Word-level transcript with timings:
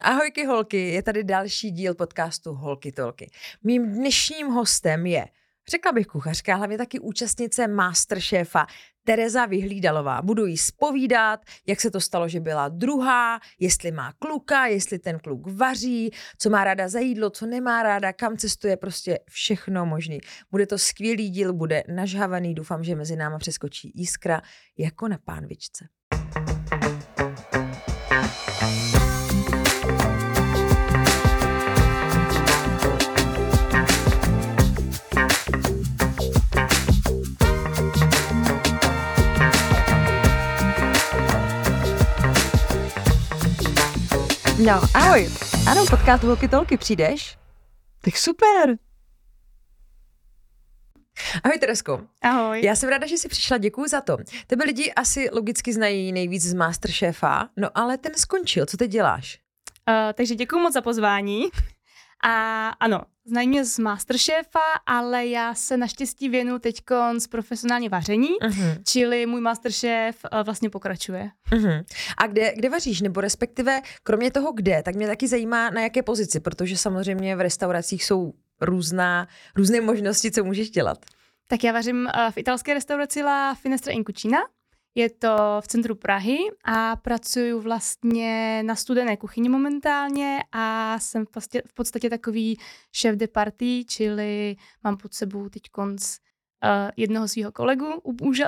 Ahojky 0.00 0.44
holky, 0.46 0.88
je 0.88 1.02
tady 1.02 1.24
další 1.24 1.70
díl 1.70 1.94
podcastu 1.94 2.52
Holky 2.52 2.92
Tolky. 2.92 3.30
Mým 3.64 3.92
dnešním 3.92 4.46
hostem 4.46 5.06
je, 5.06 5.26
řekla 5.70 5.92
bych 5.92 6.06
kuchařka, 6.06 6.56
hlavně 6.56 6.78
taky 6.78 7.00
účastnice 7.00 7.68
Masterchefa 7.68 8.66
Tereza 9.04 9.46
Vyhlídalová. 9.46 10.22
Budu 10.22 10.46
jí 10.46 10.58
spovídat, 10.58 11.40
jak 11.66 11.80
se 11.80 11.90
to 11.90 12.00
stalo, 12.00 12.28
že 12.28 12.40
byla 12.40 12.68
druhá, 12.68 13.40
jestli 13.58 13.92
má 13.92 14.12
kluka, 14.18 14.66
jestli 14.66 14.98
ten 14.98 15.18
kluk 15.18 15.52
vaří, 15.52 16.10
co 16.38 16.50
má 16.50 16.64
ráda 16.64 16.88
za 16.88 16.98
jídlo, 16.98 17.30
co 17.30 17.46
nemá 17.46 17.82
ráda, 17.82 18.12
kam 18.12 18.36
cestuje, 18.36 18.76
prostě 18.76 19.18
všechno 19.30 19.86
možný. 19.86 20.18
Bude 20.50 20.66
to 20.66 20.78
skvělý 20.78 21.30
díl, 21.30 21.52
bude 21.52 21.84
nažhávaný, 21.88 22.54
doufám, 22.54 22.84
že 22.84 22.94
mezi 22.94 23.16
náma 23.16 23.38
přeskočí 23.38 23.92
jiskra 23.94 24.42
jako 24.78 25.08
na 25.08 25.18
pánvičce. 25.24 25.88
No, 44.64 44.80
ahoj. 44.94 45.28
Ano, 45.70 45.84
podcast 45.90 46.22
Holky 46.24 46.48
Tolky, 46.48 46.76
přijdeš? 46.76 47.38
Tak 48.00 48.16
super. 48.16 48.78
Ahoj 51.44 51.58
Teresko. 51.58 52.00
Ahoj. 52.22 52.62
Já 52.64 52.76
jsem 52.76 52.88
ráda, 52.88 53.06
že 53.06 53.18
jsi 53.18 53.28
přišla, 53.28 53.58
děkuji 53.58 53.88
za 53.88 54.00
to. 54.00 54.16
Tebe 54.46 54.64
lidi 54.64 54.92
asi 54.92 55.28
logicky 55.32 55.72
znají 55.72 56.12
nejvíc 56.12 56.42
z 56.42 56.54
Masterchefa, 56.54 57.48
no 57.56 57.68
ale 57.74 57.98
ten 57.98 58.14
skončil, 58.14 58.66
co 58.66 58.76
teď 58.76 58.90
děláš? 58.90 59.38
Uh, 59.88 60.12
takže 60.12 60.34
děkuji 60.34 60.58
moc 60.58 60.74
za 60.74 60.80
pozvání. 60.80 61.44
A 62.24 62.68
ano, 62.68 63.02
znají 63.26 63.48
mě 63.48 63.64
z 63.64 63.78
Masterchefa, 63.78 64.60
ale 64.86 65.26
já 65.26 65.54
se 65.54 65.76
naštěstí 65.76 66.28
věnu 66.28 66.58
teď 66.58 66.76
z 67.18 67.26
profesionálně 67.26 67.88
vaření, 67.88 68.28
uh-huh. 68.28 68.78
čili 68.84 69.26
můj 69.26 69.40
Masterchef 69.40 70.16
uh, 70.32 70.40
vlastně 70.44 70.70
pokračuje. 70.70 71.30
Uh-huh. 71.52 71.84
A 72.18 72.26
kde, 72.26 72.54
kde 72.56 72.68
vaříš, 72.68 73.00
nebo 73.00 73.20
respektive 73.20 73.80
kromě 74.02 74.30
toho 74.30 74.52
kde, 74.52 74.82
tak 74.82 74.94
mě 74.94 75.06
taky 75.06 75.28
zajímá 75.28 75.70
na 75.70 75.80
jaké 75.80 76.02
pozici, 76.02 76.40
protože 76.40 76.76
samozřejmě 76.76 77.36
v 77.36 77.40
restauracích 77.40 78.04
jsou 78.04 78.32
různá, 78.60 79.28
různé 79.56 79.80
možnosti, 79.80 80.30
co 80.30 80.44
můžeš 80.44 80.70
dělat. 80.70 80.98
Tak 81.46 81.64
já 81.64 81.72
vařím 81.72 81.96
uh, 81.96 82.30
v 82.30 82.38
italské 82.38 82.74
restauraci 82.74 83.22
La 83.22 83.54
Finestra 83.54 83.92
in 83.92 84.04
Cucina, 84.04 84.38
je 84.96 85.10
to 85.10 85.36
v 85.60 85.68
centru 85.68 85.94
Prahy 85.94 86.38
a 86.64 86.96
pracuji 86.96 87.52
vlastně 87.52 88.62
na 88.62 88.74
studené 88.74 89.16
kuchyni 89.16 89.48
momentálně 89.48 90.38
a 90.52 90.98
jsem 90.98 91.26
v 91.26 91.30
podstatě, 91.30 91.62
v 91.66 91.74
podstatě 91.74 92.10
takový 92.10 92.58
šéf 92.92 93.16
de 93.16 93.28
party, 93.28 93.84
čili 93.88 94.56
mám 94.84 94.96
pod 94.96 95.14
sebou 95.14 95.48
teď 95.48 95.62
konc 95.70 96.16
uh, 96.64 96.90
jednoho 96.96 97.28
svého 97.28 97.52
kolegu, 97.52 97.86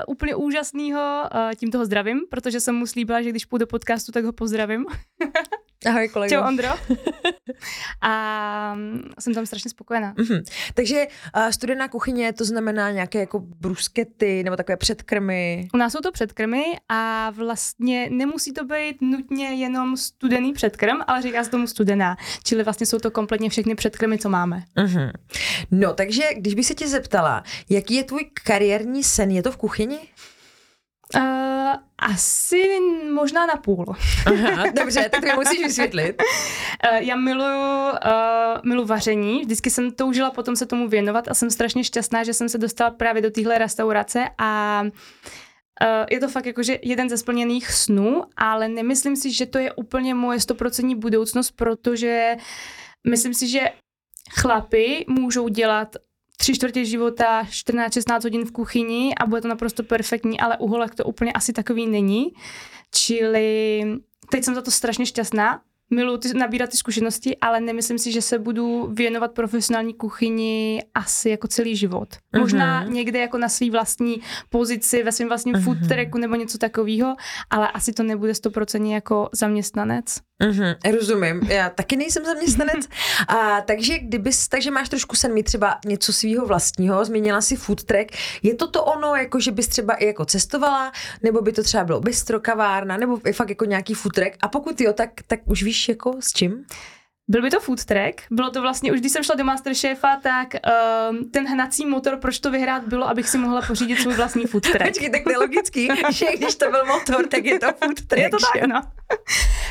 úplně 0.09 0.35
úžasného, 0.35 1.23
uh, 1.35 1.53
tím 1.57 1.71
toho 1.71 1.85
zdravím, 1.85 2.21
protože 2.31 2.61
jsem 2.61 2.75
mu 2.75 2.87
slíbila, 2.87 3.23
že 3.23 3.31
když 3.31 3.45
půjdu 3.45 3.63
do 3.63 3.67
podcastu, 3.67 4.13
tak 4.13 4.25
ho 4.25 4.33
pozdravím. 4.33 4.87
Ahoj 5.87 6.09
kolego. 6.09 6.35
Čau 6.35 6.49
Ondro. 6.49 6.69
A 8.01 8.75
mm, 8.75 9.03
jsem 9.19 9.35
tam 9.35 9.47
strašně 9.47 9.71
spokojená. 9.71 10.15
Mm-hmm. 10.15 10.43
Takže 10.75 11.07
uh, 11.37 11.49
studená 11.49 11.89
kuchyně, 11.89 12.33
to 12.33 12.45
znamená 12.45 12.91
nějaké 12.91 13.19
jako 13.21 13.39
bruskety 13.41 14.43
nebo 14.43 14.57
takové 14.57 14.77
předkrmy? 14.77 15.69
U 15.75 15.77
nás 15.77 15.93
jsou 15.93 16.01
to 16.01 16.13
předkrmy 16.13 16.63
a 16.89 17.31
vlastně 17.31 18.09
nemusí 18.11 18.53
to 18.53 18.65
být 18.65 18.97
nutně 19.01 19.47
jenom 19.47 19.97
studený 19.97 20.53
předkrm, 20.53 20.97
ale 21.07 21.23
říká 21.23 21.45
se 21.45 21.51
tomu 21.51 21.67
studená. 21.67 22.17
Čili 22.45 22.63
vlastně 22.63 22.87
jsou 22.87 22.99
to 22.99 23.11
kompletně 23.11 23.51
všechny 23.51 23.75
předkrmy, 23.75 24.19
co 24.19 24.29
máme. 24.29 24.63
Mm-hmm. 24.77 25.11
No, 25.71 25.95
takže 25.95 26.23
když 26.37 26.55
by 26.55 26.65
se 26.65 26.75
tě 26.75 26.89
zeptala, 26.89 27.43
jaký 27.71 27.95
je 27.95 28.05
tvůj 28.05 28.31
kariérní 28.45 29.05
sen, 29.05 29.31
je 29.31 29.43
to 29.43 29.53
v 29.53 29.57
kuchyni? 29.57 29.99
Uh, 31.17 31.23
asi 31.99 32.81
možná 33.15 33.47
na 33.47 33.57
půl. 33.57 33.97
Aha, 34.27 34.65
dobře, 34.81 35.09
tak 35.09 35.21
to 35.21 35.37
musíš 35.37 35.59
vysvětlit. 35.59 36.23
Uh, 36.93 36.97
já 36.99 37.17
miluju, 37.17 37.91
uh, 37.91 38.65
miluji 38.65 38.87
vaření, 38.87 39.41
vždycky 39.41 39.71
jsem 39.71 39.91
toužila 39.91 40.31
potom 40.31 40.57
se 40.57 40.67
tomu 40.67 40.89
věnovat 40.89 41.29
a 41.29 41.35
jsem 41.35 41.51
strašně 41.51 41.85
šťastná, 41.85 42.25
že 42.25 42.35
jsem 42.35 42.49
se 42.49 42.59
dostala 42.59 42.91
právě 42.91 43.23
do 43.23 43.31
téhle 43.31 43.59
restaurace 43.59 44.25
a 44.39 44.83
Uh, 45.83 46.07
je 46.11 46.21
to 46.21 46.29
fakt 46.29 46.47
jakože 46.47 46.79
jeden 46.83 47.09
ze 47.09 47.17
splněných 47.17 47.71
snů, 47.71 48.23
ale 48.37 48.69
nemyslím 48.69 49.17
si, 49.17 49.33
že 49.33 49.47
to 49.47 49.59
je 49.59 49.73
úplně 49.73 50.15
moje 50.15 50.41
stoprocentní 50.41 50.95
budoucnost, 50.95 51.51
protože 51.51 52.37
myslím 53.09 53.35
si, 53.35 53.49
že 53.49 53.61
chlapy 54.31 55.05
můžou 55.09 55.49
dělat 55.49 55.97
tři 56.41 56.55
čtvrtě 56.55 56.85
života, 56.85 57.43
14-16 57.43 58.23
hodin 58.23 58.45
v 58.45 58.53
kuchyni 58.53 59.15
a 59.15 59.27
bude 59.27 59.41
to 59.41 59.49
naprosto 59.49 59.83
perfektní, 59.83 60.41
ale 60.41 60.59
u 60.59 60.67
holek 60.67 60.95
to 60.95 61.05
úplně 61.05 61.33
asi 61.33 61.53
takový 61.53 61.87
není. 61.87 62.33
Čili 62.95 63.83
teď 64.31 64.45
jsem 64.45 64.55
za 64.55 64.63
to 64.63 64.71
strašně 64.71 65.07
šťastná, 65.07 65.61
miluji 65.91 66.19
ty, 66.19 66.35
nabírat 66.35 66.71
ty 66.71 66.77
zkušenosti, 66.77 67.37
ale 67.37 67.61
nemyslím 67.61 67.99
si, 67.99 68.13
že 68.13 68.23
se 68.23 68.39
budu 68.39 68.87
věnovat 68.93 69.33
profesionální 69.33 69.95
kuchyni 69.95 70.83
asi 70.95 71.31
jako 71.31 71.49
celý 71.49 71.77
život. 71.77 72.09
Uh-huh. 72.15 72.41
Možná 72.41 72.85
někde 72.85 73.19
jako 73.19 73.39
na 73.39 73.49
svý 73.49 73.71
vlastní 73.71 74.21
pozici, 74.49 75.03
ve 75.03 75.13
svém 75.13 75.29
vlastním 75.29 75.55
uh-huh. 75.55 75.65
food 75.65 75.89
tracku 75.89 76.19
nebo 76.19 76.35
něco 76.35 76.59
takového, 76.59 77.17
ale 77.51 77.69
asi 77.69 77.93
to 77.93 78.03
nebude 78.03 78.35
stoprocentně 78.35 78.95
jako 78.95 79.29
zaměstnanec. 79.33 80.28
Uh-huh. 80.43 80.95
Rozumím, 80.97 81.41
já 81.49 81.71
taky 81.71 81.97
nejsem 81.97 82.25
zaměstnanec. 82.25 82.89
A 83.29 83.61
takže 83.61 83.99
kdybys, 83.99 84.49
takže 84.49 84.71
máš 84.71 84.89
trošku 84.89 85.17
sen 85.17 85.35
mít 85.35 85.43
třeba 85.43 85.79
něco 85.87 86.13
svého 86.13 86.47
vlastního, 86.47 87.05
změnila 87.05 87.41
si 87.41 87.57
food 87.57 87.85
track. 87.85 88.09
Je 88.43 88.55
to 88.55 88.69
to 88.69 88.85
ono, 88.85 89.15
jako 89.15 89.41
že 89.41 89.51
bys 89.51 89.69
třeba 89.69 89.95
i 89.95 90.07
jako 90.07 90.25
cestovala, 90.25 90.93
nebo 91.23 91.41
by 91.41 91.53
to 91.53 91.63
třeba 91.63 91.85
bylo 91.85 92.01
bistro, 92.01 92.41
kavárna, 92.41 92.97
nebo 92.97 93.21
fakt 93.33 93.49
jako 93.49 93.65
nějaký 93.65 93.95
food 93.95 94.15
track. 94.15 94.37
A 94.41 94.49
pokud 94.49 94.81
jo, 94.81 94.93
tak, 94.93 95.11
tak 95.27 95.41
už 95.45 95.63
víš 95.63 95.89
jako 95.89 96.17
s 96.21 96.33
čím? 96.33 96.65
Byl 97.31 97.43
by 97.43 97.51
to 97.51 97.61
food 97.61 97.85
track, 97.85 98.23
bylo 98.31 98.51
to 98.51 98.63
vlastně, 98.63 98.93
už 98.93 99.01
když 99.01 99.13
jsem 99.13 99.23
šla 99.23 99.35
do 99.35 99.45
Masterchefa, 99.45 100.17
tak 100.23 100.49
um, 101.11 101.31
ten 101.31 101.47
hnací 101.47 101.87
motor, 101.87 102.17
proč 102.17 102.39
to 102.39 102.51
vyhrát 102.51 102.85
bylo, 102.85 103.09
abych 103.09 103.29
si 103.29 103.39
mohla 103.39 103.63
pořídit 103.63 104.01
svůj 104.01 104.15
vlastní 104.15 104.45
food 104.47 104.63
track. 104.73 104.89
Počkej, 104.89 105.11
tak 105.11 105.25
to 105.25 105.31
je 105.31 105.39
logický, 105.39 105.89
že 106.11 106.27
když 106.37 106.55
to 106.55 106.71
byl 106.71 106.85
motor, 106.85 107.27
tak 107.27 107.45
je 107.45 107.59
to 107.59 107.67
food 107.67 108.07
track. 108.07 108.23
Je 108.23 108.31
to 108.31 108.37
tak, 108.55 108.67
no. 108.67 108.83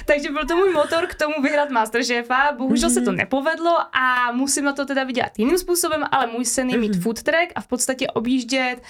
Takže 0.06 0.32
byl 0.32 0.46
to 0.46 0.56
můj 0.56 0.74
motor 0.74 1.08
k 1.08 1.16
tomu 1.16 1.42
vyhrát 1.42 1.70
Masterchefa, 1.70 2.52
bohužel 2.58 2.90
mm-hmm. 2.90 2.94
se 2.94 3.02
to 3.02 3.12
mhm. 3.12 3.18
nepovedlo 3.18 3.78
a 3.94 4.32
musím 4.32 4.66
na 4.66 4.74
to 4.74 4.86
teda 4.86 5.04
vydělat 5.04 5.40
jiným 5.40 5.58
způsobem, 5.58 6.04
ale 6.12 6.28
můj 6.28 6.46
sen 6.46 6.70
je 6.70 6.78
mít 6.78 6.92
mm-hmm. 6.92 7.02
food 7.02 7.24
track 7.24 7.52
a 7.56 7.62
v 7.62 7.68
podstatě 7.68 8.08
objíždět 8.08 8.80
uh, 8.80 8.86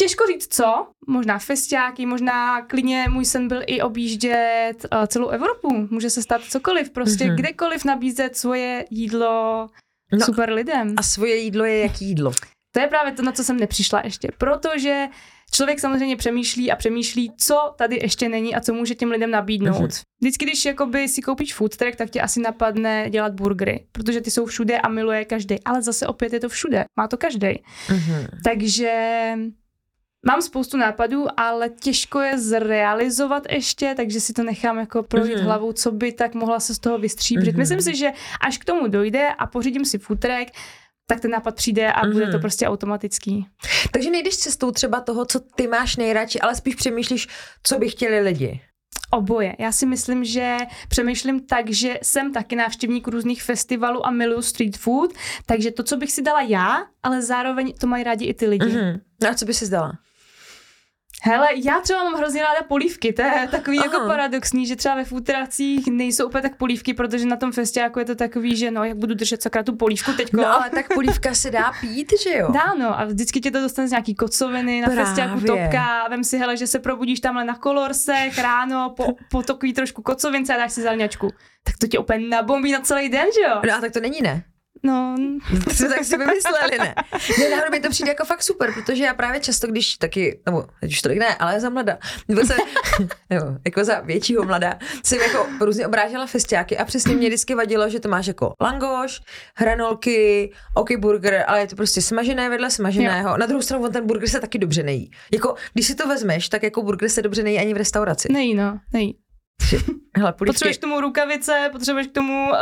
Těžko 0.00 0.26
říct 0.26 0.54
co, 0.54 0.86
možná 1.06 1.38
festiáky, 1.38 2.06
možná 2.06 2.62
klidně 2.62 3.06
můj 3.10 3.24
sen 3.24 3.48
byl 3.48 3.62
i 3.66 3.80
objíždět 3.82 4.86
uh, 4.92 5.06
celou 5.06 5.28
Evropu. 5.28 5.88
Může 5.90 6.10
se 6.10 6.22
stát 6.22 6.40
cokoliv, 6.42 6.90
prostě 6.90 7.24
mm-hmm. 7.24 7.34
kdekoliv 7.34 7.84
nabízet 7.84 8.36
svoje 8.36 8.84
jídlo 8.90 9.66
no, 10.12 10.26
super 10.26 10.52
lidem. 10.52 10.94
A 10.96 11.02
svoje 11.02 11.36
jídlo 11.36 11.64
je 11.64 11.78
jaký 11.78 12.04
jídlo? 12.04 12.32
To 12.74 12.80
je 12.80 12.86
právě 12.86 13.12
to, 13.12 13.22
na 13.22 13.32
co 13.32 13.44
jsem 13.44 13.56
nepřišla 13.56 14.00
ještě, 14.04 14.28
protože 14.38 15.06
člověk 15.52 15.80
samozřejmě 15.80 16.16
přemýšlí 16.16 16.72
a 16.72 16.76
přemýšlí, 16.76 17.32
co 17.36 17.74
tady 17.78 17.98
ještě 18.02 18.28
není 18.28 18.54
a 18.54 18.60
co 18.60 18.74
může 18.74 18.94
těm 18.94 19.10
lidem 19.10 19.30
nabídnout. 19.30 19.90
Mm-hmm. 19.90 20.02
Vždycky, 20.22 20.44
když 20.44 20.64
jakoby 20.64 21.08
si 21.08 21.22
koupíš 21.22 21.54
food 21.54 21.76
track, 21.76 21.96
tak 21.96 22.10
tě 22.10 22.20
asi 22.20 22.40
napadne 22.40 23.10
dělat 23.10 23.34
burgery, 23.34 23.86
protože 23.92 24.20
ty 24.20 24.30
jsou 24.30 24.46
všude 24.46 24.80
a 24.80 24.88
miluje 24.88 25.24
každý. 25.24 25.64
Ale 25.64 25.82
zase 25.82 26.06
opět 26.06 26.32
je 26.32 26.40
to 26.40 26.48
všude, 26.48 26.84
má 27.00 27.08
to 27.08 27.16
každý. 27.16 27.46
Mm-hmm. 27.46 28.26
Takže 28.44 29.34
Mám 30.26 30.42
spoustu 30.42 30.76
nápadů, 30.76 31.26
ale 31.36 31.68
těžko 31.68 32.20
je 32.20 32.38
zrealizovat 32.38 33.42
ještě, 33.50 33.94
takže 33.96 34.20
si 34.20 34.32
to 34.32 34.42
nechám 34.42 34.78
jako 34.78 35.02
projít 35.02 35.36
mm-hmm. 35.36 35.44
hlavou, 35.44 35.72
co 35.72 35.92
by 35.92 36.12
tak 36.12 36.34
mohla 36.34 36.60
se 36.60 36.74
z 36.74 36.78
toho 36.78 36.98
vystříbřit. 36.98 37.54
Mm-hmm. 37.54 37.58
Myslím 37.58 37.80
si, 37.80 37.96
že 37.96 38.12
až 38.40 38.58
k 38.58 38.64
tomu 38.64 38.88
dojde 38.88 39.28
a 39.38 39.46
pořídím 39.46 39.84
si 39.84 39.98
futrek, 39.98 40.48
tak 41.06 41.20
ten 41.20 41.30
nápad 41.30 41.54
přijde 41.54 41.92
a 41.92 42.02
mm-hmm. 42.02 42.12
bude 42.12 42.26
to 42.26 42.32
mhm. 42.32 42.40
prostě 42.40 42.66
automatický. 42.66 43.46
Takže 43.90 44.10
nejdeš 44.10 44.36
cestou 44.36 44.70
třeba 44.70 45.00
toho, 45.00 45.24
co 45.26 45.40
ty 45.40 45.66
máš 45.66 45.96
nejradši, 45.96 46.40
ale 46.40 46.54
spíš 46.54 46.74
přemýšlíš, 46.74 47.28
co 47.62 47.78
by 47.78 47.88
chtěli 47.88 48.20
lidi. 48.20 48.60
Oboje. 49.12 49.56
Já 49.58 49.72
si 49.72 49.86
myslím, 49.86 50.24
že 50.24 50.56
přemýšlím 50.88 51.40
tak, 51.40 51.70
že 51.70 51.98
jsem 52.02 52.32
taky 52.32 52.56
návštěvník 52.56 53.08
různých 53.08 53.42
festivalů 53.42 54.06
a 54.06 54.10
miluju 54.10 54.42
street 54.42 54.76
food, 54.76 55.10
takže 55.46 55.70
to, 55.70 55.82
co 55.82 55.96
bych 55.96 56.12
si 56.12 56.22
dala 56.22 56.40
já, 56.40 56.86
ale 57.02 57.22
zároveň 57.22 57.72
to 57.80 57.86
mají 57.86 58.04
rádi 58.04 58.24
i 58.24 58.34
ty 58.34 58.46
lidi. 58.46 58.66
Mm-hmm. 58.66 59.00
No 59.22 59.30
a 59.30 59.34
co 59.34 59.44
by 59.44 59.54
si 59.54 59.70
dala? 59.70 59.92
Hele, 61.22 61.48
já 61.64 61.80
třeba 61.80 62.04
mám 62.04 62.14
hrozně 62.14 62.42
ráda 62.42 62.62
polívky, 62.68 63.12
to 63.12 63.22
je 63.22 63.48
takový 63.50 63.78
Aha. 63.78 63.86
jako 63.86 64.06
paradoxní, 64.06 64.66
že 64.66 64.76
třeba 64.76 64.94
ve 64.94 65.04
futracích 65.04 65.86
nejsou 65.86 66.26
úplně 66.26 66.42
tak 66.42 66.56
polívky, 66.56 66.94
protože 66.94 67.26
na 67.26 67.36
tom 67.36 67.52
festiáku 67.52 67.98
je 67.98 68.04
to 68.04 68.14
takový, 68.14 68.56
že 68.56 68.70
no, 68.70 68.84
jak 68.84 68.96
budu 68.96 69.14
držet 69.14 69.42
sakra 69.42 69.62
tu 69.62 69.76
polívku 69.76 70.12
teďko. 70.12 70.36
No 70.36 70.46
ale 70.46 70.70
tak 70.74 70.94
polívka 70.94 71.34
se 71.34 71.50
dá 71.50 71.72
pít, 71.80 72.12
že 72.22 72.38
jo? 72.38 72.52
Dá, 72.52 72.74
no, 72.78 73.00
a 73.00 73.04
vždycky 73.04 73.40
tě 73.40 73.50
to 73.50 73.60
dostane 73.60 73.88
z 73.88 73.90
nějaký 73.90 74.14
kocoviny, 74.14 74.80
na 74.80 74.86
Právě. 74.86 75.04
festiáku 75.04 75.40
topka, 75.40 76.08
vem 76.08 76.24
si, 76.24 76.38
hele, 76.38 76.56
že 76.56 76.66
se 76.66 76.78
probudíš 76.78 77.20
tamhle 77.20 77.44
na 77.44 77.54
kolorsech 77.56 78.38
ráno, 78.38 78.94
po, 78.96 79.06
po 79.30 79.42
takový 79.42 79.72
trošku 79.72 80.02
kocovince 80.02 80.54
a 80.54 80.58
dáš 80.58 80.72
si 80.72 80.82
zelňačku. 80.82 81.30
Tak 81.64 81.74
to 81.80 81.86
tě 81.86 81.98
úplně 81.98 82.28
nabombí 82.28 82.72
na 82.72 82.80
celý 82.80 83.08
den, 83.08 83.26
že 83.34 83.40
jo? 83.40 83.60
No 83.66 83.74
a 83.74 83.80
tak 83.80 83.92
to 83.92 84.00
není 84.00 84.20
ne. 84.22 84.44
No, 84.82 85.16
To 85.78 85.88
tak 85.88 86.04
si 86.04 86.16
vymysleli, 86.18 86.78
ne? 86.78 86.94
Ne, 87.38 87.48
náhodou 87.50 87.70
mi 87.70 87.80
to 87.80 87.90
přijde 87.90 88.10
jako 88.10 88.24
fakt 88.24 88.42
super, 88.42 88.72
protože 88.74 89.04
já 89.04 89.14
právě 89.14 89.40
často, 89.40 89.66
když 89.66 89.96
taky, 89.96 90.40
nebo 90.46 90.64
teď 90.80 90.90
už 90.90 91.02
tolik 91.02 91.18
ne, 91.18 91.34
ale 91.36 91.60
za 91.60 91.70
mladá, 91.70 91.98
nebo 92.28 92.46
se, 92.46 92.56
nebo 93.30 93.46
jako 93.64 93.84
za 93.84 94.00
většího 94.00 94.44
mladá, 94.44 94.78
jsem 95.04 95.18
jako 95.20 95.46
různě 95.60 95.86
obrážela 95.86 96.26
festiáky 96.26 96.78
a 96.78 96.84
přesně 96.84 97.14
mě 97.14 97.28
vždycky 97.28 97.54
vadilo, 97.54 97.88
že 97.88 98.00
to 98.00 98.08
máš 98.08 98.26
jako 98.26 98.54
langoš, 98.60 99.20
hranolky, 99.56 100.52
oky 100.74 100.96
burger, 100.96 101.44
ale 101.46 101.60
je 101.60 101.66
to 101.66 101.76
prostě 101.76 102.02
smažené 102.02 102.48
vedle 102.48 102.70
smaženého. 102.70 103.36
Na 103.36 103.46
druhou 103.46 103.62
stranu 103.62 103.84
on 103.84 103.92
ten 103.92 104.06
burger 104.06 104.28
se 104.28 104.40
taky 104.40 104.58
dobře 104.58 104.82
nejí. 104.82 105.10
Jako, 105.32 105.54
když 105.74 105.86
si 105.86 105.94
to 105.94 106.08
vezmeš, 106.08 106.48
tak 106.48 106.62
jako 106.62 106.82
burger 106.82 107.08
se 107.08 107.22
dobře 107.22 107.42
nejí 107.42 107.58
ani 107.58 107.74
v 107.74 107.76
restauraci. 107.76 108.32
nejí, 108.32 108.54
no, 108.54 108.78
nejí. 108.92 109.18
Hele, 110.16 110.32
polívky- 110.32 110.46
Potřebuješ 110.54 110.78
k 110.78 110.80
tomu 110.80 111.00
rukavice, 111.00 111.68
potřebuješ 111.72 112.06
k 112.06 112.12
tomu 112.12 112.50
uh, 112.50 112.58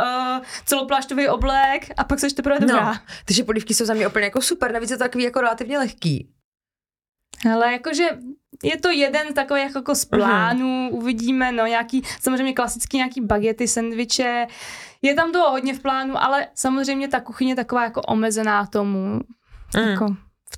celopláštový 0.65 1.27
oblek 1.27 1.87
a 1.97 2.03
pak 2.03 2.19
seš 2.19 2.33
teprve 2.33 2.59
dobrá. 2.59 2.85
No, 2.93 2.99
takže 3.25 3.43
polívky 3.43 3.73
jsou 3.73 3.85
za 3.85 3.93
mě 3.93 4.07
úplně 4.07 4.25
jako 4.25 4.41
super, 4.41 4.71
navíc 4.73 4.91
je 4.91 4.97
to 4.97 5.03
takový 5.03 5.23
jako 5.23 5.41
relativně 5.41 5.77
lehký. 5.77 6.29
Ale 7.53 7.71
jakože 7.71 8.03
je 8.63 8.77
to 8.77 8.89
jeden 8.89 9.33
takový 9.33 9.61
jako 9.61 9.95
z 9.95 10.05
plánů, 10.05 10.89
uvidíme, 10.91 11.51
no 11.51 11.65
nějaký, 11.65 12.03
samozřejmě 12.21 12.53
klasicky 12.53 12.97
nějaký 12.97 13.21
bagety, 13.21 13.67
sendviče, 13.67 14.47
je 15.01 15.15
tam 15.15 15.31
toho 15.31 15.51
hodně 15.51 15.73
v 15.73 15.79
plánu, 15.79 16.23
ale 16.23 16.47
samozřejmě 16.55 17.07
ta 17.07 17.19
kuchyně 17.19 17.51
je 17.51 17.55
taková 17.55 17.83
jako 17.83 18.01
omezená 18.01 18.65
tomu, 18.65 19.19
Mm. 19.77 19.89
jako 19.89 20.05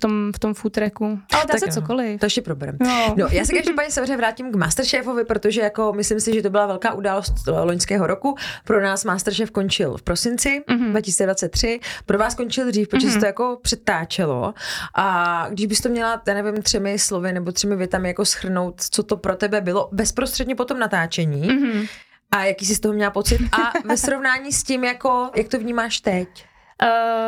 tom, 0.02 0.32
v 0.34 0.38
tom 0.38 0.54
food 0.54 0.72
tracku. 0.72 1.04
Ale 1.32 1.42
dá 1.42 1.46
Tak 1.50 1.58
se 1.58 1.66
jo. 1.66 1.72
cokoliv. 1.72 2.20
To 2.20 2.26
ještě 2.26 2.42
proberem. 2.42 2.76
No. 2.80 3.14
No, 3.16 3.26
já 3.30 3.44
se 3.44 3.52
každopádně 3.54 3.90
samozřejmě 3.92 4.16
vrátím 4.16 4.52
k 4.52 4.56
Masterchefovi, 4.56 5.24
protože 5.24 5.60
jako 5.60 5.92
myslím 5.92 6.20
si, 6.20 6.34
že 6.34 6.42
to 6.42 6.50
byla 6.50 6.66
velká 6.66 6.92
událost 6.94 7.34
loňského 7.64 8.06
roku. 8.06 8.34
Pro 8.64 8.82
nás 8.82 9.04
Masterchef 9.04 9.50
končil 9.50 9.96
v 9.96 10.02
prosinci 10.02 10.62
Mhm. 10.70 10.90
2023, 10.90 11.80
pro 12.06 12.18
vás 12.18 12.34
končil 12.34 12.66
dřív, 12.66 12.88
protože 12.88 13.10
se 13.10 13.18
to 13.20 13.26
jako 13.26 13.58
přetáčelo. 13.62 14.54
A 14.94 15.46
když 15.50 15.66
bys 15.66 15.80
to 15.80 15.88
měla, 15.88 16.22
já 16.28 16.34
nevím, 16.34 16.62
třemi 16.62 16.98
slovy 16.98 17.32
nebo 17.32 17.52
třemi 17.52 17.76
větami 17.76 18.08
jako 18.08 18.24
schrnout, 18.24 18.80
co 18.90 19.02
to 19.02 19.16
pro 19.16 19.36
tebe 19.36 19.60
bylo 19.60 19.88
bezprostředně 19.92 20.54
po 20.54 20.64
tom 20.64 20.78
natáčení 20.78 21.40
Mhm. 21.48 21.86
a 22.30 22.44
jaký 22.44 22.66
jsi 22.66 22.74
z 22.74 22.80
toho 22.80 22.94
měla 22.94 23.10
pocit 23.10 23.40
a 23.52 23.72
ve 23.88 23.96
srovnání 23.96 24.52
s 24.52 24.62
tím, 24.62 24.84
jako, 24.84 25.30
jak 25.36 25.48
to 25.48 25.58
vnímáš 25.58 26.00
teď. 26.00 26.28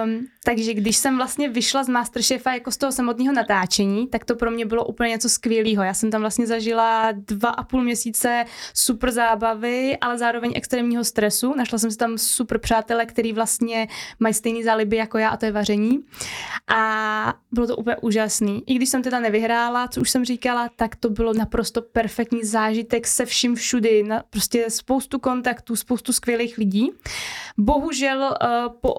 Um, 0.04 0.26
takže 0.44 0.74
když 0.74 0.96
jsem 0.96 1.16
vlastně 1.16 1.48
vyšla 1.48 1.84
z 1.84 1.88
Masterchefa 1.88 2.52
jako 2.52 2.70
z 2.70 2.76
toho 2.76 2.92
samotného 2.92 3.32
natáčení, 3.32 4.06
tak 4.06 4.24
to 4.24 4.36
pro 4.36 4.50
mě 4.50 4.66
bylo 4.66 4.84
úplně 4.84 5.10
něco 5.10 5.28
skvělého. 5.28 5.82
Já 5.82 5.94
jsem 5.94 6.10
tam 6.10 6.20
vlastně 6.20 6.46
zažila 6.46 7.12
dva 7.12 7.48
a 7.48 7.64
půl 7.64 7.82
měsíce 7.82 8.44
super 8.74 9.10
zábavy, 9.10 9.98
ale 10.00 10.18
zároveň 10.18 10.52
extrémního 10.54 11.04
stresu. 11.04 11.54
Našla 11.56 11.78
jsem 11.78 11.90
si 11.90 11.96
tam 11.96 12.18
super 12.18 12.58
přátele, 12.58 13.06
který 13.06 13.32
vlastně 13.32 13.88
mají 14.20 14.34
stejný 14.34 14.64
záliby 14.64 14.96
jako 14.96 15.18
já 15.18 15.28
a 15.28 15.36
to 15.36 15.46
je 15.46 15.52
vaření. 15.52 15.98
A 16.74 17.34
bylo 17.52 17.66
to 17.66 17.76
úplně 17.76 17.96
úžasný. 17.96 18.62
I 18.66 18.74
když 18.74 18.88
jsem 18.88 19.02
teda 19.02 19.20
nevyhrála, 19.20 19.88
co 19.88 20.00
už 20.00 20.10
jsem 20.10 20.24
říkala, 20.24 20.70
tak 20.76 20.96
to 20.96 21.10
bylo 21.10 21.32
naprosto 21.32 21.82
perfektní 21.82 22.44
zážitek 22.44 23.06
se 23.06 23.26
vším 23.26 23.54
všudy. 23.54 24.02
Na, 24.02 24.22
prostě 24.30 24.70
spoustu 24.70 25.18
kontaktů, 25.18 25.76
spoustu 25.76 26.12
skvělých 26.12 26.58
lidí. 26.58 26.90
Bohužel 27.58 28.20
uh, 28.20 28.72
po 28.80 28.92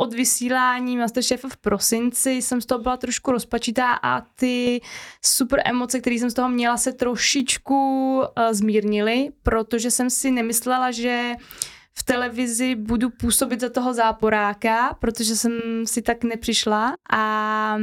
odvysílání 0.46 0.98
Masterchefa 0.98 1.50
v 1.50 1.58
prosinci 1.58 2.30
jsem 2.30 2.62
z 2.62 2.66
toho 2.66 2.82
byla 2.82 2.98
trošku 2.98 3.32
rozpačitá 3.32 3.94
a 3.94 4.22
ty 4.22 4.82
super 5.22 5.62
emoce, 5.66 6.00
které 6.00 6.16
jsem 6.16 6.30
z 6.30 6.34
toho 6.34 6.50
měla, 6.50 6.78
se 6.78 6.94
trošičku 6.94 8.18
uh, 8.18 8.24
zmírnily, 8.52 9.30
protože 9.44 9.92
jsem 9.92 10.10
si 10.10 10.32
nemyslela, 10.32 10.92
že 10.92 11.34
v 11.98 12.04
televizi 12.04 12.76
budu 12.76 13.10
působit 13.10 13.62
za 13.62 13.70
toho 13.70 13.94
záporáka, 13.94 14.98
protože 15.00 15.36
jsem 15.36 15.52
si 15.86 16.02
tak 16.02 16.24
nepřišla 16.24 16.96
a 17.12 17.76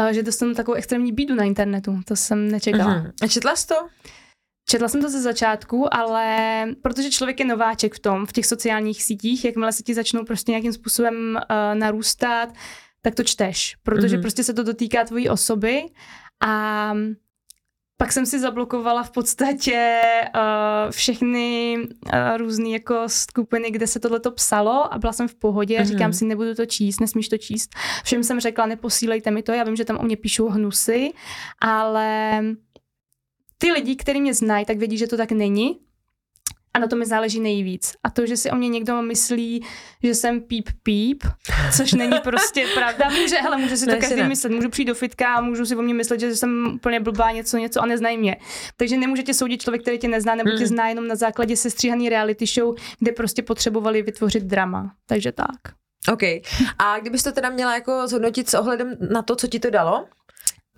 uh, 0.00 0.08
že 0.08 0.22
dostanu 0.22 0.54
takovou 0.54 0.74
extrémní 0.74 1.12
bídu 1.12 1.34
na 1.34 1.44
internetu. 1.44 2.00
To 2.04 2.16
jsem 2.16 2.50
nečekala. 2.50 2.94
Mhm. 2.94 3.12
A 3.22 3.26
četla 3.26 3.56
jsi 3.56 3.66
to? 3.66 3.74
Četla 4.70 4.88
jsem 4.88 5.02
to 5.02 5.08
ze 5.10 5.20
začátku, 5.22 5.94
ale 5.94 6.64
protože 6.82 7.10
člověk 7.10 7.40
je 7.40 7.46
nováček 7.46 7.94
v 7.94 7.98
tom, 7.98 8.26
v 8.26 8.32
těch 8.32 8.46
sociálních 8.46 9.02
sítích, 9.02 9.44
jakmile 9.44 9.72
se 9.72 9.82
ti 9.82 9.94
začnou 9.94 10.24
prostě 10.24 10.52
nějakým 10.52 10.72
způsobem 10.72 11.14
uh, 11.50 11.78
narůstat, 11.78 12.48
tak 13.02 13.14
to 13.14 13.22
čteš, 13.24 13.76
protože 13.82 14.06
Mhm. 14.06 14.16
mm-hmm. 14.16 14.20
prostě 14.22 14.44
se 14.44 14.54
to 14.54 14.62
dotýká 14.62 15.04
tvojí 15.04 15.28
osoby 15.28 15.82
a 16.46 16.92
pak 18.00 18.12
jsem 18.12 18.26
si 18.26 18.40
zablokovala 18.40 19.02
v 19.02 19.10
podstatě 19.10 20.00
uh, 20.36 20.90
všechny 20.90 21.76
uh, 21.78 22.36
různé 22.36 22.68
jako 22.68 23.02
skupiny, 23.06 23.70
kde 23.70 23.86
se 23.86 24.00
tohleto 24.00 24.30
psalo 24.30 24.94
a 24.94 24.98
byla 24.98 25.12
jsem 25.12 25.28
v 25.28 25.34
pohodě 25.34 25.76
a 25.76 25.80
Mhm. 25.80 25.88
říkám 25.88 26.12
si, 26.12 26.24
nebudu 26.24 26.54
to 26.54 26.66
číst, 26.66 27.00
nesmíš 27.00 27.28
to 27.28 27.38
číst. 27.38 27.70
Všem 28.04 28.24
jsem 28.24 28.40
řekla, 28.40 28.66
neposílejte 28.66 29.30
mi 29.30 29.42
to, 29.42 29.52
já 29.52 29.64
vím, 29.64 29.76
že 29.76 29.84
tam 29.84 29.96
o 29.96 30.02
mě 30.02 30.16
píšou 30.16 30.48
hnusy, 30.48 31.12
ale 31.60 32.40
ty 33.58 33.72
lidi, 33.72 33.96
kteří 33.96 34.20
mě 34.20 34.34
znají, 34.34 34.64
tak 34.64 34.78
vědí, 34.78 34.98
že 34.98 35.06
to 35.06 35.16
tak 35.16 35.32
není. 35.32 35.78
A 36.74 36.78
na 36.78 36.86
to 36.86 36.96
mi 36.96 37.06
záleží 37.06 37.40
nejvíc. 37.40 37.92
A 38.04 38.10
to, 38.10 38.26
že 38.26 38.36
si 38.36 38.50
o 38.50 38.54
mě 38.56 38.68
někdo 38.68 39.02
myslí, 39.02 39.64
že 40.02 40.14
jsem 40.14 40.40
píp 40.40 40.68
píp, 40.82 41.22
což 41.76 41.92
není 41.92 42.18
prostě 42.22 42.66
pravda. 42.74 43.08
Může, 43.20 43.36
hele, 43.36 43.56
může 43.58 43.76
si 43.76 43.84
to 43.86 43.90
Ne, 43.92 43.98
každý 43.98 44.16
ne. 44.16 44.28
myslet. 44.28 44.52
Můžu 44.52 44.68
přijít 44.70 44.84
do 44.86 44.94
fitka 44.94 45.34
a 45.34 45.40
můžu 45.40 45.66
si 45.66 45.76
o 45.76 45.82
mě 45.82 45.94
myslet, 45.94 46.20
že 46.20 46.36
jsem 46.36 46.72
úplně 46.74 47.00
blbá 47.00 47.30
něco, 47.30 47.56
něco 47.56 47.82
a 47.82 47.86
neznají 47.86 48.18
mě. 48.18 48.36
Takže 48.76 48.96
nemůžete 48.96 49.34
soudit 49.34 49.62
člověk, 49.62 49.82
který 49.82 49.98
tě 49.98 50.08
nezná, 50.08 50.34
nebo 50.34 50.50
tě 50.50 50.56
Hmm. 50.56 50.66
zná 50.66 50.88
jenom 50.88 51.08
na 51.08 51.14
základě 51.16 51.56
sestříhaný 51.56 52.08
reality 52.08 52.46
show, 52.46 52.74
kde 52.98 53.12
prostě 53.12 53.42
potřebovali 53.42 54.02
vytvořit 54.02 54.42
drama. 54.42 54.94
Takže 55.06 55.32
tak. 55.32 55.74
OK. 56.12 56.22
A 56.78 56.98
kdybys 57.00 57.22
to 57.22 57.32
teda 57.32 57.50
měla 57.50 57.74
jako 57.74 58.08
zhodnotit 58.08 58.48
s 58.50 58.54
ohledem 58.54 58.96
na 59.10 59.22
to, 59.22 59.36
co 59.36 59.46
ti 59.46 59.60
to 59.60 59.70
dalo? 59.70 60.06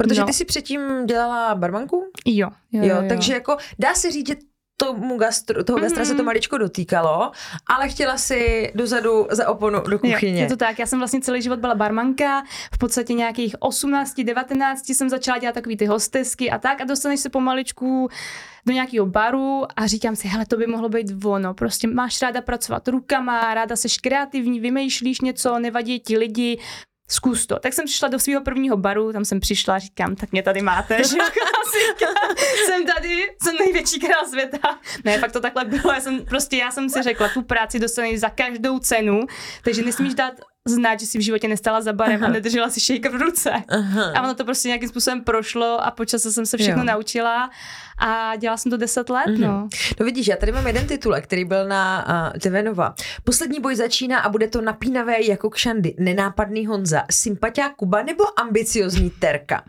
Protože 0.03 0.21
No. 0.21 0.27
ty 0.27 0.33
si 0.33 0.45
předtím 0.45 1.07
dělala 1.07 1.55
barmanku? 1.55 2.05
Jo, 2.27 2.49
jo, 2.73 2.85
Jo, 2.85 2.97
takže 3.09 3.33
jako 3.35 3.57
dá 3.79 3.95
se 3.95 4.11
říct, 4.11 4.29
že 4.29 4.35
tomu 4.77 5.19
gastro, 5.19 5.65
toho 5.65 5.79
gastra 5.79 6.05
se 6.05 6.11
to 6.11 6.17
Mhm. 6.17 6.25
maličko 6.25 6.59
dotýkalo, 6.59 7.33
ale 7.67 7.89
chtěla 7.89 8.17
si 8.19 8.73
dozadu 8.75 9.27
za 9.31 9.49
oponu 9.49 9.81
do 9.91 9.99
kuchyně. 9.99 10.33
Jo, 10.41 10.43
je 10.43 10.49
to 10.49 10.57
tak, 10.57 10.79
já 10.79 10.87
jsem 10.87 10.99
vlastně 10.99 11.21
celý 11.21 11.43
život 11.43 11.59
byla 11.59 11.75
barmanka, 11.75 12.43
v 12.75 12.79
podstatě 12.79 13.13
nějakých 13.15 13.57
18, 13.59 14.25
19 14.25 14.89
jsem 14.95 15.09
začala 15.09 15.39
dělat 15.39 15.53
takový 15.53 15.77
ty 15.77 15.87
hostesky 15.87 16.51
a 16.51 16.59
tak 16.59 16.81
a 16.81 16.85
dostaneš 16.85 17.21
se 17.21 17.29
pomaličku 17.31 18.09
do 18.67 18.73
nějakého 18.73 19.07
baru 19.07 19.63
a 19.77 19.87
říkám 19.87 20.17
si, 20.17 20.29
hele, 20.29 20.47
to 20.47 20.57
by 20.57 20.67
mohlo 20.67 20.89
být 20.89 21.25
ono, 21.25 21.55
prostě 21.55 21.89
máš 21.89 22.23
ráda 22.23 22.41
pracovat 22.41 22.89
rukama, 22.89 23.55
ráda 23.55 23.77
seš 23.77 23.99
kreativní, 23.99 24.61
vymýšlíš 24.61 25.21
něco, 25.21 25.59
nevadí 25.59 26.01
ti 26.01 26.19
lidi, 26.19 26.59
zkus 27.11 27.47
to. 27.47 27.59
Tak 27.59 27.73
jsem 27.73 27.85
přišla 27.85 28.09
do 28.09 28.19
svého 28.19 28.41
prvního 28.43 28.77
baru, 28.77 29.13
tam 29.13 29.25
jsem 29.25 29.41
přišla 29.41 29.75
a 29.75 29.79
říkám, 29.79 30.17
tak 30.17 30.33
mě 30.33 30.43
tady 30.43 30.63
máte, 30.63 30.97
že 31.05 31.17
jsem 32.67 32.87
tady, 32.87 33.37
jsem 33.43 33.57
největší 33.57 34.01
král 34.01 34.27
světa. 34.29 34.79
Ne, 35.05 35.19
fakt 35.19 35.33
to 35.33 35.41
takhle 35.41 35.65
bylo, 35.65 35.93
já 35.93 36.01
jsem 36.01 36.25
prostě, 36.25 36.57
já 36.57 36.71
jsem 36.71 36.91
si 36.91 37.03
řekla, 37.03 37.29
tu 37.29 37.43
práci 37.43 37.79
dostaneš 37.79 38.21
za 38.21 38.29
každou 38.29 38.79
cenu, 38.79 39.21
takže 39.65 39.83
nesmíš 39.83 40.15
dát 40.15 40.35
znát, 40.69 41.01
že 41.01 41.07
si 41.07 41.19
v 41.19 41.21
životě 41.21 41.49
nestala 41.49 41.81
za 41.81 41.93
barem 41.93 42.23
a 42.23 42.25
Aha. 42.25 42.33
nedržela 42.33 42.71
si 42.71 42.81
shaker 42.81 43.11
v 43.19 43.23
ruce. 43.23 43.51
Aha. 43.69 44.13
A 44.17 44.23
ono 44.23 44.35
to 44.35 44.45
prostě 44.45 44.69
nějakým 44.69 44.89
způsobem 44.89 45.25
prošlo 45.25 45.85
a 45.85 45.91
po 45.91 46.05
čase 46.05 46.33
jsem 46.33 46.47
se 46.47 46.57
všechno 46.57 46.83
Jo. 46.83 46.87
naučila 46.87 47.51
a 47.99 48.37
dělala 48.37 48.57
jsem 48.57 48.71
to 48.71 48.77
deset 48.77 49.11
let, 49.11 49.27
Mhm. 49.27 49.41
no. 49.41 49.69
No 50.01 50.07
vidíš, 50.07 50.27
já 50.29 50.37
tady 50.37 50.53
mám 50.53 50.67
jeden 50.67 50.87
titulek, 50.87 51.25
který 51.25 51.45
byl 51.45 51.69
na 51.69 52.07
uh, 52.35 52.39
TV 52.39 52.63
Nova. 52.65 52.95
Poslední 53.25 53.61
boj 53.61 53.77
začíná 53.77 54.19
a 54.21 54.29
bude 54.29 54.49
to 54.49 54.61
napínavé 54.61 55.23
jako 55.27 55.51
kšandy. 55.51 55.95
Nenápadný 55.99 56.67
Honza, 56.67 57.03
sympatiák 57.11 57.75
Kuba 57.77 58.03
nebo 58.03 58.41
ambiciozní 58.41 59.11
Terka. 59.11 59.65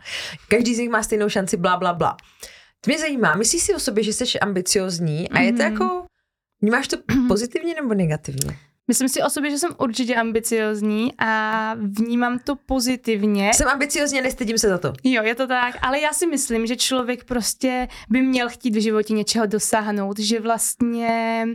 Každý 0.48 0.74
z 0.74 0.78
nich 0.78 0.90
má 0.90 1.02
stejnou 1.02 1.28
šanci, 1.28 1.56
bla, 1.56 1.76
bla, 1.76 1.94
bla. 1.94 2.16
To 2.80 2.90
mě 2.90 2.98
zajímá, 2.98 3.34
myslíš 3.34 3.62
si 3.62 3.74
o 3.74 3.80
sobě, 3.80 4.04
že 4.04 4.12
jsi 4.12 4.40
ambiciozní 4.40 5.30
a 5.30 5.40
je 5.40 5.52
to 5.52 5.62
Mhm. 5.62 5.72
jako, 5.72 6.04
vnímáš 6.60 6.88
to 6.88 6.96
pozitivně 7.28 7.74
nebo 7.74 7.94
negativně? 7.94 8.56
Myslím 8.88 9.08
si 9.08 9.22
o 9.22 9.30
sobě, 9.30 9.50
že 9.50 9.58
jsem 9.58 9.70
určitě 9.78 10.16
ambiciozní 10.16 11.12
a 11.18 11.74
vnímám 11.74 12.38
to 12.38 12.56
pozitivně. 12.56 13.50
Jsem 13.54 13.68
ambiciozní 13.68 14.20
a 14.20 14.22
nestydím 14.22 14.58
se 14.58 14.68
za 14.68 14.78
to. 14.78 14.92
Jo, 15.04 15.22
je 15.22 15.34
to 15.34 15.46
tak, 15.46 15.74
ale 15.82 16.00
já 16.00 16.12
si 16.12 16.26
myslím, 16.26 16.66
že 16.66 16.76
člověk 16.76 17.24
prostě 17.24 17.88
by 18.10 18.22
měl 18.22 18.48
chtít 18.48 18.76
v 18.76 18.82
životě 18.82 19.14
něčeho 19.14 19.46
dosáhnout, 19.46 20.18
že 20.18 20.40
vlastně 20.40 21.46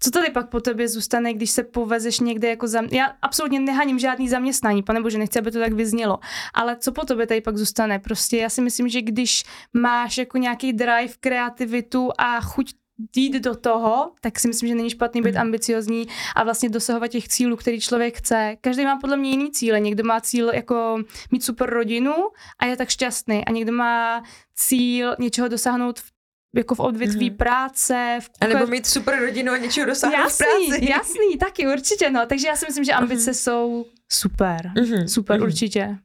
co 0.00 0.10
tady 0.10 0.30
pak 0.30 0.48
po 0.48 0.60
tobě 0.60 0.88
zůstane, 0.88 1.34
když 1.34 1.50
se 1.50 1.62
povezeš 1.62 2.20
někde 2.20 2.48
jako 2.48 2.68
za... 2.68 2.82
Já 2.90 3.12
absolutně 3.22 3.60
nehaním 3.60 3.98
žádný 3.98 4.28
zaměstnání, 4.28 4.82
panebože 4.82 5.18
nechci, 5.18 5.38
aby 5.38 5.50
to 5.50 5.58
tak 5.58 5.72
vyznělo, 5.72 6.18
ale 6.54 6.76
co 6.76 6.92
po 6.92 7.04
tobě 7.04 7.26
tady 7.26 7.40
pak 7.40 7.56
zůstane? 7.56 7.98
Prostě 7.98 8.36
já 8.36 8.48
si 8.48 8.60
myslím, 8.60 8.88
že 8.88 9.02
když 9.02 9.44
máš 9.72 10.18
jako 10.18 10.38
nějaký 10.38 10.72
drive, 10.72 11.14
kreativitu 11.20 12.10
a 12.18 12.40
chuť 12.40 12.74
jít 13.16 13.32
do 13.32 13.56
toho, 13.56 14.12
tak 14.20 14.38
si 14.38 14.48
myslím, 14.48 14.68
že 14.68 14.74
není 14.74 14.90
špatný 14.90 15.22
být 15.22 15.34
mm. 15.34 15.40
ambiciozní 15.40 16.08
a 16.36 16.44
vlastně 16.44 16.68
dosahovat 16.68 17.08
těch 17.08 17.28
cílů, 17.28 17.56
který 17.56 17.80
člověk 17.80 18.18
chce. 18.18 18.56
Každý 18.60 18.84
má 18.84 18.96
podle 18.96 19.16
mě 19.16 19.30
jiný 19.30 19.50
cíle. 19.50 19.80
Někdo 19.80 20.04
má 20.04 20.20
cíl 20.20 20.50
jako 20.54 20.98
mít 21.30 21.44
super 21.44 21.70
rodinu 21.70 22.14
a 22.58 22.66
je 22.66 22.76
tak 22.76 22.88
šťastný 22.88 23.44
a 23.44 23.50
někdo 23.50 23.72
má 23.72 24.22
cíl 24.54 25.16
něčeho 25.18 25.48
dosáhnout 25.48 25.98
v 26.00 26.10
jako 26.56 26.74
v 26.74 26.80
odvětví 26.80 27.30
mm-hmm. 27.30 27.36
práce. 27.36 28.18
V 28.22 28.30
a 28.40 28.46
nebo 28.46 28.66
mít 28.66 28.86
super 28.86 29.20
rodinu 29.20 29.52
a 29.52 29.56
něčeho 29.56 29.86
dosáhnout 29.86 30.18
jasný, 30.18 30.46
v 30.46 30.68
práci. 30.68 30.90
Jasný, 30.90 31.38
taky 31.40 31.66
určitě, 31.66 32.10
no. 32.10 32.26
Takže 32.26 32.48
já 32.48 32.56
si 32.56 32.66
myslím, 32.66 32.84
že 32.84 32.92
ambice 32.92 33.30
mm-hmm. 33.30 33.34
jsou 33.34 33.86
Super, 34.12 34.72
mm-hmm. 34.74 35.06
super, 35.06 35.40
mm-hmm. 35.40 35.44
určitě. 35.44 35.96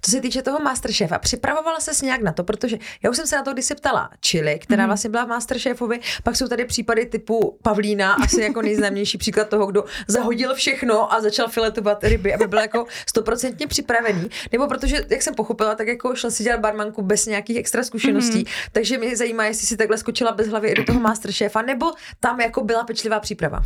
Co 0.00 0.10
se 0.10 0.20
týče 0.20 0.42
toho 0.42 0.60
Masterchefa, 0.60 1.18
připravovala 1.18 1.80
se 1.80 2.06
nějak 2.06 2.22
na 2.22 2.32
to, 2.32 2.44
protože 2.44 2.78
já 3.02 3.10
už 3.10 3.16
jsem 3.16 3.26
se 3.26 3.36
na 3.36 3.42
to 3.42 3.52
kdysi 3.52 3.74
ptala 3.74 4.10
Chili, 4.26 4.58
která 4.58 4.82
mm-hmm. 4.82 4.86
vlastně 4.86 5.10
byla 5.10 5.24
v 5.24 5.28
Masterchefovi, 5.28 6.00
pak 6.22 6.36
jsou 6.36 6.48
tady 6.48 6.64
případy 6.64 7.06
typu 7.06 7.58
Pavlína, 7.62 8.12
asi 8.12 8.42
jako 8.42 8.62
nejznámější 8.62 9.18
příklad 9.18 9.48
toho, 9.48 9.66
kdo 9.66 9.84
zahodil 10.08 10.54
všechno 10.54 11.12
a 11.12 11.20
začal 11.20 11.48
filetovat 11.48 12.04
ryby, 12.04 12.34
aby 12.34 12.46
byl 12.46 12.58
jako 12.58 12.86
stoprocentně 13.08 13.66
připravený, 13.66 14.30
nebo 14.52 14.68
protože, 14.68 15.06
jak 15.10 15.22
jsem 15.22 15.34
pochopila, 15.34 15.74
tak 15.74 15.88
jako 15.88 16.14
šla 16.14 16.30
si 16.30 16.44
dělat 16.44 16.60
barmanku 16.60 17.02
bez 17.02 17.26
nějakých 17.26 17.56
extra 17.56 17.84
zkušeností, 17.84 18.44
mm-hmm. 18.44 18.68
takže 18.72 18.98
mě 18.98 19.16
zajímá, 19.16 19.44
jestli 19.44 19.66
si 19.66 19.76
takhle 19.76 19.98
skočila 19.98 20.32
bez 20.32 20.48
hlavy 20.48 20.68
i 20.68 20.74
do 20.74 20.84
toho 20.84 21.00
Masterchefa, 21.00 21.62
nebo 21.62 21.92
tam 22.20 22.40
jako 22.40 22.64
byla 22.64 22.84
pečlivá 22.84 23.20
příprava. 23.20 23.62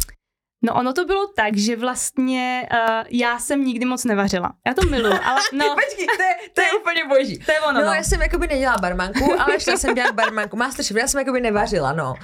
No 0.65 0.75
ono 0.75 0.93
to 0.93 1.05
bylo 1.05 1.27
tak, 1.27 1.57
že 1.57 1.77
vlastně 1.77 2.69
uh, 2.73 3.05
já 3.09 3.39
jsem 3.39 3.65
nikdy 3.65 3.85
moc 3.85 4.05
nevařila. 4.05 4.53
Já 4.67 4.75
to 4.75 4.87
miluji, 4.87 5.19
ale 5.25 5.41
no. 5.53 5.75
Počkej, 5.75 6.07
to 6.07 6.23
je, 6.23 6.35
to 6.55 6.61
je 6.61 6.73
úplně 6.81 7.05
boží. 7.05 7.39
To 7.39 7.53
je 7.53 7.61
ono, 7.61 7.81
no, 7.81 7.87
no. 7.87 7.93
já 7.93 8.03
jsem 8.03 8.23
jakoby 8.23 8.47
nedělala 8.47 8.79
barmanku, 8.79 9.41
ale 9.41 9.61
šla 9.61 9.77
jsem 9.77 9.95
dělat 9.95 10.15
barmanku. 10.15 10.57
Masterchef, 10.57 10.97
já 10.97 11.09
jsem 11.09 11.19
jakoby 11.19 11.41
nevařila, 11.41 11.93
no. 11.93 12.15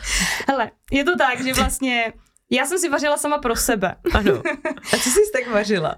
Hele, 0.48 0.70
je 0.90 1.04
to 1.04 1.16
tak, 1.16 1.40
že 1.40 1.52
vlastně 1.52 2.12
já 2.50 2.66
jsem 2.66 2.78
si 2.78 2.88
vařila 2.88 3.16
sama 3.16 3.38
pro 3.38 3.56
sebe. 3.56 3.94
Ano. 4.14 4.42
A 4.92 4.96
co 4.96 5.10
jsi 5.10 5.20
tak 5.32 5.48
vařila? 5.52 5.96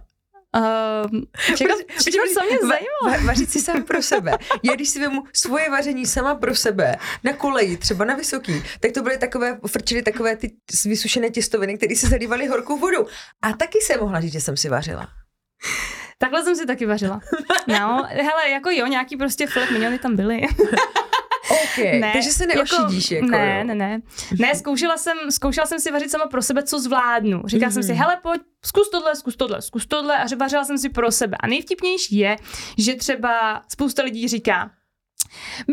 Um, 0.57 1.23
čekám, 1.57 1.79
čekám, 2.05 2.27
co 2.35 2.45
mě 2.45 2.59
zajímalo. 2.59 3.21
Va, 3.21 3.27
vařit 3.27 3.51
si 3.51 3.61
sám 3.61 3.83
pro 3.83 4.03
sebe. 4.03 4.33
Já 4.63 4.75
když 4.75 4.89
si 4.89 5.01
vemu 5.01 5.25
svoje 5.33 5.71
vaření 5.71 6.07
sama 6.07 6.35
pro 6.35 6.55
sebe 6.55 6.97
na 7.25 7.33
koleji, 7.33 7.77
třeba 7.77 8.05
na 8.05 8.15
vysoký, 8.15 8.63
tak 8.81 8.93
to 8.93 9.03
byly 9.03 9.19
takové, 9.19 9.59
frčily 9.67 10.03
takové 10.03 10.37
ty 10.37 10.53
vysušené 10.85 11.31
těstoviny, 11.31 11.77
které 11.77 11.97
se 11.97 12.07
zalívaly 12.07 12.47
horkou 12.47 12.79
vodou. 12.79 13.07
A 13.43 13.53
taky 13.53 13.79
jsem 13.79 14.01
mohla 14.01 14.21
říct, 14.21 14.33
že 14.33 14.41
jsem 14.41 14.57
si 14.57 14.69
vařila. 14.69 15.09
Takhle 16.19 16.45
jsem 16.45 16.57
si 16.57 16.67
taky 16.67 16.87
vařila. 16.87 17.21
No, 17.67 18.07
hele, 18.09 18.51
jako 18.51 18.71
jo, 18.71 18.87
nějaký 18.87 19.17
prostě 19.17 19.47
filet 19.47 19.71
miniony 19.71 19.99
tam 19.99 20.17
byly. 20.17 20.41
OK, 21.53 21.79
ne, 22.01 22.11
takže 22.13 22.31
se 22.31 22.47
neošidíš. 22.47 23.11
Jako, 23.11 23.27
jako 23.27 23.37
ne, 23.39 23.65
ne, 23.65 23.75
ne. 23.75 24.01
Ne, 24.39 24.55
zkoušela 24.55 24.97
jsem, 24.97 25.17
zkoušela 25.31 25.67
jsem 25.67 25.81
si 25.81 25.91
vařit 25.91 26.11
sama 26.11 26.27
pro 26.27 26.43
sebe, 26.43 26.63
co 26.63 26.81
zvládnu. 26.81 27.43
Říkala 27.47 27.71
mm-hmm. 27.71 27.75
jsem 27.75 27.83
si, 27.83 27.93
mhm. 27.93 28.01
hele, 28.01 28.19
pojď, 28.23 28.43
zkus 28.65 28.91
tohle, 28.91 29.17
zkus 29.17 29.37
tohle, 29.37 29.63
zkus 29.63 29.87
tohle 29.87 30.19
a 30.19 30.27
vařila 30.37 30.65
jsem 30.65 30.79
si 30.79 30.89
pro 30.89 31.13
sebe. 31.13 31.37
A 31.41 31.47
nejvtipnější 31.47 32.17
je, 32.17 32.37
že 32.79 32.95
třeba 32.95 33.63
spousta 33.69 34.03
lidí 34.03 34.29
říká, 34.29 34.71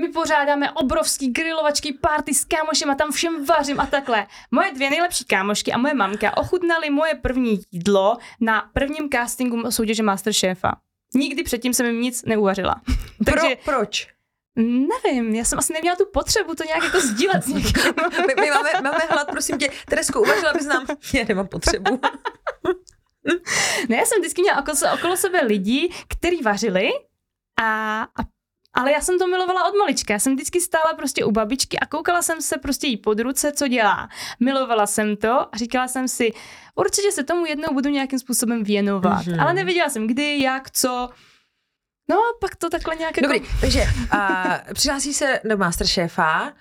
my 0.02 0.08
pořádáme 0.08 0.72
obrovský 0.72 1.32
grilovačký 1.32 1.94
party 1.94 2.34
s 2.34 2.46
kámošem 2.46 2.90
a 2.90 2.96
tam 2.96 3.12
všem 3.12 3.46
vařím 3.46 3.80
a 3.80 3.86
takhle. 3.86 4.28
Moje 4.52 4.74
dvě 4.74 4.90
nejlepší 4.90 5.26
kámošky 5.26 5.72
a 5.72 5.78
moje 5.78 5.94
mamka 5.94 6.38
ochutnali 6.38 6.90
moje 6.90 7.16
první 7.16 7.60
jídlo 7.72 8.18
na 8.42 8.70
prvním 8.74 9.10
castingu 9.10 9.72
soutěže 9.72 10.04
Masterchefa. 10.04 10.72
Nikdy 11.16 11.44
předtím 11.44 11.74
jsem 11.74 11.86
jim 11.86 12.02
nic 12.02 12.26
neuvařila. 12.26 12.82
Takže, 13.26 13.56
Pro, 13.64 13.74
proč? 13.74 14.08
Nevím, 14.56 15.36
já 15.36 15.46
jsem 15.46 15.60
asi 15.60 15.74
neměla 15.74 15.96
tu 15.96 16.06
potřebu 16.14 16.56
to 16.56 16.64
nějak 16.64 16.84
jako 16.84 17.02
sdílet 17.02 17.44
s 17.44 17.48
někým. 17.54 17.82
my, 18.28 18.34
my 18.42 18.50
máme, 18.50 18.70
máme 18.84 19.04
hlad, 19.10 19.28
prosím 19.32 19.58
tě. 19.58 19.70
Teresko, 19.86 20.22
uvažila 20.22 20.54
bys 20.54 20.66
nám? 20.66 20.86
Já 21.14 21.26
nemám 21.28 21.48
potřebu. 21.48 22.00
ne, 23.90 23.98
já 23.98 24.06
jsem 24.06 24.20
vždycky 24.20 24.42
měla 24.42 24.60
okolo, 24.60 24.94
okolo 24.94 25.18
sebe 25.18 25.42
lidi, 25.42 25.90
kteří 26.08 26.42
vařili 26.42 26.90
a, 27.62 28.02
a 28.04 28.24
ale 28.74 28.92
já 28.92 29.02
jsem 29.02 29.20
to 29.20 29.28
milovala 29.28 29.68
od 29.70 29.78
malička. 29.78 30.14
Já 30.14 30.20
jsem 30.20 30.36
vždycky 30.36 30.62
stála 30.62 30.94
prostě 30.98 31.26
u 31.26 31.32
babičky 31.32 31.80
a 31.80 31.86
koukala 31.86 32.22
jsem 32.22 32.42
se 32.42 32.58
prostě 32.58 32.88
jí 32.88 32.98
pod 32.98 33.20
ruce, 33.20 33.52
co 33.52 33.68
dělá. 33.68 34.10
Milovala 34.40 34.88
jsem 34.88 35.18
to 35.18 35.56
a 35.56 35.58
říkala 35.58 35.88
jsem 35.88 36.08
si, 36.08 36.34
určitě 36.76 37.12
se 37.12 37.24
tomu 37.24 37.46
jednou 37.46 37.74
budu 37.74 37.90
nějakým 37.90 38.20
způsobem 38.20 38.64
věnovat. 38.64 39.26
Mm-hmm. 39.26 39.42
Ale 39.42 39.54
nevěděla 39.54 39.90
jsem 39.90 40.08
kdy, 40.08 40.42
jak, 40.44 40.72
co. 40.72 41.10
No 42.10 42.16
a 42.16 42.38
pak 42.42 42.56
to 42.56 42.70
takhle 42.70 42.96
nějak 42.96 43.18
jako... 43.18 43.34
Dobrý, 43.34 43.50
takže 43.62 43.84
uh, 44.14 44.74
přihlásí 44.74 45.14
se 45.14 45.40
do 45.44 45.58
Masterchefa, 45.58 46.54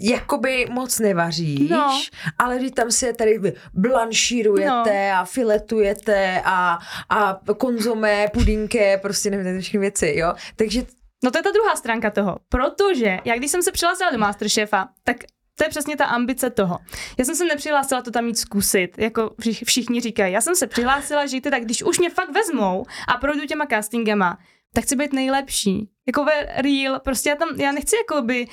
jakoby 0.00 0.66
moc 0.70 0.98
nevaříš, 0.98 1.70
no. 1.70 2.02
ale 2.38 2.58
vy 2.58 2.70
tam 2.70 2.90
se 2.90 3.12
tady 3.12 3.40
blanšírujete 3.74 5.10
no. 5.12 5.18
a 5.18 5.24
filetujete 5.24 6.42
a, 6.44 6.78
a 7.10 7.40
konzumé, 7.58 8.28
pudinké, 8.32 8.98
prostě 8.98 9.30
nevím, 9.30 9.60
všechny 9.60 9.80
věci, 9.80 10.14
jo. 10.16 10.34
Takže 10.56 10.82
No 11.24 11.30
to 11.30 11.38
je 11.38 11.42
ta 11.42 11.50
druhá 11.50 11.76
stránka 11.76 12.10
toho, 12.10 12.36
protože 12.48 13.18
já 13.24 13.36
když 13.36 13.50
jsem 13.50 13.62
se 13.62 13.72
přihlásila 13.72 14.10
do 14.10 14.18
Masterchefa, 14.18 14.88
tak 15.04 15.16
to 15.54 15.64
je 15.64 15.68
přesně 15.68 15.96
ta 15.96 16.04
ambice 16.04 16.50
toho. 16.50 16.78
Já 17.18 17.24
jsem 17.24 17.36
se 17.36 17.44
nepřihlásila 17.44 18.02
to 18.02 18.10
tam 18.10 18.24
mít 18.24 18.38
zkusit, 18.38 18.98
jako 18.98 19.34
všichni 19.64 20.00
říkají. 20.00 20.32
Já 20.32 20.40
jsem 20.40 20.56
se 20.56 20.66
přihlásila, 20.66 21.26
že 21.26 21.40
teda, 21.40 21.58
když 21.58 21.82
už 21.82 21.98
mě 21.98 22.10
fakt 22.10 22.30
vezmou 22.30 22.84
a 23.08 23.16
projdu 23.18 23.46
těma 23.46 23.66
castingama, 23.66 24.38
tak 24.74 24.84
chci 24.84 24.96
být 24.96 25.12
nejlepší. 25.12 25.88
Jako 26.06 26.24
ve 26.24 26.62
real, 26.62 27.00
prostě 27.00 27.28
já 27.28 27.36
tam, 27.36 27.48
já 27.60 27.72
nechci 27.72 27.96
jako 27.96 28.22
by 28.22 28.46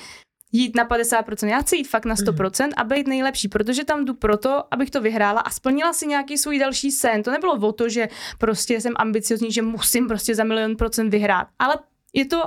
jít 0.52 0.76
na 0.76 0.88
50%, 0.88 1.48
já 1.48 1.60
chci 1.60 1.76
jít 1.76 1.88
fakt 1.88 2.04
na 2.04 2.14
100% 2.14 2.70
a 2.76 2.84
být 2.84 3.06
nejlepší, 3.06 3.48
protože 3.48 3.84
tam 3.84 4.04
jdu 4.04 4.14
proto, 4.14 4.64
abych 4.70 4.90
to 4.90 5.00
vyhrála 5.00 5.40
a 5.40 5.50
splnila 5.50 5.92
si 5.92 6.06
nějaký 6.06 6.38
svůj 6.38 6.58
další 6.58 6.90
sen. 6.90 7.22
To 7.22 7.30
nebylo 7.30 7.68
o 7.68 7.72
to, 7.72 7.88
že 7.88 8.08
prostě 8.38 8.80
jsem 8.80 8.92
ambiciozní, 8.96 9.52
že 9.52 9.62
musím 9.62 10.08
prostě 10.08 10.34
za 10.34 10.44
milion 10.44 10.76
procent 10.76 11.10
vyhrát, 11.10 11.48
ale 11.58 11.74
je 12.12 12.24
to 12.24 12.42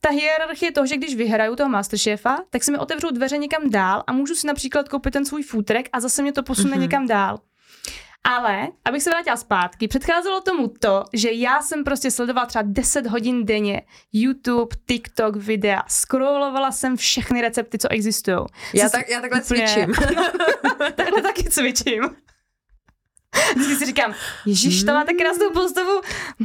ta 0.00 0.10
hierarchie 0.10 0.72
toho, 0.72 0.86
že 0.86 0.96
když 0.96 1.14
vyhraju 1.14 1.56
toho 1.56 1.70
Masterchefa, 1.70 2.38
tak 2.50 2.64
se 2.64 2.72
mi 2.72 2.78
otevřou 2.78 3.10
dveře 3.10 3.38
někam 3.38 3.70
dál 3.70 4.04
a 4.06 4.12
můžu 4.12 4.34
si 4.34 4.46
například 4.46 4.88
koupit 4.88 5.10
ten 5.10 5.24
svůj 5.24 5.42
futrek 5.42 5.88
a 5.92 6.00
zase 6.00 6.22
mě 6.22 6.32
to 6.32 6.42
posune 6.42 6.76
mm-hmm. 6.76 6.80
někam 6.80 7.06
dál. 7.06 7.38
Ale, 8.26 8.68
abych 8.84 9.02
se 9.02 9.10
vrátila 9.10 9.36
zpátky, 9.36 9.88
předcházelo 9.88 10.40
tomu 10.40 10.68
to, 10.68 11.04
že 11.12 11.32
já 11.32 11.62
jsem 11.62 11.84
prostě 11.84 12.10
sledovala 12.10 12.46
třeba 12.46 12.62
10 12.66 13.06
hodin 13.06 13.46
denně 13.46 13.82
YouTube, 14.12 14.76
TikTok, 14.86 15.36
videa, 15.36 15.82
scrollovala 15.88 16.72
jsem 16.72 16.96
všechny 16.96 17.40
recepty, 17.40 17.78
co 17.78 17.88
existují. 17.88 18.38
Já, 18.74 18.88
tak, 18.88 19.08
já 19.08 19.20
takhle 19.20 19.42
úplně... 19.42 19.68
cvičím. 19.68 19.94
takhle 20.94 21.22
taky 21.22 21.44
cvičím. 21.44 22.02
Vždycky 23.56 23.76
si 23.76 23.86
říkám, 23.86 24.14
ježiš, 24.46 24.84
to 24.84 24.92
má 24.92 25.04
tak 25.04 25.16
krásnou 25.16 25.50
postavu. 25.50 26.00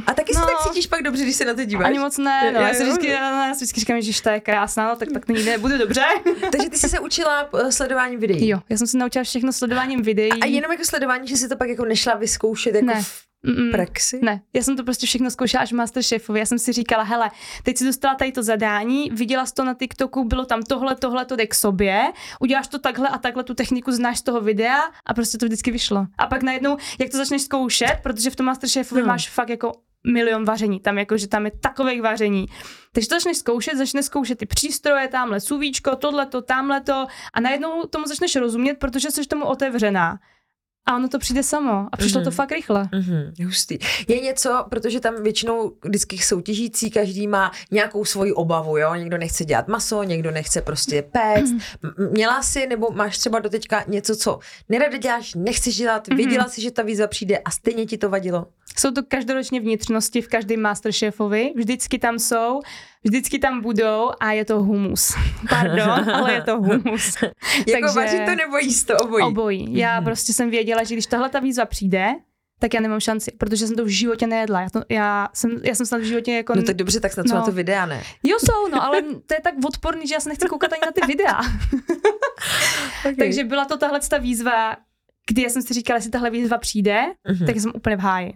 A 0.06 0.14
taky 0.14 0.32
no, 0.34 0.40
se 0.40 0.46
tak 0.46 0.68
cítíš 0.68 0.86
pak 0.86 1.02
dobře, 1.02 1.22
když 1.22 1.36
se 1.36 1.44
na 1.44 1.54
to 1.54 1.64
díváš. 1.64 1.86
Ani 1.86 1.98
moc 1.98 2.18
ne, 2.18 2.52
no, 2.52 2.60
já, 2.60 2.68
já, 2.68 2.74
si 2.74 2.84
vždycky, 2.84 3.06
já 3.06 3.54
si 3.54 3.56
vždycky 3.56 3.80
říkám, 3.80 3.96
ježiš, 3.96 4.20
to 4.20 4.28
je 4.28 4.40
krásná, 4.40 4.88
no, 4.88 4.96
tak 4.96 5.08
tak 5.12 5.26
to 5.26 5.32
nikdy 5.32 5.50
nebude 5.50 5.78
dobře. 5.78 6.04
Takže 6.52 6.70
ty 6.70 6.78
jsi 6.78 6.88
se 6.88 7.00
učila 7.00 7.48
eh, 7.58 7.72
sledováním 7.72 8.20
videí. 8.20 8.48
Jo, 8.48 8.60
já 8.68 8.76
jsem 8.76 8.86
se 8.86 8.98
naučila 8.98 9.24
všechno 9.24 9.52
sledováním 9.52 10.02
videí. 10.02 10.32
A, 10.32 10.36
a 10.42 10.46
jenom 10.46 10.72
jako 10.72 10.84
sledování, 10.84 11.28
že 11.28 11.36
si 11.36 11.48
to 11.48 11.56
pak 11.56 11.68
jako 11.68 11.84
nešla 11.84 12.14
vyzkoušet 12.14 12.74
jako 12.74 12.86
ne. 12.86 13.02
v 13.02 13.31
Mm-mm. 13.46 13.70
praxi? 13.70 14.20
Ne, 14.22 14.42
já 14.54 14.62
jsem 14.62 14.76
to 14.76 14.84
prostě 14.84 15.06
všechno 15.06 15.30
zkoušela 15.30 15.62
až 15.62 15.72
v 15.72 15.76
Masterchefovi. 15.76 16.38
Já 16.40 16.46
jsem 16.46 16.58
si 16.58 16.72
říkala, 16.72 17.02
hele, 17.02 17.30
teď 17.62 17.78
si 17.78 17.84
dostala 17.84 18.14
tady 18.14 18.32
to 18.32 18.42
zadání, 18.42 19.10
viděla 19.10 19.46
jsi 19.46 19.54
to 19.54 19.64
na 19.64 19.74
TikToku, 19.74 20.24
bylo 20.24 20.44
tam 20.44 20.62
tohle, 20.62 20.94
tohle, 20.96 21.24
to 21.24 21.36
jde 21.36 21.46
k 21.46 21.54
sobě, 21.54 22.12
uděláš 22.40 22.68
to 22.68 22.78
takhle 22.78 23.08
a 23.08 23.18
takhle 23.18 23.44
tu 23.44 23.54
techniku 23.54 23.92
znáš 23.92 24.18
z 24.18 24.22
toho 24.22 24.40
videa 24.40 24.80
a 25.06 25.14
prostě 25.14 25.38
to 25.38 25.46
vždycky 25.46 25.70
vyšlo. 25.70 26.06
A 26.18 26.26
pak 26.26 26.42
najednou, 26.42 26.76
jak 27.00 27.10
to 27.10 27.16
začneš 27.16 27.42
zkoušet, 27.42 27.98
protože 28.02 28.30
v 28.30 28.36
tom 28.36 28.46
Masterchefovi 28.46 29.00
no. 29.00 29.06
máš 29.06 29.28
fakt 29.28 29.48
jako 29.48 29.72
milion 30.06 30.44
vaření, 30.44 30.80
tam 30.80 30.98
jako, 30.98 31.16
že 31.16 31.28
tam 31.28 31.44
je 31.44 31.52
takových 31.60 32.02
vaření. 32.02 32.46
Takže 32.92 33.08
to 33.08 33.14
začneš 33.14 33.36
zkoušet, 33.36 33.76
začneš 33.76 34.04
zkoušet 34.04 34.38
ty 34.38 34.46
přístroje, 34.46 35.08
tamhle 35.08 35.40
suvíčko, 35.40 35.96
tohleto, 35.96 36.42
tamhleto 36.42 37.06
a 37.32 37.40
najednou 37.40 37.82
tomu 37.82 38.06
začneš 38.06 38.36
rozumět, 38.36 38.74
protože 38.74 39.10
jsi 39.10 39.26
tomu 39.26 39.44
otevřená. 39.44 40.18
A 40.86 40.96
ono 40.96 41.08
to 41.08 41.18
přijde 41.18 41.42
samo. 41.42 41.88
A 41.92 41.96
přišlo 41.96 42.20
mm-hmm. 42.20 42.24
to 42.24 42.30
mhm. 42.30 42.36
fakt 42.36 42.52
rychle. 42.52 42.84
Mm-hmm. 42.84 43.44
Hustý. 43.44 43.78
Je 44.08 44.20
něco, 44.20 44.66
protože 44.70 45.00
tam 45.00 45.22
většinou 45.22 45.72
vždycky 45.84 46.18
soutěžící, 46.18 46.90
každý 46.90 47.26
má 47.26 47.52
nějakou 47.70 48.04
svoji 48.04 48.32
obavu, 48.32 48.78
jo? 48.78 48.94
Někdo 48.94 49.18
nechce 49.18 49.44
dělat 49.44 49.68
maso, 49.68 50.02
někdo 50.02 50.30
nechce 50.30 50.62
prostě 50.62 51.02
péct. 51.02 51.52
Mm-hmm. 51.52 52.10
Měla 52.10 52.42
si, 52.42 52.66
nebo 52.66 52.90
máš 52.90 53.18
třeba 53.18 53.38
doteďka 53.38 53.84
něco, 53.88 54.16
co 54.16 54.38
nerada 54.68 54.96
děláš, 54.96 55.34
nechceš 55.34 55.76
dělat, 55.76 56.08
mm-hmm. 56.08 56.16
věděla 56.16 56.48
si, 56.48 56.60
že 56.62 56.70
ta 56.70 56.82
víza 56.82 57.06
přijde 57.06 57.38
a 57.38 57.50
stejně 57.50 57.86
ti 57.86 57.98
to 57.98 58.08
vadilo? 58.08 58.46
Jsou 58.78 58.90
to 58.90 59.02
každoročně 59.08 59.60
vnitřnosti 59.60 60.22
v 60.22 60.28
každém 60.28 60.60
Masterchefovi, 60.60 61.52
vždycky 61.56 61.98
tam 61.98 62.18
jsou 62.18 62.60
vždycky 63.04 63.38
tam 63.38 63.60
budou 63.60 64.10
a 64.20 64.32
je 64.32 64.44
to 64.44 64.62
humus. 64.62 65.14
Pardon, 65.48 66.10
ale 66.10 66.32
je 66.32 66.42
to 66.42 66.56
humus. 66.56 67.16
jako 67.22 67.32
Takže... 67.66 67.86
vařit 67.96 68.24
to 68.24 68.34
nebo 68.34 68.58
jíst 68.58 68.84
to 68.84 68.96
obojí? 68.96 69.24
Obojí. 69.24 69.78
Já 69.78 70.00
mm-hmm. 70.00 70.04
prostě 70.04 70.32
jsem 70.32 70.50
věděla, 70.50 70.84
že 70.84 70.94
když 70.94 71.06
tahle 71.06 71.28
ta 71.28 71.40
výzva 71.40 71.66
přijde, 71.66 72.14
tak 72.58 72.74
já 72.74 72.80
nemám 72.80 73.00
šanci, 73.00 73.30
protože 73.38 73.66
jsem 73.66 73.76
to 73.76 73.84
v 73.84 73.88
životě 73.88 74.26
nejedla. 74.26 74.60
Já, 74.60 74.70
to, 74.70 74.82
já, 74.88 75.28
jsem, 75.34 75.50
já 75.64 75.74
jsem 75.74 75.86
snad 75.86 76.00
v 76.00 76.04
životě 76.04 76.32
jako... 76.32 76.54
No 76.54 76.62
tak 76.62 76.76
dobře, 76.76 77.00
tak 77.00 77.12
snad 77.12 77.26
no. 77.26 77.34
na 77.34 77.42
to 77.42 77.52
videa, 77.52 77.86
ne? 77.86 78.02
Jo, 78.22 78.36
jsou, 78.38 78.68
no, 78.68 78.84
ale 78.84 79.02
to 79.02 79.34
je 79.34 79.40
tak 79.42 79.54
odporný, 79.66 80.06
že 80.06 80.14
já 80.14 80.20
se 80.20 80.28
nechci 80.28 80.48
koukat 80.48 80.72
ani 80.72 80.80
na 80.86 80.92
ty 80.92 81.00
videa. 81.06 81.40
okay. 83.00 83.14
Takže 83.14 83.44
byla 83.44 83.64
to 83.64 83.76
tahle 83.76 84.00
ta 84.10 84.18
výzva, 84.18 84.76
kdy 85.26 85.42
já 85.42 85.48
jsem 85.48 85.62
si 85.62 85.74
říkala, 85.74 85.96
jestli 85.96 86.10
tahle 86.10 86.30
výzva 86.30 86.58
přijde, 86.58 87.02
mm-hmm. 87.28 87.46
tak 87.46 87.56
jsem 87.56 87.72
úplně 87.74 87.96
v 87.96 88.00
háji. 88.00 88.32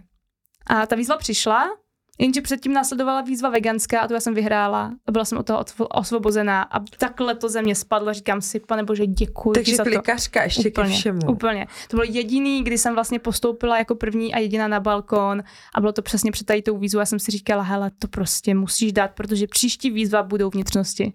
A 0.65 0.85
ta 0.85 0.95
výzva 0.95 1.17
přišla, 1.17 1.69
jenže 2.17 2.41
předtím 2.41 2.73
následovala 2.73 3.21
výzva 3.21 3.49
veganská 3.49 3.99
a 3.99 4.07
to 4.07 4.13
já 4.13 4.19
jsem 4.19 4.33
vyhrála 4.33 4.93
a 5.07 5.11
byla 5.11 5.25
jsem 5.25 5.37
od 5.37 5.45
toho 5.45 5.65
osvobozená 5.77 6.61
a 6.61 6.79
takhle 6.79 7.35
to 7.35 7.49
ze 7.49 7.61
mě 7.61 7.75
spadlo, 7.75 8.13
říkám 8.13 8.41
si, 8.41 8.59
pane 8.59 8.83
bože, 8.83 9.07
děkuji 9.07 9.51
Takže 9.51 9.75
za 9.75 9.83
klikařka 9.83 10.43
ještě 10.43 10.69
úplně, 10.69 10.89
ke 10.89 10.93
všemu. 10.93 11.19
Úplně. 11.31 11.67
To 11.87 11.97
byl 11.97 12.05
jediný, 12.05 12.63
kdy 12.63 12.77
jsem 12.77 12.93
vlastně 12.93 13.19
postoupila 13.19 13.77
jako 13.77 13.95
první 13.95 14.33
a 14.33 14.39
jediná 14.39 14.67
na 14.67 14.79
balkon 14.79 15.43
a 15.75 15.81
bylo 15.81 15.93
to 15.93 16.01
přesně 16.01 16.31
před 16.31 16.45
tady 16.45 16.61
tou 16.61 16.77
výzvu. 16.77 16.99
Já 16.99 17.05
jsem 17.05 17.19
si 17.19 17.31
říkala, 17.31 17.63
hele, 17.63 17.91
to 17.99 18.07
prostě 18.07 18.55
musíš 18.55 18.93
dát, 18.93 19.11
protože 19.11 19.47
příští 19.47 19.91
výzva 19.91 20.23
budou 20.23 20.49
vnitřnosti. 20.49 21.13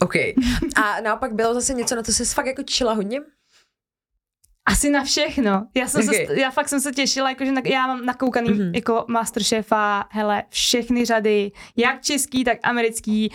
OK. 0.00 0.14
A 0.76 1.00
naopak 1.04 1.34
bylo 1.34 1.54
zase 1.54 1.74
něco, 1.74 1.96
na 1.96 2.02
to 2.02 2.12
se 2.12 2.24
fakt 2.24 2.46
jako 2.46 2.62
čila 2.62 2.92
hodně? 2.92 3.20
Asi 4.66 4.90
na 4.90 5.04
všechno. 5.04 5.66
Já, 5.74 5.88
jsem 5.88 6.08
okay. 6.08 6.26
se, 6.26 6.40
já 6.40 6.50
fakt 6.50 6.68
jsem 6.68 6.80
se 6.80 6.92
těšila, 6.92 7.30
jakože 7.30 7.52
na, 7.52 7.62
já 7.64 7.86
mám 7.86 8.06
nakoukaný 8.06 8.50
mm-hmm. 8.50 8.74
jako 8.74 9.04
Masterchefa, 9.08 10.04
hele, 10.10 10.42
všechny 10.48 11.04
řady, 11.04 11.52
jak 11.76 12.02
český, 12.02 12.44
tak 12.44 12.58
americký. 12.62 13.32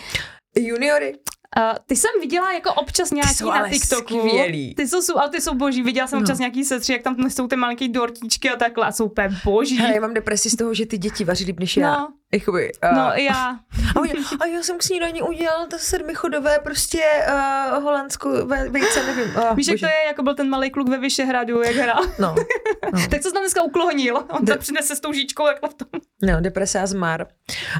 Juniory? 0.56 1.14
Uh, 1.58 1.78
ty 1.86 1.96
jsem 1.96 2.10
viděla 2.20 2.52
jako 2.52 2.74
občas 2.74 3.10
nějaký 3.10 3.34
ty 3.38 3.44
na 3.44 3.68
TikToku. 3.68 4.18
Skvělý. 4.18 4.74
Ty 4.74 4.88
jsou, 4.88 5.18
ale 5.18 5.30
ty 5.30 5.40
jsou 5.40 5.54
boží. 5.54 5.82
Viděla 5.82 6.06
jsem 6.06 6.18
no. 6.18 6.22
občas 6.22 6.38
nějaký 6.38 6.64
setři, 6.64 6.92
jak 6.92 7.02
tam 7.02 7.30
jsou 7.30 7.46
ty 7.48 7.56
malé 7.56 7.74
dortíčky 7.88 8.50
a 8.50 8.56
takhle 8.56 8.86
a 8.86 8.92
jsou 8.92 9.04
úplně 9.04 9.28
boží. 9.44 9.76
Hele, 9.76 9.94
já 9.94 10.00
mám 10.00 10.14
depresi 10.14 10.50
z 10.50 10.56
toho, 10.56 10.74
že 10.74 10.86
ty 10.86 10.98
děti 10.98 11.24
vaří 11.24 11.44
líp 11.44 11.60
než 11.60 11.76
no. 11.76 11.82
já. 11.82 12.06
Jakoby, 12.34 12.72
uh, 12.84 12.96
no, 12.98 13.12
já. 13.16 13.58
A, 13.96 14.00
oni, 14.00 14.12
a 14.40 14.46
já 14.46 14.62
jsem 14.62 14.78
k 14.78 14.82
snídaní 14.82 15.22
udělal 15.22 15.66
to 15.66 15.78
sedmichodové 15.78 16.58
prostě 16.58 17.02
uh, 17.28 17.82
holandskou 17.82 18.46
vejce, 18.46 19.06
nevím. 19.06 19.36
Uh, 19.36 19.56
Víš, 19.56 19.66
jak 19.66 19.80
to 19.80 19.86
je, 19.86 19.92
jako 20.06 20.22
byl 20.22 20.34
ten 20.34 20.48
malý 20.48 20.70
kluk 20.70 20.88
ve 20.88 20.98
Vyšehradu, 20.98 21.62
jak 21.62 21.76
hrál. 21.76 22.02
No. 22.18 22.34
no. 22.92 23.06
tak 23.10 23.20
co 23.20 23.28
jsi 23.28 23.34
tam 23.34 23.42
dneska 23.42 23.62
uklonil? 23.62 24.16
On 24.16 24.44
De- 24.44 24.52
to 24.52 24.58
přinese 24.58 24.96
s 24.96 25.00
tou 25.00 25.12
žíčkou 25.12 25.46
jak 25.46 25.56
v 25.70 25.74
tom. 25.74 25.88
No, 26.22 26.40
deprese 26.40 26.80
a 26.80 26.86
zmar. 26.86 27.26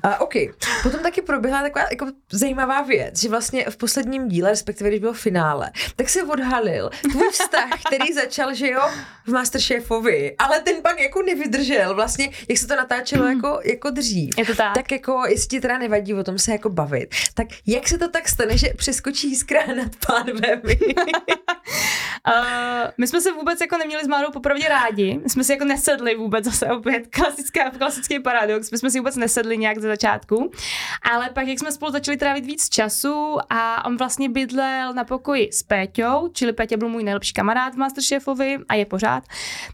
Uh, 0.04 0.12
OK. 0.18 0.32
Potom 0.82 1.00
taky 1.00 1.23
proběhla 1.23 1.62
taková 1.62 1.85
jako 1.90 2.06
zajímavá 2.32 2.82
věc, 2.82 3.21
že 3.21 3.28
vlastně 3.28 3.64
v 3.71 3.76
posledním 3.76 4.28
díle, 4.28 4.50
respektive 4.50 4.90
když 4.90 5.00
bylo 5.00 5.12
finále, 5.12 5.71
tak 5.97 6.09
se 6.09 6.23
odhalil 6.23 6.90
tvůj 7.02 7.30
vztah, 7.30 7.71
který 7.87 8.12
začal, 8.12 8.54
že 8.54 8.71
jo, 8.71 8.82
v 9.26 9.28
Masterchefovi, 9.32 10.35
ale 10.38 10.61
ten 10.61 10.82
pak 10.82 11.00
jako 11.00 11.23
nevydržel 11.23 11.94
vlastně, 11.94 12.30
jak 12.49 12.59
se 12.59 12.66
to 12.66 12.76
natáčelo 12.76 13.26
jako, 13.35 13.61
jako 13.64 13.90
dřív. 13.90 14.35
Je 14.42 14.46
to 14.46 14.54
tak. 14.54 14.75
Tak 14.75 14.92
jako, 14.92 15.22
jestli 15.28 15.49
ti 15.49 15.61
teda 15.61 15.78
nevadí 15.78 16.14
o 16.14 16.25
tom 16.25 16.38
se 16.38 16.52
jako 16.52 16.68
bavit, 16.68 17.14
tak 17.34 17.46
jak 17.66 17.88
se 17.88 17.99
to 17.99 18.08
tak 18.08 18.28
stane, 18.28 18.58
že 18.58 18.68
přeskočí 18.76 19.28
jiskra 19.30 19.61
nad 19.66 19.96
pánvemi? 20.06 20.78
uh, 22.26 22.90
my 22.99 23.06
jsme 23.06 23.20
se 23.20 23.32
vůbec 23.32 23.61
jako 23.61 23.76
neměli 23.78 24.04
s 24.04 24.08
Márou 24.08 24.30
popravdě 24.30 24.68
rádi, 24.68 25.20
my 25.22 25.30
jsme 25.30 25.44
si 25.44 25.52
jako 25.52 25.64
nesedli 25.64 26.14
vůbec 26.14 26.44
zase 26.44 26.66
opět 26.66 27.06
klasická, 27.06 27.70
klasický 27.70 28.20
paradox, 28.20 28.70
my 28.70 28.78
jsme 28.78 28.90
si 28.90 28.99
vůbec 28.99 29.16
nesedli 29.16 29.58
nějak 29.58 29.78
ze 29.78 29.88
začátku, 29.88 30.50
ale 31.12 31.30
pak 31.30 31.46
jak 31.46 31.58
jsme 31.58 31.72
spolu 31.72 31.92
začali 31.92 32.16
trávit 32.16 32.46
víc 32.46 32.68
času 32.68 33.38
a 33.50 33.84
on 33.84 33.96
vlastně 33.96 34.28
bydlel 34.28 34.92
na 34.92 35.04
pokoji 35.04 35.52
s 35.52 35.62
Péťou, 35.62 36.28
čili 36.32 36.52
Péťa 36.52 36.76
byl 36.76 36.88
můj 36.88 37.04
nejlepší 37.04 37.32
kamarád 37.32 37.75
v 37.75 37.78
Masterchefovi 37.78 38.58
a 38.68 38.75
je 38.75 38.87
pořád, 38.87 39.25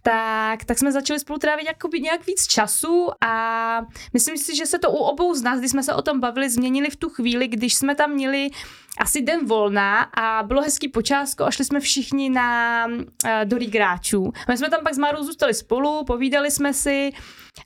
tak, 0.03 0.65
tak 0.65 0.79
jsme 0.79 0.93
začali 0.93 1.21
spolu 1.21 1.39
trávit 1.39 1.67
jakoby 1.67 2.01
nějak 2.01 2.27
víc 2.27 2.47
času 2.47 3.09
a 3.25 3.81
myslím 4.13 4.37
si, 4.39 4.57
že 4.59 4.67
se 4.67 4.79
to 4.79 4.91
u 4.91 4.97
obou 4.97 5.35
z 5.35 5.43
nás, 5.43 5.59
když 5.59 5.71
jsme 5.71 5.83
se 5.83 5.95
o 5.95 6.03
tom 6.03 6.21
bavili, 6.21 6.51
změnili 6.51 6.91
v 6.91 6.97
tu 6.97 7.09
chvíli, 7.09 7.49
když 7.49 7.75
jsme 7.75 7.95
tam 7.95 8.11
měli 8.11 8.51
asi 8.99 9.23
den 9.23 9.47
volna 9.47 10.03
a 10.03 10.43
bylo 10.43 10.63
hezký 10.63 10.89
počásko 10.89 11.45
a 11.45 11.51
šli 11.51 11.65
jsme 11.65 11.81
všichni 11.81 12.31
na 12.31 12.87
uh, 12.87 13.01
do 13.45 13.59
Rigráčů. 13.59 14.33
My 14.49 14.57
jsme 14.57 14.71
tam 14.71 14.81
pak 14.83 14.95
s 14.95 14.99
Márou 14.99 15.23
zůstali 15.23 15.55
spolu, 15.55 16.05
povídali 16.05 16.51
jsme 16.51 16.75
si 16.75 17.11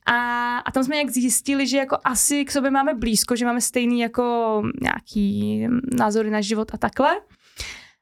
a, 0.07 0.59
a 0.59 0.71
tam 0.73 0.85
jsme 0.85 0.95
nějak 0.95 1.11
zjistili, 1.11 1.67
že 1.67 1.77
jako 1.77 1.99
asi 2.05 2.45
k 2.45 2.51
sobě 2.51 2.71
máme 2.71 2.95
blízko, 2.95 3.37
že 3.37 3.45
máme 3.45 3.61
stejný 3.61 4.01
jako 4.01 4.63
nějaký 4.83 5.67
názory 5.93 6.31
na 6.31 6.41
život 6.41 6.75
a 6.75 6.79
takhle. 6.79 7.21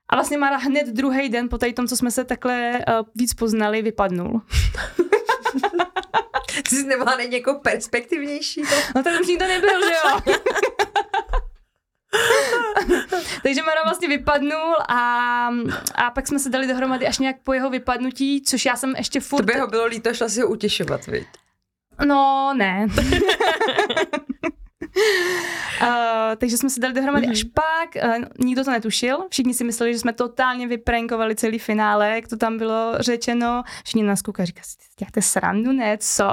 A 0.09 0.17
vlastně 0.17 0.39
Mara 0.39 0.57
hned 0.57 0.87
druhý 0.87 1.29
den 1.29 1.49
po 1.49 1.59
tom, 1.59 1.87
co 1.89 1.97
jsme 1.97 2.11
se 2.11 2.25
takhle 2.25 2.73
uh, 2.73 3.07
víc 3.15 3.35
poznali, 3.35 3.83
vypadnul. 3.83 4.41
Ty 6.69 6.77
jsi 6.77 6.87
nemohla 6.87 7.17
nejít 7.17 7.33
jako 7.33 7.55
perspektivnější? 7.55 8.63
To? 8.63 8.75
No 8.97 9.03
to 9.03 9.11
už 9.21 9.27
nikdo 9.27 9.47
nebyl, 9.47 9.89
že 9.89 9.95
jo? 9.95 10.35
Takže 13.43 13.63
Mara 13.63 13.83
vlastně 13.85 14.09
vypadnul 14.09 14.77
a, 14.89 15.49
a 15.95 16.11
pak 16.11 16.29
jsme 16.29 16.39
se 16.39 16.51
dali 16.51 16.67
dohromady 16.67 17.07
až 17.07 17.19
nějak 17.19 17.37
po 17.45 17.53
jeho 17.53 17.71
vypadnutí, 17.71 18.43
což 18.43 18.65
já 18.65 18.77
jsem 18.77 18.95
ještě 18.97 19.21
furt... 19.21 19.41
To 19.41 19.53
by 19.53 19.61
ho 19.61 19.67
bylo 19.67 19.87
líto, 19.87 20.15
šla 20.15 20.29
si 20.29 20.41
ho 20.41 20.49
utěšovat, 20.49 21.07
viď? 21.07 21.27
No, 22.05 22.53
ne. 22.57 22.87
Uh, 25.83 25.89
takže 26.37 26.57
jsme 26.57 26.71
se 26.71 26.81
dali 26.81 26.95
dohromady 26.95 27.27
mm-hmm. 27.27 27.31
až 27.31 27.45
pak, 27.45 28.05
uh, 28.19 28.25
nikdo 28.39 28.65
to 28.65 28.71
netušil, 28.71 29.19
všichni 29.31 29.55
si 29.55 29.65
mysleli, 29.65 29.93
že 29.93 29.99
jsme 29.99 30.13
totálně 30.13 30.67
vyprankovali 30.67 31.37
celý 31.37 31.59
finále, 31.59 32.11
jak 32.11 32.29
to 32.29 32.37
tam 32.37 32.59
bylo 32.59 32.95
řečeno, 32.99 33.63
všichni 33.85 34.03
nás 34.03 34.23
koukají, 34.23 34.47
říkají, 34.47 34.65
děláte 34.99 35.23
srandu, 35.23 35.73
ne, 35.73 35.99
co? 35.99 36.25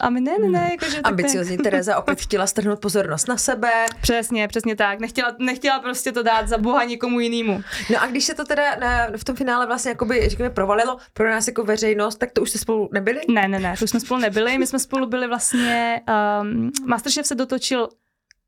A 0.00 0.10
my 0.10 0.20
ne, 0.20 0.38
ne, 0.38 0.48
ne. 0.48 0.68
Jako, 0.70 0.90
že 0.90 1.00
Ambiciozní 1.00 1.56
takové... 1.56 1.70
Tereza 1.70 1.98
opět 1.98 2.20
chtěla 2.20 2.46
strhnout 2.46 2.80
pozornost 2.80 3.28
na 3.28 3.36
sebe. 3.36 3.70
Přesně, 4.00 4.48
přesně 4.48 4.76
tak. 4.76 5.00
Nechtěla, 5.00 5.36
nechtěla 5.38 5.80
prostě 5.80 6.12
to 6.12 6.22
dát 6.22 6.48
za 6.48 6.58
boha 6.58 6.84
někomu 6.84 7.20
jinému. 7.20 7.62
No 7.90 8.02
a 8.02 8.06
když 8.06 8.24
se 8.24 8.34
to 8.34 8.44
teda 8.44 8.76
na, 8.76 9.06
v 9.16 9.24
tom 9.24 9.36
finále 9.36 9.66
vlastně 9.66 9.88
jakoby, 9.88 10.28
říkáme, 10.28 10.50
provalilo 10.50 10.96
pro 11.12 11.30
nás 11.30 11.46
jako 11.46 11.64
veřejnost, 11.64 12.16
tak 12.16 12.30
to 12.32 12.42
už 12.42 12.50
jste 12.50 12.58
spolu 12.58 12.88
nebyli? 12.92 13.20
Ne, 13.28 13.48
ne, 13.48 13.58
ne, 13.58 13.74
to 13.78 13.84
už 13.84 13.90
jsme 13.90 14.00
spolu 14.00 14.20
nebyli. 14.20 14.58
My 14.58 14.66
jsme 14.66 14.78
spolu 14.78 15.06
byli 15.06 15.28
vlastně, 15.28 16.00
um, 16.42 16.70
Masterchef 16.86 17.26
se 17.26 17.34
dotočil 17.34 17.88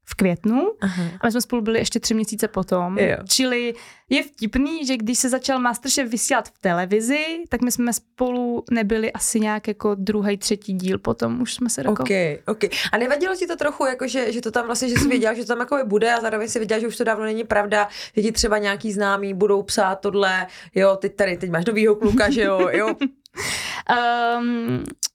v 0.04 0.14
květnu 0.14 0.72
Aha. 0.80 1.04
a 1.20 1.26
my 1.26 1.32
jsme 1.32 1.40
spolu 1.40 1.62
byli 1.62 1.78
ještě 1.78 2.00
tři 2.00 2.14
měsíce 2.14 2.48
potom. 2.48 2.98
Jo. 2.98 3.16
Čili 3.28 3.74
je 4.10 4.22
vtipný, 4.22 4.86
že 4.86 4.96
když 4.96 5.18
se 5.18 5.28
začal 5.28 5.58
Masterchef 5.58 6.08
vysílat 6.08 6.48
v 6.48 6.58
televizi, 6.60 7.24
tak 7.48 7.60
my 7.60 7.72
jsme 7.72 7.92
spolu 7.92 8.64
nebyli 8.70 9.12
asi 9.12 9.40
nějak 9.40 9.68
jako 9.68 9.94
druhý, 9.94 10.36
třetí 10.36 10.72
díl 10.72 10.98
potom, 10.98 11.40
už 11.40 11.54
jsme 11.54 11.70
se 11.70 11.80
jako... 11.80 12.02
Okay, 12.02 12.38
okay. 12.46 12.70
A 12.92 12.98
nevadilo 12.98 13.36
ti 13.36 13.46
to 13.46 13.56
trochu, 13.56 13.86
jako 13.86 14.08
že, 14.08 14.32
že 14.32 14.40
to 14.40 14.50
tam 14.50 14.66
vlastně, 14.66 14.88
že 14.88 14.94
jsi 14.94 15.08
věděla, 15.08 15.34
že 15.34 15.42
to 15.42 15.48
tam 15.48 15.60
jako 15.60 15.78
bude 15.84 16.14
a 16.14 16.20
zároveň 16.20 16.48
si 16.48 16.58
věděla, 16.58 16.80
že 16.80 16.88
už 16.88 16.96
to 16.96 17.04
dávno 17.04 17.24
není 17.24 17.44
pravda, 17.44 17.88
že 18.16 18.22
ti 18.22 18.32
třeba 18.32 18.58
nějaký 18.58 18.92
známí 18.92 19.34
budou 19.34 19.62
psát 19.62 19.94
tohle, 19.94 20.46
jo, 20.74 20.96
teď 20.96 21.16
tady, 21.16 21.36
teď 21.36 21.50
máš 21.50 21.64
novýho 21.64 21.94
kluka, 21.94 22.30
že 22.30 22.42
jo, 22.42 22.68
jo. 22.72 22.94
um, 24.38 24.84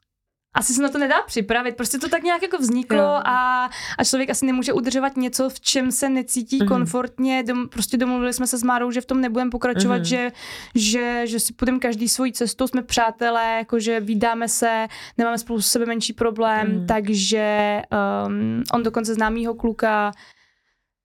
asi 0.57 0.73
se 0.73 0.81
na 0.81 0.89
to 0.89 0.97
nedá 0.97 1.15
připravit, 1.25 1.75
prostě 1.75 1.97
to 1.97 2.09
tak 2.09 2.23
nějak 2.23 2.41
jako 2.41 2.57
vzniklo 2.57 3.27
a, 3.27 3.69
a 3.97 4.03
člověk 4.03 4.29
asi 4.29 4.45
nemůže 4.45 4.73
udržovat 4.73 5.17
něco, 5.17 5.49
v 5.49 5.59
čem 5.59 5.91
se 5.91 6.09
necítí 6.09 6.59
mm-hmm. 6.59 6.67
komfortně, 6.67 7.43
Dom, 7.43 7.69
prostě 7.69 7.97
domluvili 7.97 8.33
jsme 8.33 8.47
se 8.47 8.57
s 8.57 8.63
Márou, 8.63 8.91
že 8.91 9.01
v 9.01 9.05
tom 9.05 9.21
nebudeme 9.21 9.51
pokračovat, 9.51 10.01
mm-hmm. 10.01 10.03
že, 10.03 10.31
že, 10.75 11.27
že 11.27 11.39
si 11.39 11.53
půjdeme 11.53 11.79
každý 11.79 12.09
svojí 12.09 12.33
cestou, 12.33 12.67
jsme 12.67 12.81
přátelé, 12.81 13.55
jakože 13.57 13.99
vydáme 13.99 14.47
se, 14.47 14.87
nemáme 15.17 15.37
spolu 15.37 15.61
sebe 15.61 15.85
menší 15.85 16.13
problém, 16.13 16.67
mm. 16.67 16.87
takže 16.87 17.81
um, 18.27 18.63
on 18.73 18.83
dokonce 18.83 19.13
známýho 19.13 19.53
kluka 19.53 20.11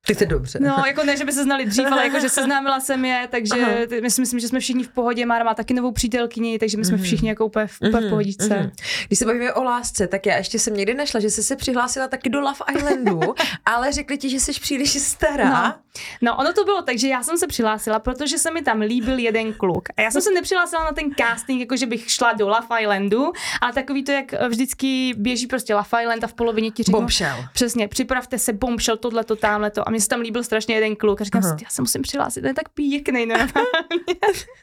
ty 0.07 0.15
jsi 0.15 0.27
dobře. 0.27 0.59
No, 0.63 0.83
jako 0.87 1.05
ne, 1.05 1.17
že 1.17 1.25
by 1.25 1.33
se 1.33 1.43
znali 1.43 1.67
dřív, 1.67 1.87
ale 1.93 2.05
jako, 2.05 2.21
že 2.21 2.29
seznámila 2.29 2.81
jsem 2.81 3.05
je, 3.05 3.29
takže 3.31 3.87
my 4.03 4.11
si 4.11 4.21
myslím, 4.21 4.41
že 4.41 4.49
jsme 4.49 4.61
všichni 4.61 4.85
v 4.85 4.89
pohodě. 4.89 5.27
Mára 5.27 5.45
má 5.45 5.55
taky 5.55 5.75
novou 5.75 5.93
přítelkyni, 5.93 6.59
takže 6.59 6.77
my 6.77 6.85
jsme 6.85 6.97
mm-hmm. 6.97 7.03
všichni 7.03 7.29
jako 7.29 7.47
úplně 7.47 7.67
v, 7.67 7.77
úplně 7.81 8.01
v 8.01 8.01
mhm, 8.01 8.11
pohodičce. 8.11 8.49
Mm-hmm. 8.49 8.71
Když 9.07 9.19
se 9.19 9.25
bavíme 9.25 9.53
o 9.53 9.63
lásce, 9.63 10.07
tak 10.07 10.27
já 10.27 10.37
ještě 10.37 10.59
jsem 10.59 10.75
někdy 10.75 10.95
našla, 10.95 11.21
že 11.21 11.31
jsi 11.31 11.43
se 11.43 11.57
přihlásila 11.57 12.09
taky 12.09 12.31
do 12.31 12.41
Love 12.41 12.59
Islandu, 12.77 13.21
ale 13.67 13.93
řekli 13.93 14.19
ti, 14.19 14.31
že 14.31 14.41
jsi 14.41 14.53
příliš 14.53 14.91
stará. 14.91 15.69
No. 15.69 15.75
no, 16.23 16.37
ono 16.37 16.53
to 16.53 16.65
bylo 16.65 16.83
tak, 16.83 16.99
že 16.99 17.09
já 17.09 17.23
jsem 17.23 17.39
se 17.39 17.47
přihlásila, 17.47 17.99
protože 17.99 18.39
se 18.39 18.51
mi 18.51 18.63
tam 18.63 18.81
líbil 18.81 19.19
jeden 19.19 19.53
kluk. 19.53 19.89
A 19.97 20.03
já 20.03 20.11
jsem 20.11 20.23
se 20.23 20.31
nepřihlásila 20.31 20.85
na 20.85 20.93
ten 20.93 21.11
casting, 21.19 21.61
jako 21.61 21.77
že 21.77 21.87
bych 21.87 22.11
šla 22.11 22.33
do 22.33 22.49
Love 22.49 22.81
Islandu, 22.81 23.33
ale 23.61 23.73
takový 23.73 24.05
to, 24.05 24.13
jak 24.13 24.33
vždycky 24.49 25.15
běží 25.17 25.47
prostě 25.47 25.75
Love 25.75 26.03
Island 26.03 26.25
a 26.25 26.27
v 26.27 26.35
polovině 26.35 26.71
ti 26.71 26.83
řeknu. 26.83 26.99
Bombshell. 26.99 27.45
Přesně, 27.53 27.89
připravte 27.89 28.39
se, 28.39 28.53
bombshell, 28.53 28.97
tohle, 28.97 29.25
to, 29.25 29.37
tamhle 29.37 29.71
to. 29.71 29.92
Mně 29.93 30.01
se 30.01 30.09
tam 30.09 30.21
líbil 30.21 30.45
strašně 30.45 30.75
jeden 30.75 30.97
kluk 30.97 31.21
a 31.21 31.25
říkám 31.25 31.43
uh-huh. 31.43 31.59
si, 31.59 31.65
já 31.65 31.71
se 31.71 31.83
musím 31.83 32.03
přihlásit, 32.03 32.41
to 32.41 32.47
je 32.47 32.55
tak 32.55 32.69
pěkný 32.69 33.27
normálně. 33.27 33.53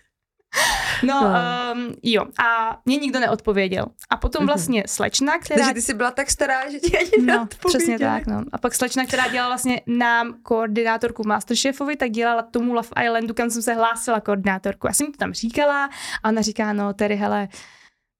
No, 1.03 1.23
no. 1.23 1.29
Um, 1.73 1.95
jo. 2.03 2.25
A 2.45 2.79
mě 2.85 2.97
nikdo 2.97 3.19
neodpověděl. 3.19 3.85
A 4.09 4.17
potom 4.17 4.41
mhm. 4.41 4.47
vlastně 4.47 4.83
slečna, 4.87 5.39
která... 5.39 5.59
Takže 5.59 5.73
ty 5.73 5.81
jsi 5.81 5.93
byla 5.93 6.11
tak 6.11 6.29
stará, 6.29 6.71
že 6.71 6.79
ti 6.79 6.97
ani 6.97 7.25
No, 7.25 7.47
přesně 7.67 7.99
tak, 7.99 8.27
no. 8.27 8.43
A 8.51 8.57
pak 8.57 8.75
slečna, 8.75 9.05
která 9.05 9.27
dělala 9.27 9.49
vlastně 9.49 9.81
nám 9.87 10.33
koordinátorku 10.43 11.23
Masterchefovi, 11.27 11.95
tak 11.95 12.11
dělala 12.11 12.41
tomu 12.41 12.73
Love 12.73 12.87
Islandu, 13.05 13.33
kam 13.33 13.49
jsem 13.49 13.61
se 13.61 13.73
hlásila 13.73 14.21
koordinátorku. 14.21 14.87
Já 14.87 14.93
jsem 14.93 15.07
to 15.07 15.17
tam 15.17 15.33
říkala 15.33 15.89
a 16.23 16.29
ona 16.29 16.41
říká, 16.41 16.73
no, 16.73 16.93
tedy 16.93 17.15
hele, 17.15 17.47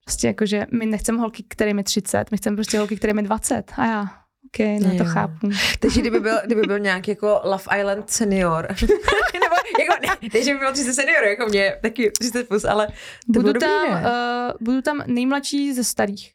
prostě 0.05 0.27
jakože 0.27 0.65
my 0.71 0.85
nechceme 0.85 1.19
holky, 1.19 1.43
které 1.47 1.73
mi 1.73 1.83
30, 1.83 2.31
my 2.31 2.37
chceme 2.37 2.55
prostě 2.55 2.77
holky, 2.77 2.97
které 2.97 3.13
mi 3.13 3.23
20. 3.23 3.73
A 3.77 3.85
já, 3.85 4.07
OK, 4.49 4.81
no 4.81 4.97
to 4.97 5.05
chápu. 5.05 5.49
Takže 5.79 6.01
kdyby 6.01 6.19
byl, 6.19 6.35
kdyby 6.45 6.62
byl 6.62 6.79
nějaký 6.79 7.12
jako 7.12 7.41
Love 7.43 7.79
Island 7.79 8.09
senior, 8.09 8.67
nebo 9.33 9.55
jako 9.79 10.01
ne, 10.01 10.29
takže 10.31 10.53
by 10.53 10.59
byl 10.59 10.73
30 10.73 10.93
senior, 10.93 11.23
jako 11.23 11.45
mě, 11.45 11.75
taky 11.81 12.12
30 12.12 12.47
plus, 12.47 12.65
ale 12.65 12.88
budu 13.27 13.45
dobrý, 13.45 13.59
tam, 13.59 13.91
uh, 13.91 14.51
budu 14.62 14.81
tam 14.81 15.03
nejmladší 15.07 15.73
ze 15.73 15.83
starých. 15.83 16.33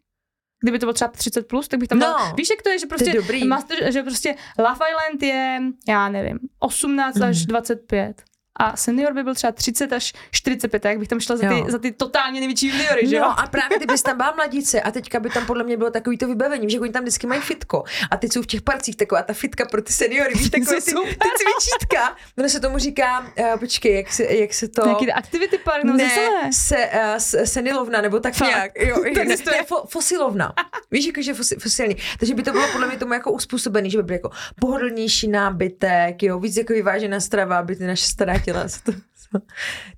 Kdyby 0.63 0.79
to 0.79 0.87
bylo 0.87 0.93
třeba 0.93 1.11
30 1.11 1.49
plus, 1.49 1.69
tak 1.69 1.81
bych 1.81 1.89
tam 1.89 1.99
no, 1.99 2.07
dal. 2.07 2.35
Víš, 2.37 2.51
jak 2.51 2.63
to 2.63 2.69
je, 2.69 2.79
že 2.79 2.87
prostě, 2.87 3.11
to 3.11 3.17
dobrý. 3.17 3.45
Master, 3.45 3.93
že 3.93 4.03
prostě 4.03 4.35
Love 4.59 4.87
Island 4.91 5.23
je, 5.23 5.61
já 5.89 6.09
nevím, 6.09 6.39
18 6.59 7.17
mm. 7.17 7.23
až 7.23 7.47
25 7.47 8.23
a 8.61 8.77
senior 8.77 9.13
by 9.13 9.23
byl 9.23 9.35
třeba 9.35 9.53
30 9.53 9.93
až 9.93 10.13
45, 10.31 10.85
jak 10.85 10.99
bych 10.99 11.09
tam 11.09 11.21
šla 11.21 11.37
za 11.37 11.49
ty, 11.49 11.65
za 11.69 11.79
ty 11.79 11.93
totálně 11.93 12.41
největší 12.41 12.69
juniory, 12.69 13.09
že 13.09 13.17
jo? 13.17 13.23
No 13.23 13.41
a 13.41 13.47
právě 13.47 13.79
ty 13.79 13.87
bys 13.87 14.03
tam 14.03 14.17
byla 14.17 14.33
mladíce 14.37 14.81
a 14.81 14.91
teďka 14.91 15.21
by 15.21 15.31
tam 15.31 15.47
podle 15.47 15.65
mě 15.65 15.77
bylo 15.77 15.91
takový 15.91 16.19
to 16.19 16.29
vybavení, 16.29 16.71
že 16.71 16.81
oni 16.81 16.93
tam 16.93 17.03
vždycky 17.03 17.27
mají 17.27 17.41
fitko 17.41 17.85
a 18.11 18.17
teď 18.17 18.33
jsou 18.33 18.43
v 18.43 18.47
těch 18.47 18.63
parcích 18.63 18.97
taková 18.97 19.23
ta 19.23 19.33
fitka 19.33 19.65
pro 19.65 19.83
ty 19.83 19.93
seniory, 19.93 20.35
víš, 20.35 20.51
takové 20.51 20.81
ty, 20.81 20.93
ty 20.93 21.29
cvičítka. 21.39 22.17
Ono 22.39 22.49
se 22.49 22.61
tomu 22.61 22.79
říká, 22.79 23.21
uh, 23.21 23.59
počkej, 23.59 23.97
jak 23.97 24.13
se, 24.13 24.25
jak 24.25 24.55
se 24.55 24.69
to... 24.69 24.85
Nějaký 24.85 25.13
activity 25.13 25.59
park, 25.59 25.85
no 25.85 25.93
ne, 25.93 26.11
se, 26.53 26.77
uh, 26.77 27.45
senilovna, 27.45 28.01
nebo 28.01 28.21
tak 28.21 28.35
Fakt. 28.35 28.49
nějak. 28.49 28.73
Jo, 28.79 29.05
ne, 29.17 29.25
ne, 29.25 29.65
fo, 29.67 29.85
fosilovna. 29.89 30.53
Víš, 30.91 31.07
jakože 31.07 31.35
fosi, 31.35 31.57
fosilní. 31.57 31.97
Takže 32.19 32.35
by 32.35 32.43
to 32.43 32.53
bylo 32.53 32.69
podle 32.73 32.87
mě 32.87 32.97
tomu 32.97 33.13
jako 33.13 33.33
uspůsobený, 33.33 33.91
že 33.91 33.99
by 33.99 34.03
byl 34.03 34.15
jako 34.15 34.31
pohodlnější 34.61 35.29
nábytek, 35.29 36.23
jo, 36.23 36.41
víc 36.41 36.57
jako 36.57 36.73
vyvážená 36.73 37.21
strava, 37.21 37.59
aby 37.59 37.77
ty 37.77 37.87
naše 37.87 38.07
stará 38.07 38.44
těla. 38.45 38.65
To, 38.85 39.39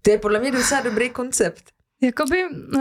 to 0.02 0.10
je 0.10 0.18
podle 0.18 0.40
mě 0.40 0.52
docela 0.52 0.80
dobrý 0.80 1.10
koncept. 1.10 1.62
Jakoby, 2.02 2.44
uh, 2.44 2.80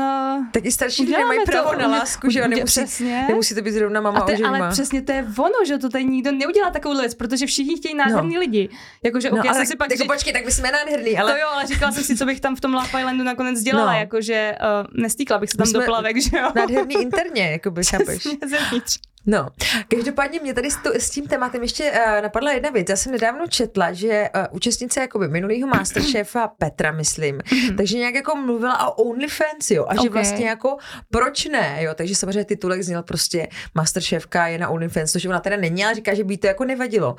tak 0.52 0.66
i 0.66 0.72
starší 0.72 1.06
lidé 1.06 1.26
mají 1.26 1.40
právo 1.46 1.70
to, 1.70 1.80
na 1.80 1.88
lásku, 1.88 2.30
že 2.30 2.40
jo? 2.40 2.48
Nemusí, 2.48 2.66
přesně. 2.66 3.26
nemusí 3.28 3.56
to 3.56 3.62
být 3.62 3.72
zrovna 3.72 4.02
mama 4.02 4.20
a 4.20 4.26
te, 4.26 4.38
Ale 4.48 4.70
přesně 4.70 5.02
to 5.02 5.12
je 5.12 5.28
ono, 5.38 5.66
že 5.68 5.78
to 5.78 5.90
tady 5.90 6.04
nikdo 6.04 6.32
neudělá 6.32 6.70
takovou 6.70 7.00
věc, 7.00 7.16
protože 7.16 7.46
všichni 7.46 7.78
chtějí 7.78 7.96
nádherný 7.96 8.34
no. 8.34 8.40
lidi. 8.40 8.70
Jakože, 9.04 9.30
no, 9.30 9.38
okay, 9.38 9.50
ale 9.50 9.66
si 9.66 9.76
pak 9.76 9.92
jako, 9.92 10.06
počkej, 10.06 10.34
tak 10.34 10.46
my 10.46 10.52
jsme 10.52 10.72
nádherný, 10.72 11.18
ale... 11.18 11.32
To 11.32 11.38
jo, 11.38 11.48
ale 11.54 11.68
říkala 11.68 11.92
jsem 11.92 12.04
si, 12.04 12.18
co 12.18 12.26
bych 12.26 12.40
tam 12.40 12.56
v 12.56 12.62
tom 12.62 12.74
Love 12.74 12.88
Islandu 12.88 13.24
nakonec 13.24 13.62
dělala, 13.62 13.94
no. 13.94 14.00
jakože 14.00 14.56
uh, 14.62 15.02
nestýkla 15.02 15.40
bych 15.40 15.50
se 15.50 15.58
tam 15.58 15.74
do 15.74 15.82
plavek, 15.82 16.22
že 16.22 16.38
jo? 16.38 16.52
Nádherný 16.56 16.96
interně, 16.96 17.52
jakoby, 17.52 17.84
chápeš? 17.84 18.24
Zevnitř. 18.24 19.00
No, 19.26 19.48
každopádně 19.88 20.40
mě 20.40 20.54
tady 20.54 20.72
s, 20.72 20.78
to, 20.78 20.92
s 20.94 21.10
tím 21.10 21.28
tématem 21.28 21.62
ještě 21.62 21.92
uh, 21.92 22.22
napadla 22.22 22.52
jedna 22.52 22.70
věc. 22.70 22.90
Já 22.90 22.96
jsem 22.96 23.12
nedávno 23.12 23.48
četla, 23.48 23.94
že 23.94 24.30
uh, 24.36 24.42
účastnice 24.52 25.00
jakoby 25.00 25.28
minulýho 25.28 25.68
Masterchefa 25.68 26.48
Petra, 26.60 26.92
myslím, 26.92 27.38
mm-hmm. 27.38 27.78
takže 27.78 27.98
nějak 27.98 28.16
jako 28.16 28.36
mluvila 28.36 28.88
o 28.98 29.04
OnlyFans, 29.04 29.72
jo, 29.72 29.84
a 29.84 29.86
okay. 29.86 30.04
že 30.04 30.10
vlastně 30.10 30.48
jako 30.48 30.78
proč 31.10 31.46
ne, 31.46 31.78
jo, 31.80 31.94
takže 31.96 32.16
samozřejmě 32.16 32.46
titulek 32.46 32.82
zněl 32.82 33.04
prostě 33.04 33.48
Masterchefka 33.76 34.48
je 34.48 34.58
na 34.58 34.70
OnlyFans, 34.70 35.12
to, 35.12 35.20
že 35.20 35.30
ona 35.30 35.40
teda 35.40 35.58
není, 35.58 35.86
ale 35.86 35.96
říká, 35.96 36.14
že 36.14 36.24
by 36.24 36.38
to 36.38 36.48
jako 36.48 36.66
nevadilo. 36.66 37.16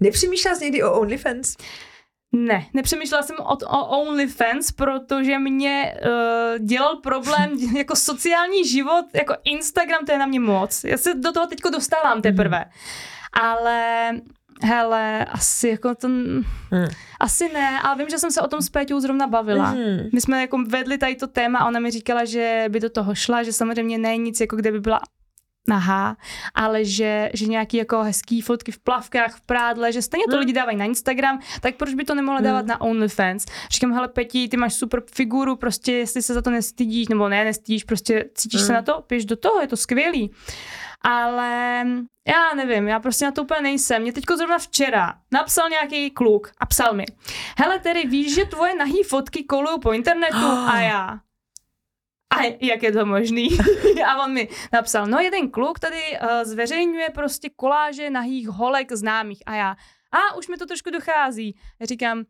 Nepřemýšlela 0.00 0.56
jsi 0.56 0.64
někdy 0.64 0.82
o 0.82 1.00
OnlyFans? 1.00 1.56
Ne, 2.32 2.66
nepřemýšlela 2.74 3.22
jsem 3.22 3.36
o, 3.38 3.56
o 3.56 3.86
OnlyFans, 3.86 4.72
protože 4.72 5.38
mě 5.38 5.94
uh, 6.04 6.66
dělal 6.66 6.96
problém 6.96 7.50
jako 7.76 7.96
sociální 7.96 8.68
život, 8.68 9.04
jako 9.14 9.34
Instagram, 9.44 10.06
to 10.06 10.12
je 10.12 10.18
na 10.18 10.26
mě 10.26 10.40
moc. 10.40 10.84
Já 10.84 10.98
se 10.98 11.14
do 11.14 11.32
toho 11.32 11.46
teďko 11.46 11.70
dostávám 11.70 12.12
mhm. 12.12 12.22
teprve. 12.22 12.64
Mm. 12.64 12.72
Ale 13.42 14.10
hele, 14.62 15.24
asi 15.24 15.68
jako 15.68 15.94
to, 15.94 16.08
mm. 16.08 16.42
asi 17.20 17.52
ne, 17.52 17.80
ale 17.80 17.98
vím, 17.98 18.08
že 18.08 18.18
jsem 18.18 18.30
se 18.30 18.40
o 18.40 18.48
tom 18.48 18.62
s 18.62 18.68
Péťou 18.68 19.00
zrovna 19.00 19.26
bavila. 19.26 19.72
Mm. 19.72 20.08
My 20.12 20.20
jsme 20.20 20.40
jako 20.40 20.58
vedli 20.68 20.98
tady 20.98 21.16
to 21.16 21.26
téma 21.26 21.58
a 21.58 21.66
ona 21.66 21.80
mi 21.80 21.90
říkala, 21.90 22.24
že 22.24 22.64
by 22.68 22.80
do 22.80 22.90
toho 22.90 23.14
šla, 23.14 23.42
že 23.42 23.52
samozřejmě 23.52 23.98
ne 23.98 24.16
nic, 24.16 24.40
jako 24.40 24.56
kde 24.56 24.72
by 24.72 24.80
byla 24.80 25.00
nahá, 25.68 26.16
ale 26.54 26.84
že, 26.84 27.30
že 27.34 27.46
nějaký 27.46 27.76
jako 27.76 28.02
hezký 28.02 28.40
fotky 28.40 28.72
v 28.72 28.78
plavkách, 28.78 29.36
v 29.36 29.40
prádle, 29.40 29.92
že 29.92 30.02
stejně 30.02 30.24
to 30.26 30.32
hmm. 30.32 30.40
lidi 30.40 30.52
dávají 30.52 30.76
na 30.76 30.84
Instagram, 30.84 31.38
tak 31.60 31.76
proč 31.76 31.94
by 31.94 32.04
to 32.04 32.14
nemohla 32.14 32.38
hmm. 32.38 32.44
dávat 32.44 32.66
na 32.66 32.80
OnlyFans? 32.80 33.46
Říkám, 33.70 33.92
hele 33.92 34.08
Peti, 34.08 34.48
ty 34.48 34.56
máš 34.56 34.74
super 34.74 35.02
figuru, 35.14 35.56
prostě 35.56 35.92
jestli 35.92 36.22
se 36.22 36.34
za 36.34 36.42
to 36.42 36.50
nestydíš, 36.50 37.08
nebo 37.08 37.28
ne, 37.28 37.44
nestydíš, 37.44 37.84
prostě 37.84 38.24
cítíš 38.34 38.60
hmm. 38.60 38.66
se 38.66 38.72
na 38.72 38.82
to, 38.82 39.02
pěš 39.06 39.24
do 39.24 39.36
toho, 39.36 39.60
je 39.60 39.68
to 39.68 39.76
skvělý. 39.76 40.30
Ale 41.04 41.84
já 42.28 42.54
nevím, 42.56 42.88
já 42.88 43.00
prostě 43.00 43.24
na 43.24 43.32
to 43.32 43.42
úplně 43.42 43.60
nejsem. 43.60 44.02
Mě 44.02 44.12
teďko 44.12 44.36
zrovna 44.36 44.58
včera 44.58 45.14
napsal 45.32 45.68
nějaký 45.68 46.10
kluk 46.10 46.50
a 46.58 46.66
psal 46.66 46.94
mi, 46.94 47.04
hele 47.58 47.78
tedy 47.78 48.06
víš, 48.06 48.34
že 48.34 48.44
tvoje 48.44 48.74
nahý 48.74 49.02
fotky 49.02 49.44
kolují 49.44 49.80
po 49.82 49.92
internetu 49.92 50.46
a 50.46 50.80
já, 50.80 51.18
a 52.38 52.56
jak 52.60 52.82
je 52.82 52.92
to 52.92 53.06
možný? 53.06 53.48
a 54.06 54.24
on 54.24 54.32
mi 54.32 54.48
napsal, 54.72 55.06
no 55.06 55.18
jeden 55.18 55.50
kluk 55.50 55.78
tady 55.78 56.02
uh, 56.22 56.28
zveřejňuje 56.42 57.10
prostě 57.10 57.50
koláže 57.56 58.10
nahých 58.10 58.48
holek 58.48 58.92
známých 58.92 59.42
a 59.46 59.54
já, 59.54 59.76
a 60.12 60.36
už 60.36 60.48
mi 60.48 60.56
to 60.56 60.66
trošku 60.66 60.90
dochází. 60.90 61.56
Já 61.80 61.86
říkám, 61.86 62.24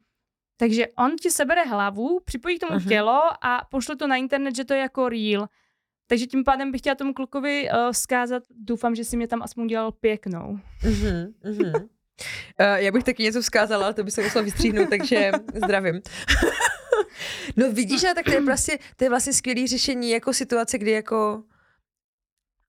takže 0.56 0.86
on 0.98 1.16
ti 1.16 1.30
sebere 1.30 1.64
hlavu, 1.64 2.20
připojí 2.24 2.58
k 2.58 2.60
tomu 2.60 2.78
uh-huh. 2.78 2.88
tělo 2.88 3.20
a 3.42 3.66
pošle 3.70 3.96
to 3.96 4.06
na 4.06 4.16
internet, 4.16 4.56
že 4.56 4.64
to 4.64 4.74
je 4.74 4.80
jako 4.80 5.08
real. 5.08 5.48
Takže 6.06 6.26
tím 6.26 6.44
pádem 6.44 6.72
bych 6.72 6.80
chtěla 6.80 6.94
tomu 6.94 7.14
klukovi 7.14 7.68
uh, 7.70 7.92
vzkázat, 7.92 8.42
doufám, 8.50 8.94
že 8.94 9.04
si 9.04 9.16
mě 9.16 9.28
tam 9.28 9.42
aspoň 9.42 9.64
udělal 9.64 9.92
pěknou. 9.92 10.58
Uh-huh, 10.84 11.32
uh-huh. 11.44 11.88
Uh, 12.60 12.76
já 12.76 12.92
bych 12.92 13.04
taky 13.04 13.22
něco 13.22 13.42
vzkázala, 13.42 13.84
ale 13.84 13.94
to 13.94 14.04
by 14.04 14.10
se 14.10 14.22
musela 14.22 14.44
vystříhnout, 14.44 14.88
takže 14.90 15.32
zdravím. 15.54 16.00
no 17.56 17.72
vidíš, 17.72 18.02
tak 18.02 18.24
to 18.24 18.30
je, 18.30 18.40
vlastně, 18.40 18.78
to 18.96 19.04
je 19.04 19.10
vlastně 19.10 19.32
skvělé 19.32 19.66
řešení 19.66 20.10
jako 20.10 20.32
situace, 20.32 20.78
kdy 20.78 20.90
jako 20.90 21.42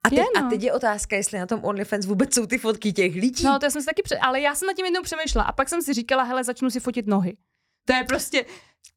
a 0.04 0.10
teď, 0.10 0.18
je, 0.18 0.26
no. 0.42 0.48
a 0.48 0.50
teď 0.50 0.64
je 0.64 0.74
otázka, 0.74 1.16
jestli 1.16 1.40
na 1.40 1.46
tom 1.46 1.60
OnlyFans 1.64 2.06
vůbec 2.06 2.34
jsou 2.34 2.46
ty 2.46 2.58
fotky 2.58 2.94
těch 2.94 3.16
lidí. 3.16 3.44
No, 3.44 3.60
to 3.60 3.72
jsem 3.72 3.82
si 3.82 3.86
taky, 3.86 4.02
pře- 4.02 4.18
ale 4.18 4.42
já 4.42 4.56
jsem 4.56 4.68
nad 4.68 4.74
tím 4.74 4.86
jednou 4.86 5.02
přemýšlela 5.02 5.46
a 5.46 5.52
pak 5.52 5.70
jsem 5.70 5.82
si 5.82 5.94
říkala, 5.94 6.24
hele, 6.24 6.44
začnu 6.44 6.70
si 6.70 6.80
fotit 6.80 7.08
nohy. 7.08 7.38
To 7.86 7.94
je 7.94 8.04
prostě, 8.04 8.46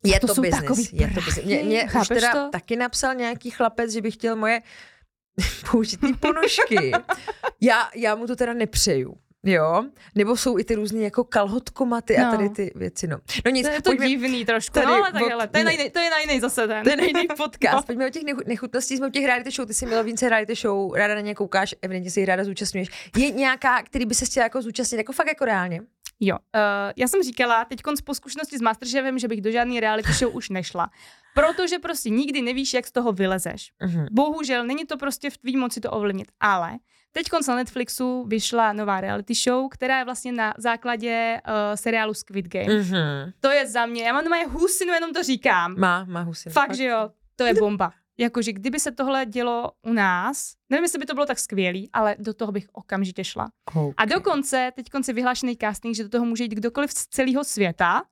je 0.05 0.21
to, 0.21 0.27
to 0.35 0.41
business, 0.41 0.93
je 0.93 1.09
to 1.09 1.21
business. 1.21 1.45
Mě, 1.45 1.63
mě 1.63 1.89
už 2.01 2.09
teda 2.09 2.33
to? 2.33 2.49
taky 2.51 2.77
napsal 2.77 3.15
nějaký 3.15 3.51
chlapec, 3.51 3.93
že 3.93 4.01
by 4.01 4.11
chtěl 4.11 4.37
moje 4.37 4.63
použitý 5.71 6.15
ponožky. 6.15 6.93
já, 7.61 7.91
já 7.95 8.15
mu 8.15 8.27
to 8.27 8.37
teda 8.37 8.55
nepřeju. 8.55 9.15
Jo, 9.47 9.85
nebo 10.15 10.37
jsou 10.37 10.59
i 10.59 10.65
ty 10.65 10.75
různé 10.75 11.01
jako 11.01 11.25
kalhotkomaty 11.25 12.17
no. 12.19 12.29
a 12.29 12.31
tady 12.31 12.49
ty 12.49 12.73
věci, 12.75 13.07
no. 13.07 13.19
No 13.45 13.51
nic. 13.51 13.67
To 13.67 13.73
je 13.73 13.83
to 13.83 13.91
pojďme, 13.91 14.09
divný 14.09 14.45
trošku, 14.45 14.75
tady, 14.75 14.87
no 14.87 14.93
ale 14.93 15.13
tak 15.13 15.23
hele, 15.23 15.49
to 15.49 15.59
je, 15.59 15.65
na 15.65 15.71
jiný, 15.71 15.91
to 15.91 15.99
je 15.99 16.11
na 16.11 16.19
jiný 16.19 16.41
zase 16.41 16.67
ten. 16.67 16.85
To 16.85 16.91
je 16.91 16.97
na 16.97 17.05
jiný 17.05 17.27
podcast. 17.37 17.75
No. 17.75 17.83
Pojďme 17.83 18.07
o 18.07 18.11
těch 18.11 18.23
nechutností, 18.47 18.97
jsme 18.97 19.07
o 19.07 19.11
těch 19.11 19.25
reality 19.25 19.51
show, 19.51 19.67
ty 19.67 19.75
jsi 19.75 19.87
milovnice 19.87 20.29
reality 20.29 20.55
show, 20.55 20.95
ráda 20.95 21.15
na 21.15 21.21
ně 21.21 21.35
koukáš, 21.35 21.75
evidentně 21.83 22.11
si 22.11 22.21
jich 22.21 22.29
ráda 22.29 22.45
zúčastňuješ. 22.45 22.89
Je 23.17 23.31
nějaká, 23.31 23.83
který 23.83 24.07
by 24.07 24.15
se 24.15 24.25
chtěla 24.25 24.45
jako 24.45 24.63
zúčastnit, 24.63 24.99
jako 24.99 25.13
fakt 25.13 25.27
jako 25.27 25.45
reálně? 25.45 25.81
Jo, 26.21 26.37
uh, 26.37 26.61
já 26.97 27.09
jsem 27.09 27.23
říkala 27.23 27.65
teď 27.65 27.81
po 28.05 28.15
zkušenosti 28.15 28.59
s 28.59 28.61
Masterchefem, 28.61 29.19
že 29.19 29.29
bych 29.29 29.41
do 29.41 29.51
žádné 29.51 29.81
reality 29.81 30.13
show 30.13 30.37
už 30.37 30.49
nešla. 30.49 30.91
Protože 31.35 31.79
prostě 31.79 32.11
nikdy 32.11 32.43
nevíš, 32.43 32.75
jak 32.75 32.87
z 32.87 32.93
toho 32.93 33.13
vylezeš. 33.13 33.73
Uh-huh. 33.85 34.07
Bohužel, 34.11 34.67
není 34.67 34.85
to 34.85 34.97
prostě 34.97 35.31
v 35.31 35.39
tvý 35.39 35.57
moci 35.57 35.81
to 35.81 35.91
ovlivnit. 35.91 36.29
Ale 36.41 36.79
teď 37.17 37.27
na 37.49 37.55
Netflixu 37.55 38.25
vyšla 38.29 38.73
nová 38.73 39.01
reality 39.01 39.35
show, 39.35 39.69
která 39.71 39.99
je 39.99 40.05
vlastně 40.05 40.33
na 40.33 40.55
základě 40.59 41.41
uh, 41.49 41.53
seriálu 41.75 42.15
Squid 42.15 42.49
Game. 42.49 42.67
Uh-huh. 42.67 43.33
To 43.41 43.51
je 43.51 43.67
za 43.67 43.87
mě, 43.87 44.05
já 44.05 44.13
mám 44.13 44.25
doma 44.25 44.37
husinu, 44.49 44.93
jenom 44.93 45.13
to 45.13 45.23
říkám. 45.23 45.79
Má, 45.79 46.05
má 46.05 46.21
husinu. 46.21 46.53
Fakt, 46.53 46.67
Fakt. 46.67 46.77
že 46.77 46.85
jo, 46.85 47.11
to 47.37 47.45
je 47.45 47.55
bomba. 47.55 47.93
Jakože 48.19 48.53
kdyby 48.53 48.81
se 48.81 48.93
tohle 48.93 49.27
dělo 49.27 49.73
u 49.83 49.93
nás, 49.93 50.55
nevím, 50.71 50.85
jestli 50.85 50.99
by 50.99 51.07
to 51.07 51.15
bylo 51.15 51.27
tak 51.27 51.39
skvělý, 51.39 51.91
ale 51.93 52.17
do 52.19 52.35
toho 52.35 52.53
bych 52.53 52.67
okamžitě 52.73 53.25
šla. 53.25 53.49
Okay. 53.75 53.93
A 53.97 54.05
dokonce, 54.05 54.73
teď 54.77 54.91
konce 54.91 55.13
vyhlášený 55.13 55.57
casting, 55.61 55.97
že 55.97 56.03
do 56.03 56.09
toho 56.09 56.25
může 56.25 56.45
jít 56.45 56.53
kdokoliv 56.53 56.91
z 56.93 57.07
celého 57.07 57.45
světa. 57.45 58.03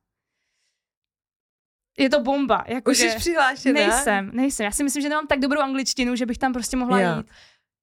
Je 1.99 2.11
to 2.11 2.21
bomba. 2.21 2.64
Jako 2.67 2.90
Už 2.90 2.99
jsi 2.99 3.17
přihlášená? 3.17 3.81
Nejsem, 3.81 4.31
nejsem. 4.35 4.64
Já 4.64 4.71
si 4.71 4.85
myslím, 4.85 5.03
že 5.03 5.09
nemám 5.09 5.27
tak 5.27 5.40
dobrou 5.40 5.61
angličtinu, 5.61 6.17
že 6.17 6.27
bych 6.27 6.38
tam 6.38 6.53
prostě 6.53 6.77
mohla 6.77 7.01
jo. 7.01 7.17
jít. 7.17 7.27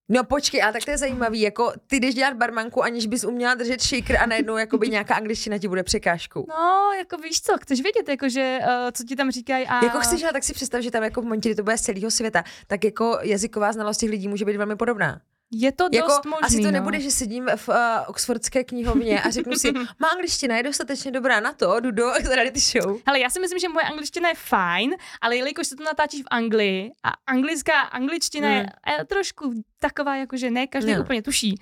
No 0.09 0.23
počkej, 0.23 0.63
a 0.63 0.71
tak 0.71 0.85
to 0.85 0.91
je 0.91 0.97
zajímavý, 0.97 1.41
jako 1.41 1.73
ty 1.87 1.99
jdeš 1.99 2.15
dělat 2.15 2.33
barmanku, 2.33 2.83
aniž 2.83 3.07
bys 3.07 3.23
uměla 3.23 3.55
držet 3.55 3.81
shaker 3.81 4.17
a 4.17 4.25
najednou 4.25 4.57
jakoby 4.57 4.89
nějaká 4.89 5.15
angličtina 5.15 5.57
ti 5.57 5.67
bude 5.67 5.83
překážkou. 5.83 6.45
No, 6.49 6.91
jako 6.97 7.17
víš 7.17 7.41
co, 7.41 7.57
chceš 7.57 7.81
vědět, 7.81 8.09
jako 8.09 8.29
že, 8.29 8.59
uh, 8.61 8.67
co 8.91 9.03
ti 9.03 9.15
tam 9.15 9.31
říkají 9.31 9.67
a... 9.67 9.85
Jako 9.85 9.99
chceš, 9.99 10.23
ale 10.23 10.33
tak 10.33 10.43
si 10.43 10.53
představ, 10.53 10.81
že 10.81 10.91
tam 10.91 11.03
jako 11.03 11.21
v 11.21 11.23
momentě, 11.23 11.49
kdy 11.49 11.55
to 11.55 11.63
bude 11.63 11.77
z 11.77 11.81
celého 11.81 12.11
světa, 12.11 12.43
tak 12.67 12.83
jako 12.83 13.19
jazyková 13.21 13.71
znalost 13.71 13.97
těch 13.97 14.09
lidí 14.09 14.27
může 14.27 14.45
být 14.45 14.57
velmi 14.57 14.75
podobná. 14.75 15.21
Je 15.53 15.71
to 15.71 15.89
dost 15.89 15.93
Jako, 15.95 16.29
možný, 16.29 16.43
asi 16.43 16.57
to 16.57 16.63
no. 16.63 16.71
nebude, 16.71 16.99
že 16.99 17.11
sedím 17.11 17.47
v 17.55 17.69
uh, 17.69 17.75
Oxfordské 18.07 18.63
knihovně 18.63 19.21
a 19.21 19.29
řeknu 19.29 19.53
si, 19.55 19.71
má 19.99 20.07
angličtina 20.07 20.57
je 20.57 20.63
dostatečně 20.63 21.11
dobrá 21.11 21.39
na 21.39 21.53
to, 21.53 21.79
jdu 21.79 21.91
do 21.91 22.11
reality 22.35 22.59
show. 22.59 22.97
Hele, 23.07 23.19
já 23.19 23.29
si 23.29 23.39
myslím, 23.39 23.59
že 23.59 23.69
moje 23.69 23.85
angličtina 23.85 24.29
je 24.29 24.35
fajn, 24.37 24.95
ale 25.21 25.35
jelikož 25.37 25.67
se 25.67 25.75
to 25.75 25.83
natáčí 25.83 26.23
v 26.23 26.27
Anglii 26.31 26.91
a 27.03 27.09
anglická 27.27 27.79
angličtina 27.81 28.49
Mm. 28.49 28.55
je, 28.55 28.65
je 28.99 29.05
trošku 29.05 29.53
taková, 29.79 30.15
jako 30.15 30.37
že 30.37 30.49
ne 30.51 30.67
každý 30.67 30.93
No. 30.95 31.01
úplně 31.01 31.21
tuší, 31.21 31.55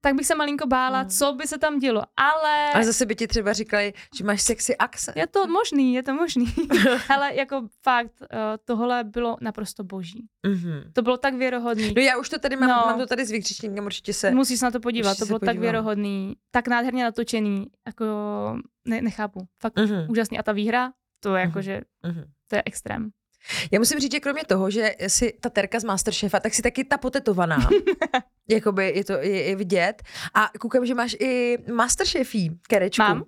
tak 0.00 0.14
bych 0.14 0.26
se 0.26 0.34
malinko 0.34 0.66
bála, 0.66 1.02
Mm. 1.02 1.08
co 1.08 1.32
by 1.32 1.46
se 1.46 1.58
tam 1.58 1.78
dělo. 1.78 2.02
Ale 2.16 2.72
Ale 2.74 2.84
zase 2.84 3.06
by 3.06 3.16
ti 3.16 3.26
třeba 3.26 3.52
říkali, 3.52 3.92
že 4.18 4.24
máš 4.24 4.42
sexy 4.42 4.76
accent. 4.76 5.16
je 5.16 5.26
to 5.26 5.46
možný, 5.46 5.94
je 5.94 6.02
to 6.02 6.14
možný. 6.14 6.46
Ale 7.14 7.34
jako 7.34 7.68
fakt, 7.82 8.12
uh, 8.20 8.26
tohle 8.64 9.04
bylo 9.04 9.36
naprosto 9.40 9.84
boží. 9.84 10.26
Mhm. 10.46 10.90
To 10.92 11.02
bylo 11.02 11.16
tak 11.16 11.34
věrohodný. 11.34 11.92
No 11.96 12.02
já 12.02 12.16
už 12.18 12.28
to 12.28 12.38
tady 12.38 12.56
mám, 12.56 12.68
No. 12.68 12.74
mám 12.86 12.98
to 12.98 13.06
tady 13.06 13.26
s 13.26 13.30
vykřičníkem, 13.30 13.84
určitě 13.84 14.12
se... 14.12 14.30
Musíš 14.30 14.58
se 14.58 14.64
na 14.64 14.70
to 14.70 14.80
podívat, 14.80 15.18
to 15.18 15.26
bylo 15.26 15.38
tak 15.38 15.46
podívám. 15.48 15.62
věrohodný, 15.62 16.36
tak 16.50 16.68
nádherně 16.68 17.04
natočený, 17.04 17.66
jako 17.86 18.04
ne, 18.88 19.00
nechápu. 19.02 19.40
Fakt 19.62 19.78
Mhm. 19.78 20.06
úžasný. 20.10 20.38
A 20.38 20.42
ta 20.42 20.52
výhra, 20.52 20.92
to 21.20 21.34
je 21.34 21.40
jako, 21.40 21.58
Mhm. 21.58 21.62
že 21.62 21.80
Mhm. 22.06 22.24
to 22.48 22.56
je 22.56 22.62
extrém. 22.66 23.10
Já 23.72 23.78
musím 23.78 23.98
říct, 23.98 24.12
že 24.12 24.20
kromě 24.20 24.44
toho, 24.44 24.70
že 24.70 24.94
jsi 25.00 25.32
ta 25.40 25.50
terka 25.50 25.80
z 25.80 25.84
Masterchefa, 25.84 26.40
tak 26.40 26.54
si 26.54 26.62
taky 26.62 26.84
ta 26.84 26.98
potetovaná. 26.98 27.68
Jakoby 28.48 28.92
je 28.96 29.04
to 29.04 29.12
je, 29.12 29.42
je 29.42 29.56
vidět. 29.56 30.02
A 30.34 30.50
koukám, 30.60 30.86
že 30.86 30.94
máš 30.94 31.16
i 31.20 31.58
Masterchefí 31.72 32.58
kerečku. 32.68 33.02
Mám. 33.02 33.24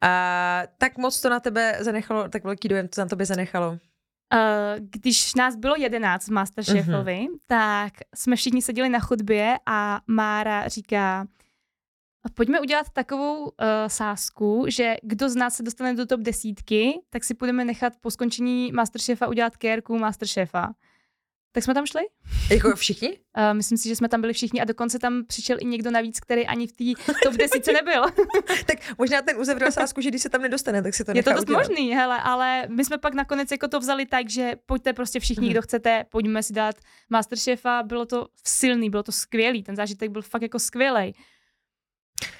A 0.00 0.62
tak 0.78 0.98
moc 0.98 1.20
to 1.20 1.30
na 1.30 1.40
tebe 1.40 1.76
zanechalo, 1.80 2.28
tak 2.28 2.44
velký 2.44 2.68
dojem 2.68 2.88
to 2.88 3.00
na 3.00 3.06
tobě 3.06 3.26
zanechalo. 3.26 3.70
Uh, 3.70 3.78
když 4.78 5.34
nás 5.34 5.56
bylo 5.56 5.76
jedenáct 5.76 6.28
v 6.28 6.32
Masterchefovi, 6.32 7.12
mm-hmm. 7.12 7.38
tak 7.46 7.92
jsme 8.14 8.36
všichni 8.36 8.62
seděli 8.62 8.88
na 8.88 8.98
chodbě 8.98 9.58
a 9.66 10.00
Mára 10.06 10.68
říká, 10.68 11.26
pojďme 12.34 12.60
udělat 12.60 12.86
takovou 12.92 13.42
uh, 13.44 13.48
sázku, 13.86 14.64
že 14.68 14.96
kdo 15.02 15.28
z 15.28 15.36
nás 15.36 15.54
se 15.54 15.62
dostane 15.62 15.94
do 15.94 16.06
top 16.06 16.20
desítky, 16.20 17.00
tak 17.10 17.24
si 17.24 17.34
budeme 17.34 17.64
nechat 17.64 17.92
po 18.00 18.10
skončení 18.10 18.72
Masterchefa 18.72 19.26
udělat 19.28 19.56
kérku 19.56 19.98
Masterchefa. 19.98 20.72
Tak 21.52 21.64
jsme 21.64 21.74
tam 21.74 21.86
šli? 21.86 22.00
Jako 22.50 22.76
všichni? 22.76 23.08
Uh, 23.08 23.14
myslím 23.52 23.78
si, 23.78 23.88
že 23.88 23.96
jsme 23.96 24.08
tam 24.08 24.20
byli 24.20 24.32
všichni 24.32 24.60
a 24.60 24.64
dokonce 24.64 24.98
tam 24.98 25.24
přišel 25.26 25.56
i 25.60 25.64
někdo 25.64 25.90
navíc, 25.90 26.20
který 26.20 26.46
ani 26.46 26.66
v 26.66 26.72
té 26.72 26.84
top 27.22 27.34
desítce 27.34 27.72
nebyl. 27.72 28.02
tak 28.66 28.78
možná 28.98 29.22
ten 29.22 29.38
uzavřel 29.40 29.72
sázku, 29.72 30.00
že 30.00 30.08
když 30.10 30.22
se 30.22 30.28
tam 30.28 30.42
nedostane, 30.42 30.82
tak 30.82 30.94
si 30.94 31.04
to 31.04 31.12
Je 31.14 31.22
to 31.22 31.32
dost 31.32 31.42
udělat. 31.42 31.58
možný, 31.68 31.90
hele, 31.94 32.18
ale 32.22 32.66
my 32.68 32.84
jsme 32.84 32.98
pak 32.98 33.14
nakonec 33.14 33.50
jako 33.50 33.68
to 33.68 33.80
vzali 33.80 34.06
tak, 34.06 34.30
že 34.30 34.52
pojďte 34.66 34.92
prostě 34.92 35.20
všichni, 35.20 35.46
Mhm. 35.46 35.52
kdo 35.52 35.62
chcete, 35.62 36.04
pojďme 36.10 36.42
si 36.42 36.52
dát 36.52 36.76
Masterchefa, 37.10 37.82
bylo 37.82 38.06
to 38.06 38.26
silný, 38.46 38.90
bylo 38.90 39.02
to 39.02 39.12
skvělý, 39.12 39.62
ten 39.62 39.76
zážitek 39.76 40.10
byl 40.10 40.22
fakt 40.22 40.42
jako 40.42 40.58
skvělý. 40.58 41.14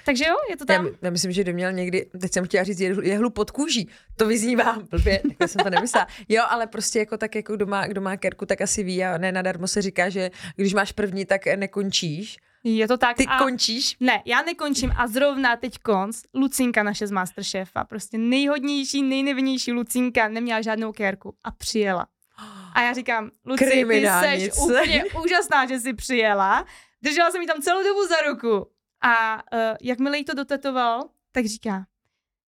Takže 0.05 0.25
jo, 0.25 0.35
je 0.49 0.57
to 0.57 0.65
Já, 0.69 0.75
tam. 0.75 0.85
my- 0.85 0.91
já 1.01 1.09
myslím, 1.09 1.31
že 1.31 1.43
kdo 1.43 1.53
měl 1.53 1.71
někdy, 1.71 2.05
teď 2.21 2.33
jsem 2.33 2.45
chtěla 2.45 2.63
říct 2.63 2.79
jehlu, 2.79 3.01
jehlu 3.01 3.29
pod 3.29 3.51
kůží, 3.51 3.89
to 4.15 4.25
vyznívá 4.25 4.77
blbě, 4.91 5.21
takhle 5.27 5.47
jsem 5.47 5.63
to 5.63 5.69
nemyslela. 5.69 6.07
Jo, 6.29 6.43
ale 6.49 6.67
prostě 6.67 6.99
jako 6.99 7.17
tak, 7.17 7.35
jako 7.35 7.55
kdo 7.55 7.65
má, 7.65 7.87
kdo 7.87 8.01
má 8.01 8.17
kerku, 8.17 8.45
tak 8.45 8.61
asi 8.61 8.83
ví 8.83 9.03
a 9.03 9.17
ne 9.17 9.31
nadarmo 9.31 9.67
se 9.67 9.81
říká, 9.81 10.09
že 10.09 10.31
když 10.55 10.73
máš 10.73 10.91
první, 10.91 11.25
tak 11.25 11.45
nekončíš. 11.45 12.37
Je 12.63 12.87
to 12.87 12.97
tak. 12.97 13.17
Ty 13.17 13.25
a... 13.25 13.37
končíš. 13.37 13.95
Ne, 13.99 14.21
já 14.25 14.41
nekončím 14.41 14.91
a 14.97 15.07
zrovna 15.07 15.55
teď 15.55 15.77
konc, 15.77 16.21
Lucinka 16.33 16.83
naše 16.83 17.07
z 17.07 17.11
Masterchefa, 17.11 17.83
prostě 17.83 18.17
nejhodnější, 18.17 19.01
nejnevinnější 19.01 19.71
Lucinka, 19.71 20.27
neměla 20.27 20.61
žádnou 20.61 20.91
kérku 20.91 21.35
a 21.43 21.51
přijela. 21.51 22.07
A 22.73 22.81
já 22.81 22.93
říkám, 22.93 23.31
Luci, 23.45 23.65
ty 23.65 23.71
jsi 23.71 23.85
úplně 23.85 25.03
úžasná, 25.25 25.65
že 25.65 25.79
jsi 25.79 25.93
přijela. 25.93 26.65
Držela 27.01 27.31
jsem 27.31 27.41
jí 27.41 27.47
tam 27.47 27.61
celou 27.61 27.83
dobu 27.83 28.07
za 28.07 28.15
ruku. 28.27 28.67
A 29.01 29.35
uh, 29.53 29.75
jakmile 29.81 30.17
jí 30.17 30.25
to 30.25 30.33
dotetoval, 30.33 31.09
tak 31.31 31.45
říká, 31.45 31.85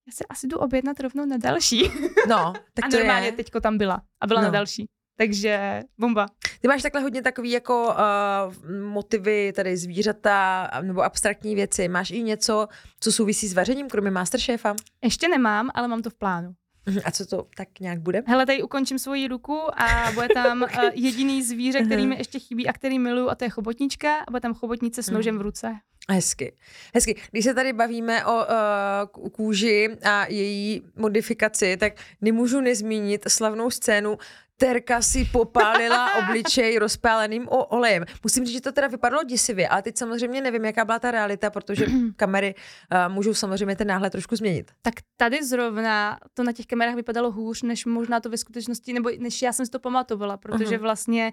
já 0.06 0.12
se 0.12 0.24
asi 0.30 0.46
jdu 0.48 0.58
objednat 0.58 1.00
rovnou 1.00 1.24
na 1.26 1.36
další. 1.36 1.82
No, 2.28 2.52
tak 2.74 2.84
a 2.84 2.88
to 2.90 2.96
normálně 2.98 3.26
je. 3.26 3.32
teďko 3.32 3.60
tam 3.60 3.78
byla. 3.78 4.02
A 4.20 4.26
byla 4.26 4.40
No. 4.40 4.44
na 4.46 4.50
další. 4.50 4.86
Takže 5.16 5.80
bomba. 5.98 6.26
Ty 6.60 6.68
máš 6.68 6.82
takhle 6.82 7.00
hodně 7.00 7.22
takový 7.22 7.50
jako 7.50 7.84
uh, 7.86 8.72
motivy, 8.80 9.52
tady 9.56 9.76
zvířata 9.76 10.70
nebo 10.82 11.02
abstraktní 11.02 11.54
věci. 11.54 11.88
Máš 11.88 12.10
i 12.10 12.22
něco, 12.22 12.68
co 13.00 13.12
souvisí 13.12 13.48
s 13.48 13.54
vařením, 13.54 13.88
kromě 13.88 14.10
Masterchefa? 14.10 14.74
Ještě 15.04 15.28
nemám, 15.28 15.70
ale 15.74 15.88
mám 15.88 16.02
to 16.02 16.10
v 16.10 16.14
plánu. 16.14 16.54
Mhm, 16.86 17.00
A 17.04 17.10
co 17.10 17.26
to 17.26 17.46
tak 17.56 17.80
nějak 17.80 18.00
bude? 18.00 18.22
Hele, 18.26 18.46
tady 18.46 18.62
ukončím 18.62 18.98
svoji 18.98 19.28
ruku 19.28 19.60
a 19.80 20.12
bude 20.14 20.28
tam 20.34 20.62
uh, 20.62 20.68
jediný 20.94 21.42
zvíře, 21.42 21.82
který 21.84 22.06
mi 22.06 22.16
ještě 22.18 22.38
chybí 22.38 22.68
a 22.68 22.72
který 22.72 22.98
miluju, 22.98 23.28
a 23.28 23.34
to 23.34 23.44
je 23.44 23.48
chobotnička. 23.50 24.16
A 24.18 24.30
bude 24.30 24.40
tam 24.40 24.54
chobotnice 24.54 25.02
s 25.02 25.10
nožem 25.10 25.38
v 25.38 25.42
ruce. 25.42 25.74
Hezky. 26.10 26.52
Hezky. 26.94 27.20
Když 27.30 27.44
se 27.44 27.54
tady 27.54 27.72
bavíme 27.72 28.24
o 28.24 28.34
uh, 28.34 29.30
kůži 29.30 29.88
a 30.04 30.26
její 30.28 30.82
modifikaci, 30.96 31.76
tak 31.76 31.92
nemůžu 32.20 32.60
nezmínit 32.60 33.24
slavnou 33.28 33.70
scénu 33.70 34.18
Terka 34.56 35.02
si 35.02 35.24
popálila 35.24 36.14
obličej 36.18 36.78
rozpáleným 36.78 37.48
o- 37.48 37.64
olejem. 37.64 38.04
Musím 38.22 38.44
říct, 38.44 38.54
že 38.54 38.60
to 38.60 38.72
teda 38.72 38.86
vypadalo 38.88 39.22
děsivě, 39.24 39.68
ale 39.68 39.82
teď 39.82 39.98
samozřejmě 39.98 40.40
nevím, 40.40 40.64
jaká 40.64 40.84
byla 40.84 40.98
ta 40.98 41.10
realita, 41.10 41.50
protože 41.50 41.86
kamery 42.16 42.54
uh, 42.54 43.14
můžou 43.14 43.34
samozřejmě 43.34 43.76
ten 43.76 43.88
náhled 43.88 44.10
trošku 44.10 44.36
změnit. 44.36 44.70
Tak 44.82 44.94
tady 45.16 45.44
zrovna 45.44 46.18
to 46.34 46.42
na 46.42 46.52
těch 46.52 46.66
kamerách 46.66 46.94
vypadalo 46.94 47.30
hůř, 47.32 47.62
než 47.62 47.86
možná 47.86 48.20
to 48.20 48.28
ve 48.30 48.36
skutečnosti, 48.36 48.92
nebo 48.92 49.10
než 49.18 49.42
já 49.42 49.52
jsem 49.52 49.66
si 49.66 49.72
to 49.72 49.78
pamatovala, 49.78 50.36
protože 50.36 50.74
Mhm. 50.74 50.82
vlastně 50.82 51.32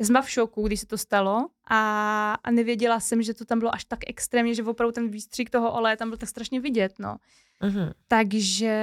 já 0.00 0.06
jsem 0.06 0.12
byla 0.12 0.22
v 0.22 0.30
šoku, 0.30 0.66
když 0.66 0.80
se 0.80 0.86
to 0.86 0.98
stalo 0.98 1.48
a, 1.70 2.32
a 2.44 2.50
nevěděla 2.50 3.00
jsem, 3.00 3.22
že 3.22 3.34
to 3.34 3.44
tam 3.44 3.58
bylo 3.58 3.74
až 3.74 3.84
tak 3.84 3.98
extrémně, 4.06 4.54
že 4.54 4.62
opravdu 4.62 4.92
ten 4.92 5.08
výstřik 5.10 5.50
toho 5.50 5.72
oleje 5.72 5.96
tam 5.96 6.08
byl 6.08 6.18
tak 6.18 6.28
strašně 6.28 6.60
vidět, 6.60 6.92
no. 6.98 7.16
Uh-huh. 7.62 7.92
Takže, 8.08 8.76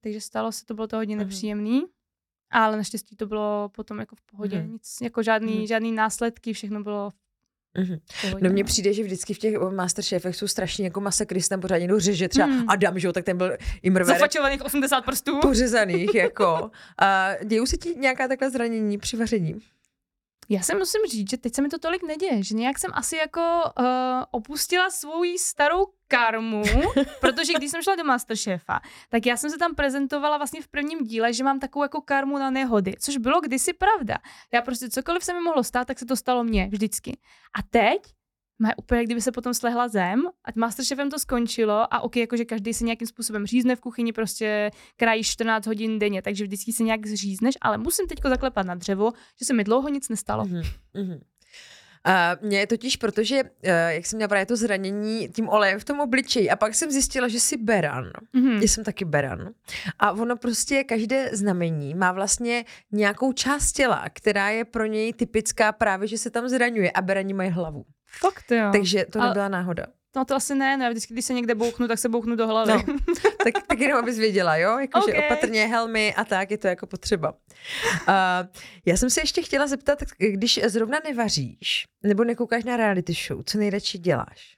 takže 0.00 0.20
stalo 0.20 0.52
se, 0.52 0.64
to 0.64 0.74
bylo 0.74 0.86
to 0.86 0.96
hodně 0.96 1.16
Mhm. 1.16 1.24
nepříjemný, 1.24 1.82
ale 2.50 2.76
naštěstí 2.76 3.16
to 3.16 3.26
bylo 3.26 3.68
potom 3.74 3.98
jako 3.98 4.16
v 4.16 4.22
pohodě, 4.22 4.58
Mhm. 4.62 4.72
nic, 4.72 4.96
jako 5.02 5.22
žádný, 5.22 5.56
Mhm. 5.56 5.66
žádný 5.66 5.92
následky, 5.92 6.52
všechno 6.52 6.82
bylo 6.82 7.10
Uh-huh. 7.78 8.00
v 8.12 8.20
pohodě. 8.22 8.44
No 8.48 8.52
mně 8.52 8.64
přijde, 8.64 8.92
že 8.92 9.02
vždycky 9.02 9.34
v 9.34 9.38
těch 9.38 9.54
Masterchefech 9.58 10.36
jsou 10.36 10.46
strašně 10.48 10.84
jako 10.84 11.00
masakristy, 11.00 11.48
tam 11.48 11.60
pořád 11.60 11.78
někdo 11.78 12.00
řeže, 12.00 12.28
třeba 12.28 12.46
Hmm. 12.46 12.64
Adam, 12.70 12.98
že 12.98 13.06
jo, 13.06 13.12
tak 13.12 13.24
ten 13.24 13.36
byl 13.38 13.56
i 13.82 13.90
mrverek 13.90 14.18
Zafačovaných 14.18 14.64
80 14.64 15.00
prstů. 15.04 15.40
pořezaných, 15.40 16.14
jako. 16.14 16.70
A 16.98 17.30
dějou 17.44 17.66
se 17.66 17.76
ti 17.76 17.94
nějaká 17.98 18.28
takhle 18.28 18.50
zranění 18.50 18.98
při 18.98 19.16
vaření? 19.16 19.54
Já 20.48 20.62
se 20.62 20.74
musím 20.74 21.00
říct, 21.10 21.30
že 21.30 21.36
teď 21.36 21.54
se 21.54 21.62
mi 21.62 21.68
to 21.68 21.78
tolik 21.78 22.02
neděje, 22.02 22.42
že 22.42 22.54
nějak 22.54 22.78
jsem 22.78 22.90
asi 22.94 23.16
jako 23.16 23.40
uh, 23.78 23.84
opustila 24.30 24.90
svou 24.90 25.24
starou 25.38 25.86
karmu, 26.08 26.62
protože 27.20 27.52
když 27.52 27.70
jsem 27.70 27.82
šla 27.82 27.94
do 27.94 28.04
Masterchefa, 28.04 28.80
tak 29.08 29.26
já 29.26 29.36
jsem 29.36 29.50
se 29.50 29.58
tam 29.58 29.74
prezentovala 29.74 30.36
vlastně 30.36 30.62
v 30.62 30.68
prvním 30.68 30.98
díle, 31.04 31.32
že 31.32 31.44
mám 31.44 31.60
takovou 31.60 31.82
jako 31.82 32.00
karmu 32.00 32.38
na 32.38 32.50
nehody, 32.50 32.94
což 32.98 33.16
bylo 33.16 33.40
kdysi 33.40 33.72
pravda. 33.72 34.18
Já 34.52 34.62
prostě 34.62 34.90
cokoliv 34.90 35.24
se 35.24 35.34
mi 35.34 35.40
mohlo 35.40 35.64
stát, 35.64 35.86
tak 35.86 35.98
se 35.98 36.06
to 36.06 36.16
stalo 36.16 36.44
mně 36.44 36.68
vždycky. 36.72 37.18
A 37.58 37.62
teď 37.70 38.02
má 38.62 38.68
úplně, 38.76 39.04
kdyby 39.04 39.20
se 39.20 39.32
potom 39.32 39.54
slehla 39.54 39.88
zem 39.88 40.26
a 40.44 40.50
Masterchefem 40.56 41.10
to 41.10 41.18
skončilo 41.18 41.94
a 41.94 42.00
ok, 42.00 42.16
jakože 42.16 42.44
každý 42.44 42.74
se 42.74 42.84
nějakým 42.84 43.08
způsobem 43.08 43.46
řízne 43.46 43.76
v 43.76 43.80
kuchyni, 43.80 44.12
prostě 44.12 44.70
krají 44.96 45.24
14 45.24 45.66
hodin 45.66 45.98
denně, 45.98 46.22
takže 46.22 46.44
vždycky 46.44 46.72
se 46.72 46.82
nějak 46.82 47.06
zřízneš, 47.06 47.54
ale 47.60 47.78
musím 47.78 48.06
teďko 48.06 48.28
zaklepat 48.28 48.66
na 48.66 48.74
dřevo, 48.74 49.12
že 49.38 49.44
se 49.44 49.54
mi 49.54 49.64
dlouho 49.64 49.88
nic 49.88 50.08
nestalo. 50.08 50.44
Mhm, 50.44 50.62
mhm. 50.94 51.20
A 52.04 52.36
mě 52.42 52.58
je 52.58 52.66
totiž, 52.66 52.96
protože, 52.96 53.42
eh, 53.62 53.94
jak 53.94 54.06
jsem 54.06 54.16
měla 54.16 54.28
právě 54.28 54.46
to 54.46 54.56
zranění 54.56 55.28
tím 55.28 55.48
olejem 55.48 55.80
v 55.80 55.84
tom 55.84 56.00
obličeji 56.00 56.50
a 56.50 56.56
pak 56.56 56.74
jsem 56.74 56.90
zjistila, 56.90 57.28
že 57.28 57.40
jsi 57.40 57.56
beran. 57.56 58.10
Mhm. 58.32 58.52
Já 58.52 58.68
jsem 58.68 58.84
taky 58.84 59.04
beran. 59.04 59.50
A 59.98 60.12
ono 60.12 60.36
prostě, 60.36 60.84
každé 60.84 61.30
znamení 61.32 61.94
má 61.94 62.12
vlastně 62.12 62.64
nějakou 62.92 63.32
část 63.32 63.72
těla, 63.72 64.04
která 64.12 64.48
je 64.48 64.64
pro 64.64 64.86
něj 64.86 65.12
typická 65.12 65.72
právě, 65.72 66.08
že 66.08 66.18
se 66.18 66.30
tam 66.30 66.48
zraňuje 66.48 66.90
a 66.90 67.02
berani 67.02 67.34
mají 67.34 67.50
hlavu. 67.50 67.84
Fakt 68.20 68.50
jo. 68.50 68.68
Takže 68.72 69.04
to 69.12 69.20
nebyla 69.20 69.48
náhoda. 69.48 69.86
No 70.16 70.24
to 70.24 70.34
asi 70.34 70.54
ne, 70.54 70.76
no 70.76 70.84
já 70.84 70.90
vždycky, 70.90 71.14
když 71.14 71.24
se 71.24 71.34
někde 71.34 71.54
bouchnu, 71.54 71.88
tak 71.88 71.98
se 71.98 72.08
bouchnu 72.08 72.36
do 72.36 72.46
hlavy. 72.46 72.72
No. 72.72 72.82
tak, 73.44 73.66
tak 73.66 73.80
jenom 73.80 73.98
abys 73.98 74.18
věděla, 74.18 74.56
jo? 74.56 74.78
Jakože 74.78 75.12
Ok. 75.14 75.24
opatrně 75.24 75.66
helmy 75.66 76.14
a 76.14 76.24
tak, 76.24 76.50
je 76.50 76.58
to 76.58 76.66
jako 76.66 76.86
potřeba. 76.86 77.30
Uh, 77.32 78.14
já 78.86 78.96
jsem 78.96 79.10
se 79.10 79.20
ještě 79.20 79.42
chtěla 79.42 79.66
zeptat, 79.66 79.98
když 80.18 80.60
zrovna 80.66 80.98
nevaříš, 81.04 81.84
nebo 82.04 82.24
nekoukáš 82.24 82.64
na 82.64 82.76
reality 82.76 83.12
show, 83.28 83.42
co 83.46 83.58
nejradši 83.58 83.98
děláš? 83.98 84.54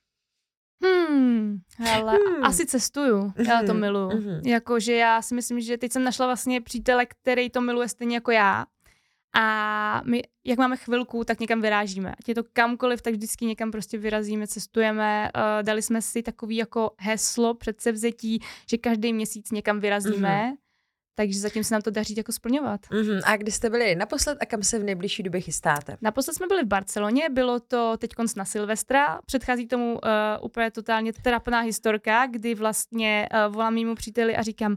Hmm, 0.85 1.59
hele, 1.79 2.13
Hmm. 2.13 2.35
hmm. 2.35 2.45
asi 2.45 2.67
cestuju, 2.67 3.33
já 3.49 3.59
to 3.63 3.73
Mhm, 3.73 3.81
miluju. 3.81 4.17
mhm. 4.21 4.41
Jakože 4.47 4.95
já 4.95 5.23
si 5.23 5.35
myslím, 5.35 5.61
že 5.61 5.79
teď 5.79 5.93
jsem 5.93 6.05
našla 6.05 6.27
vlastně 6.27 6.61
přítele, 6.61 7.07
který 7.07 7.51
to 7.51 7.61
miluje 7.61 7.89
stejně 7.89 8.17
jako 8.17 8.31
já. 8.31 8.67
A 9.35 10.03
my, 10.05 10.23
jak 10.45 10.59
máme 10.59 10.77
chvilku, 10.77 11.25
tak 11.25 11.41
někam 11.41 11.61
vyrážíme. 11.61 12.15
Ať 12.19 12.29
je 12.29 12.35
to 12.35 12.45
kamkoliv, 12.53 13.03
tak 13.03 13.15
vždycky 13.15 13.47
někam 13.47 13.71
prostě 13.71 13.99
vyrazíme, 13.99 14.47
cestujeme. 14.47 15.31
Uh, 15.37 15.63
dali 15.63 15.83
jsme 15.83 16.03
si 16.03 16.23
takový 16.23 16.57
jako 16.57 16.91
heslo 16.99 17.55
předsevzetí, 17.55 18.41
že 18.71 18.79
každý 18.79 19.13
měsíc 19.13 19.51
někam 19.51 19.81
vyrazíme. 19.81 20.55
takže 21.15 21.41
zatím 21.41 21.65
se 21.65 21.75
nám 21.75 21.83
to 21.83 21.91
daří 21.91 22.15
jako 22.17 22.33
splňovat. 22.33 22.81
Mm-hmm. 22.81 23.21
A 23.25 23.37
kdy 23.37 23.53
jste 23.53 23.71
byli 23.71 23.95
naposled 23.95 24.39
a 24.41 24.47
kam 24.47 24.63
se 24.63 24.79
v 24.79 24.85
nejbližší 24.85 25.23
době 25.23 25.41
chystáte? 25.41 25.97
Naposled 26.03 26.35
jsme 26.35 26.47
byli 26.47 26.63
v 26.63 26.67
Barceloně, 26.67 27.29
bylo 27.31 27.61
to 27.61 27.97
teď 27.97 28.11
konc 28.15 28.35
na 28.35 28.45
Silvestra, 28.45 29.19
předchází 29.27 29.67
tomu 29.67 29.93
uh, 29.93 30.01
úplně 30.43 30.71
totálně 30.71 31.13
trapná 31.13 31.61
historka, 31.61 32.27
kdy 32.27 32.55
vlastně 32.55 33.29
uh, 33.33 33.55
volám 33.55 33.75
mému 33.75 33.95
příteli 33.95 34.37
a 34.37 34.43
říkám, 34.43 34.77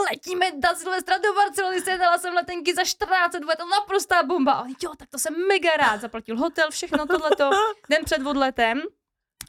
letíme 0.00 0.46
na 0.62 0.74
Silvestra 0.74 1.18
do 1.18 1.34
Barcelony, 1.34 1.80
sehnala 1.80 2.18
jsem 2.18 2.34
letenky 2.34 2.74
za 2.74 2.84
14, 2.84 3.32
bude 3.32 3.56
to 3.56 3.68
naprostá 3.68 4.22
bomba. 4.22 4.52
A 4.52 4.64
jo, 4.82 4.92
tak 4.96 5.08
to 5.08 5.18
jsem 5.18 5.34
mega 5.48 5.76
rád, 5.76 6.00
zaplatil 6.00 6.36
hotel, 6.36 6.70
všechno 6.70 7.06
tohleto, 7.06 7.50
den 7.90 8.04
před 8.04 8.26
odletem. 8.26 8.82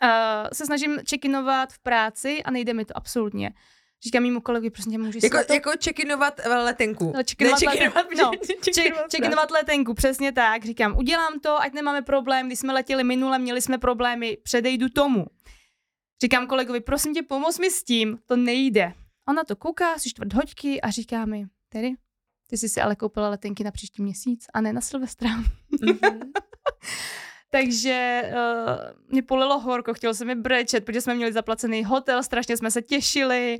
Uh, 0.04 0.10
se 0.54 0.66
snažím 0.66 1.00
čekinovat 1.06 1.74
v 1.74 1.80
práci 1.80 2.44
a 2.44 2.52
nejde 2.52 2.74
mi 2.74 2.86
to 2.86 2.98
absolutně. 2.98 3.54
Říkám 4.04 4.24
mimo 4.24 4.42
kolegy, 4.42 4.70
prostě 4.70 4.98
můžeš 4.98 5.24
jako, 5.24 5.38
to... 5.48 5.54
jako 5.54 5.72
čekinovat 5.78 6.42
letenku. 6.46 7.14
No, 7.16 7.24
čekinovat, 7.24 7.62
ne, 7.62 7.72
čekinovat, 7.72 8.06
no, 8.18 8.32
čekinovat, 8.64 9.12
čekinovat 9.12 9.52
letenku, 9.52 9.94
přesně 9.94 10.32
tak. 10.32 10.66
Říkám, 10.66 10.98
udělám 10.98 11.40
to, 11.40 11.62
ať 11.62 11.74
nemáme 11.74 12.02
problém. 12.02 12.48
Když 12.48 12.60
jsme 12.60 12.74
letěli 12.74 13.04
minule, 13.04 13.40
měli 13.40 13.62
jsme 13.62 13.78
problémy, 13.78 14.38
předejdu 14.44 14.90
tomu. 14.90 15.26
Říkám 16.24 16.48
kolegovi, 16.48 16.82
prosím 16.82 17.14
tě, 17.14 17.24
pomoz 17.24 17.60
mi 17.60 17.72
s 17.72 17.84
tím, 17.84 18.20
to 18.26 18.36
nejde. 18.36 18.94
Ona 19.30 19.44
to 19.44 19.56
kouká, 19.56 20.00
si 20.00 20.10
čtvrt 20.10 20.34
hoďky 20.34 20.82
a 20.82 20.90
říká 20.90 21.26
mi, 21.26 21.46
tedy, 21.70 21.94
ty 22.48 22.58
jsi 22.58 22.70
si 22.70 22.82
ale 22.82 22.96
koupila 22.96 23.30
letenky 23.30 23.64
na 23.64 23.72
příští 23.72 24.02
měsíc 24.02 24.46
a 24.54 24.62
ne 24.62 24.74
na 24.74 24.82
Silvestra. 24.82 25.30
Mm-hmm. 25.72 26.32
Takže 27.50 28.24
uh, 28.26 29.12
mě 29.12 29.24
polilo 29.24 29.60
horko, 29.60 29.94
chtělo 29.94 30.14
se 30.14 30.26
mi 30.26 30.36
brečet, 30.36 30.86
protože 30.86 31.02
jsme 31.02 31.16
měli 31.16 31.34
zaplacený 31.34 31.84
hotel, 31.84 32.24
strašně 32.24 32.58
jsme 32.58 32.72
se 32.72 32.82
těšili. 32.82 33.58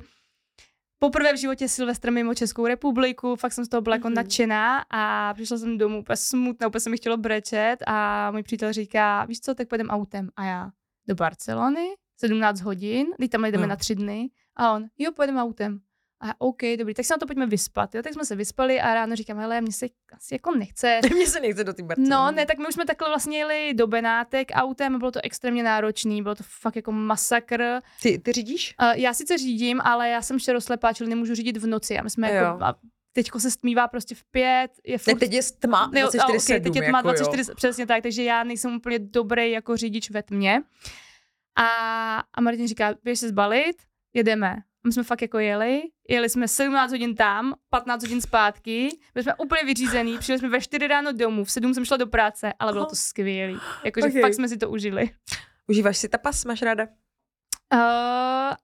Poprvé 0.98 1.32
v 1.32 1.36
životě 1.36 1.68
Silvestr 1.68 2.10
mimo 2.10 2.34
Českou 2.34 2.66
republiku, 2.66 3.36
fakt 3.36 3.52
jsem 3.52 3.64
z 3.64 3.68
toho 3.68 3.80
byla 3.80 3.96
jako 3.96 4.08
mm-hmm. 4.08 4.14
nadšená 4.14 4.84
a 4.90 5.34
přišla 5.34 5.58
jsem 5.58 5.78
domů 5.78 5.98
úplně 5.98 6.16
smutná, 6.16 6.66
úplně 6.66 6.80
se 6.80 6.90
mi 6.90 6.96
chtělo 6.96 7.16
brečet 7.16 7.76
a 7.86 8.30
můj 8.30 8.42
přítel 8.42 8.72
říká, 8.72 9.24
víš 9.24 9.40
co, 9.40 9.54
tak 9.54 9.68
půjdeme 9.68 9.90
autem. 9.90 10.30
A 10.36 10.44
já, 10.44 10.70
do 11.08 11.14
Barcelony, 11.14 11.88
17 12.20 12.60
hodin, 12.60 13.06
teď 13.18 13.30
tam 13.30 13.44
jdeme 13.44 13.62
no. 13.62 13.68
na 13.68 13.76
tři 13.76 13.94
dny. 13.94 14.30
A 14.56 14.72
on, 14.72 14.86
jo, 14.98 15.12
pojedeme 15.12 15.42
autem. 15.42 15.80
A 16.20 16.34
OK, 16.38 16.62
dobrý, 16.78 16.94
tak 16.94 17.04
se 17.04 17.14
na 17.14 17.18
to 17.18 17.26
pojďme 17.26 17.46
vyspat. 17.46 17.94
Jo? 17.94 18.02
Tak 18.02 18.12
jsme 18.12 18.24
se 18.24 18.36
vyspali 18.36 18.80
a 18.80 18.94
ráno 18.94 19.16
říkám, 19.16 19.38
hele, 19.38 19.60
mě 19.60 19.72
se 19.72 19.86
asi 20.12 20.34
jako 20.34 20.54
nechce. 20.54 21.00
Mně 21.14 21.26
se 21.26 21.40
nechce 21.40 21.64
do 21.64 21.72
té 21.72 21.82
No, 21.98 22.30
ne, 22.30 22.46
tak 22.46 22.58
my 22.58 22.66
už 22.66 22.74
jsme 22.74 22.84
takhle 22.84 23.08
vlastně 23.08 23.38
jeli 23.38 23.74
do 23.74 23.86
Benátek 23.86 24.48
autem, 24.54 24.98
bylo 24.98 25.10
to 25.10 25.20
extrémně 25.22 25.62
náročný, 25.62 26.22
bylo 26.22 26.34
to 26.34 26.44
fakt 26.46 26.76
jako 26.76 26.92
masakr. 26.92 27.80
Ty, 28.02 28.18
ty 28.18 28.32
řídíš? 28.32 28.74
Uh, 28.82 28.92
já 28.92 29.14
sice 29.14 29.38
řídím, 29.38 29.80
ale 29.80 30.08
já 30.08 30.22
jsem 30.22 30.38
šeroslepá, 30.38 30.92
čili 30.92 31.10
nemůžu 31.10 31.34
řídit 31.34 31.56
v 31.56 31.66
noci. 31.66 31.98
A 31.98 32.02
my 32.02 32.10
jsme 32.10 32.28
jo. 32.28 32.34
jako, 32.34 32.64
a 32.64 32.74
teďko 33.12 33.40
se 33.40 33.50
stmívá 33.50 33.88
prostě 33.88 34.14
v 34.14 34.24
pět. 34.24 34.70
Je 34.84 34.98
furt... 34.98 35.14
Ne, 35.14 35.20
teď 35.20 35.32
je 35.32 35.42
tma 35.58 35.90
24 35.92 36.32
ne, 36.32 36.38
okay, 36.38 36.60
teď 36.60 36.76
je 36.76 36.88
tma 36.88 37.02
24, 37.02 37.40
jako, 37.40 37.54
přesně 37.54 37.86
tak, 37.86 38.02
takže 38.02 38.22
já 38.22 38.44
nejsem 38.44 38.74
úplně 38.74 38.98
dobrý 38.98 39.50
jako 39.50 39.76
řidič 39.76 40.10
ve 40.10 40.22
tmě. 40.22 40.62
A, 41.56 41.66
a 42.34 42.40
Martin 42.40 42.68
říká, 42.68 42.94
běž 43.04 43.18
se 43.18 43.28
zbalit, 43.28 43.76
jedeme. 44.14 44.56
My 44.86 44.92
jsme 44.92 45.02
fakt 45.02 45.22
jako 45.22 45.38
jeli, 45.38 45.82
jeli 46.08 46.28
jsme 46.28 46.48
17 46.48 46.90
hodin 46.90 47.14
tam, 47.14 47.54
15 47.70 48.02
hodin 48.02 48.20
zpátky, 48.20 48.88
byli 49.14 49.24
jsme 49.24 49.34
úplně 49.34 49.64
vyřízený, 49.64 50.18
přijeli 50.18 50.38
jsme 50.38 50.48
ve 50.48 50.60
4 50.60 50.86
ráno 50.86 51.12
domů, 51.12 51.44
v 51.44 51.50
7 51.50 51.74
jsem 51.74 51.84
šla 51.84 51.96
do 51.96 52.06
práce, 52.06 52.52
ale 52.58 52.72
bylo 52.72 52.86
to 52.86 52.96
skvělé. 52.96 53.60
Jakože 53.84 54.06
okay. 54.06 54.22
fakt 54.22 54.34
jsme 54.34 54.48
si 54.48 54.56
to 54.56 54.70
užili. 54.70 55.10
Užíváš 55.68 55.98
si 55.98 56.08
tapas, 56.08 56.44
máš 56.44 56.62
ráda? 56.62 56.84
Uh, 57.74 57.80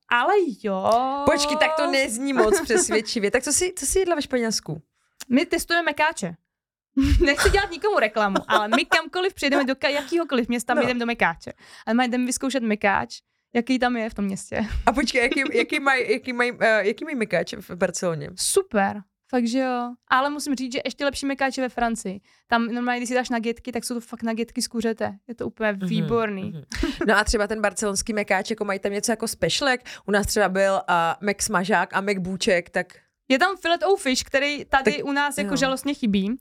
ale 0.09 0.35
jo. 0.63 0.91
Počkej, 1.33 1.57
tak 1.57 1.71
to 1.77 1.91
nezní 1.91 2.33
moc 2.33 2.61
přesvědčivě. 2.61 3.31
Tak 3.31 3.43
co 3.43 3.53
si, 3.53 3.73
co 3.77 3.87
si 3.87 3.99
jedla 3.99 4.15
ve 4.15 4.23
Španělsku? 4.23 4.83
My 5.29 5.47
testujeme 5.47 5.85
mekáče. 5.85 6.35
Nechci 7.25 7.51
dělat 7.51 7.71
nikomu 7.71 7.99
reklamu, 7.99 8.37
ale 8.49 8.69
my 8.69 8.85
kamkoliv 8.85 9.35
přijedeme 9.35 9.65
do 9.65 9.75
jakýhokoliv 9.89 10.49
města, 10.49 10.75
no. 10.75 10.83
my 10.83 10.89
jdeme 10.89 11.01
do 11.01 11.07
mekáče. 11.07 11.53
Ale 11.87 11.95
my 11.95 12.09
jdeme 12.09 12.27
vyzkoušet 12.27 12.63
mekáč 12.63 13.21
jaký 13.53 13.79
tam 13.79 13.97
je 13.97 14.11
v 14.11 14.15
tom 14.15 14.25
městě. 14.25 14.61
A 14.87 14.93
počkej, 14.93 15.23
jaký, 15.23 15.59
jaký 15.59 15.81
mají 15.81 16.13
jaký 16.13 16.33
maj, 16.33 16.53
uh, 16.53 16.59
jaký 16.63 17.05
maj 17.05 17.15
mekáče 17.15 17.57
v 17.57 17.71
Barceloně? 17.71 18.31
Super. 18.37 19.03
Fakt, 19.31 19.47
že 19.47 19.59
jo. 19.59 19.95
Ale 20.09 20.31
musím 20.31 20.55
říct, 20.55 20.73
že 20.73 20.81
ještě 20.85 21.05
lepší 21.05 21.27
mekáče 21.27 21.61
ve 21.61 21.69
Francii. 21.69 22.21
Tam 22.47 22.67
normálně, 22.67 23.01
když 23.01 23.09
si 23.09 23.15
dáš 23.15 23.31
nagetky, 23.31 23.73
tak 23.73 23.85
jsou 23.85 23.95
to 23.95 24.01
fakt 24.01 24.23
nagetky 24.23 24.63
z 24.63 24.69
kuřete. 24.69 25.19
Je 25.29 25.35
to 25.35 25.47
úplně 25.47 25.73
mm-hmm, 25.73 25.89
výborný. 25.89 26.53
Mm-hmm. 26.53 27.07
No 27.07 27.17
a 27.17 27.25
třeba 27.25 27.47
ten 27.47 27.61
barcelonský 27.61 28.13
mekáč, 28.13 28.51
jako 28.51 28.65
mají 28.65 28.79
tam 28.79 28.93
něco 28.93 29.13
jako 29.13 29.29
specialek. 29.29 29.81
U 30.07 30.11
nás 30.11 30.27
třeba 30.27 30.49
byl 30.49 30.73
uh, 30.73 31.27
Mac 31.27 31.43
Smažák 31.43 31.95
a 31.95 32.01
Mac 32.01 32.19
Bůček, 32.19 32.71
tak 32.71 32.87
je 33.31 33.39
tam 33.39 33.57
filet 33.57 33.83
o 33.83 33.97
fish, 33.97 34.23
který 34.25 34.65
tady 34.65 34.93
tak, 34.93 35.05
u 35.05 35.13
nás 35.13 35.39
jako 35.39 35.51
jo. 35.51 35.57
žalostně 35.57 35.95
chybí, 35.95 36.41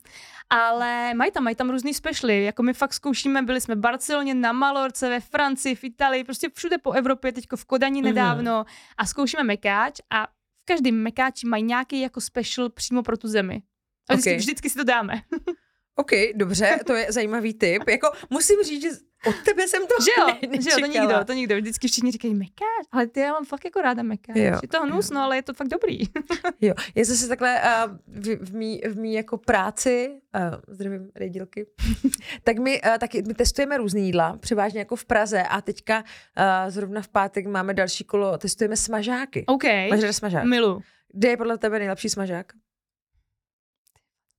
ale 0.49 1.13
mají 1.13 1.31
tam, 1.31 1.43
mají 1.43 1.55
tam 1.55 1.69
různý 1.69 1.93
specialy, 1.93 2.43
jako 2.43 2.63
my 2.63 2.73
fakt 2.73 2.93
zkoušíme, 2.93 3.41
byli 3.41 3.61
jsme 3.61 3.75
v 3.75 3.79
Barceloně, 3.79 4.35
na 4.35 4.51
Malorce, 4.51 5.09
ve 5.09 5.19
Francii, 5.19 5.75
v 5.75 5.83
Itálii, 5.83 6.23
prostě 6.23 6.49
všude 6.53 6.77
po 6.77 6.91
Evropě, 6.91 7.31
teďko 7.31 7.57
v 7.57 7.65
Kodani 7.65 8.01
mhm. 8.01 8.09
nedávno 8.09 8.59
mm. 8.59 8.65
a 8.97 9.05
zkoušíme 9.05 9.43
mekáč 9.43 9.99
a 10.09 10.25
v 10.27 10.65
každém 10.65 10.95
mekáči 10.95 11.47
mají 11.47 11.63
nějaký 11.63 12.01
jako 12.01 12.21
special 12.21 12.69
přímo 12.69 13.03
pro 13.03 13.17
tu 13.17 13.27
zemi. 13.27 13.61
A 14.09 14.13
vždycky, 14.13 14.29
okay. 14.29 14.37
vždycky 14.37 14.69
si 14.69 14.77
to 14.77 14.83
dáme. 14.83 15.13
OK, 15.99 16.11
dobře, 16.35 16.79
to 16.85 16.93
je 16.95 17.11
zajímavý 17.11 17.53
tip. 17.53 17.89
Jako 17.89 18.11
musím 18.29 18.63
říct, 18.63 18.81
že 18.81 18.89
od 19.27 19.35
tebe 19.45 19.67
jsem 19.67 19.81
to 19.87 20.03
že 20.03 20.11
jo, 20.19 20.49
ne- 20.51 20.61
že 20.61 20.69
jo, 20.69 20.75
to 20.79 20.85
nikdo, 20.85 21.25
to 21.25 21.33
nikdo. 21.33 21.55
Vždycky 21.55 21.87
všichni 21.87 22.11
říkají 22.11 22.35
mekáč, 22.35 22.85
ale 22.91 23.07
ty 23.07 23.19
já 23.19 23.31
mám 23.31 23.45
fakt 23.45 23.65
jako 23.65 23.81
ráda 23.81 24.03
mekáč. 24.03 24.37
Jo, 24.37 24.59
je 24.61 24.67
to 24.67 24.81
hnus, 24.81 25.09
no, 25.09 25.21
ale 25.21 25.35
je 25.35 25.41
to 25.43 25.53
fakt 25.53 25.67
dobrý. 25.67 25.99
jo, 26.61 26.73
je 26.95 27.05
zase 27.05 27.27
takhle 27.27 27.61
uh, 27.61 27.97
v, 28.07 28.35
v, 28.35 28.55
mý, 28.55 28.81
v 28.89 28.97
mý 28.97 29.13
jako 29.13 29.37
práci, 29.37 30.21
uh, 30.35 30.41
zdravím 30.67 31.11
redílky, 31.15 31.67
tak 32.43 32.57
my 32.57 32.81
uh, 32.81 32.97
taky 32.97 33.23
my 33.27 33.33
testujeme 33.33 33.77
různý 33.77 34.05
jídla, 34.05 34.37
převážně 34.37 34.79
jako 34.79 34.95
v 34.95 35.05
Praze 35.05 35.43
a 35.43 35.61
teďka 35.61 35.97
uh, 36.03 36.71
zrovna 36.71 37.01
v 37.01 37.07
pátek 37.07 37.47
máme 37.47 37.73
další 37.73 38.03
kolo, 38.03 38.37
testujeme 38.37 38.77
smažáky. 38.77 39.45
OK. 39.47 39.63
Smažák? 40.11 40.43
Milu. 40.43 40.81
Kde 41.13 41.29
je 41.29 41.37
podle 41.37 41.57
tebe 41.57 41.79
nejlepší 41.79 42.09
smažák? 42.09 42.53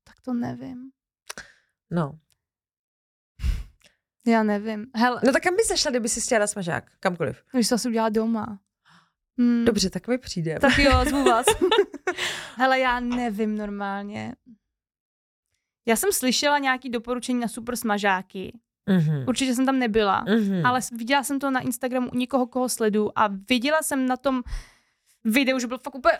Tak 0.05 0.15
to 0.25 0.33
nevím. 0.33 0.91
No. 1.91 2.19
Já 4.27 4.43
nevím. 4.43 4.87
Hele. 4.95 5.21
No 5.25 5.33
tak 5.33 5.43
kam 5.43 5.57
bys 5.57 5.69
zašla, 5.69 5.91
kdyby 5.91 6.09
si 6.09 6.21
chtěla 6.21 6.47
smažák? 6.47 6.85
Kamkoliv. 7.01 7.43
Když 7.53 7.69
to 7.69 7.75
asi 7.75 7.89
udělala 7.89 8.09
doma. 8.09 8.59
Hmm. 9.39 9.65
Dobře, 9.65 9.91
tak 9.91 10.09
mi 10.09 10.19
přijde. 10.19 10.59
Tak 10.61 10.79
jo, 10.79 11.05
zvu 11.09 11.25
vás. 11.25 11.47
Hele, 12.57 12.79
já 12.79 13.01
nevím 13.01 13.57
normálně. 13.57 14.35
Já 15.87 15.97
jsem 15.97 16.13
slyšela 16.13 16.59
nějaké 16.59 16.89
doporučení 16.89 17.41
na 17.41 17.49
super 17.49 17.77
smažáky. 17.77 18.59
Mm-hmm. 18.89 19.25
Určitě 19.29 19.55
jsem 19.55 19.67
tam 19.67 19.79
nebyla, 19.79 20.25
mm-hmm. 20.25 20.67
ale 20.67 20.81
viděla 20.93 21.23
jsem 21.23 21.39
to 21.39 21.51
na 21.51 21.61
Instagramu 21.61 22.11
u 22.11 22.17
někoho, 22.17 22.47
koho 22.47 22.69
sledu 22.69 23.19
a 23.19 23.29
viděla 23.49 23.83
jsem 23.83 24.07
na 24.07 24.17
tom 24.17 24.43
videu, 25.25 25.59
že 25.59 25.67
byl 25.67 25.79
fakt 25.79 25.95
úplně 25.95 26.19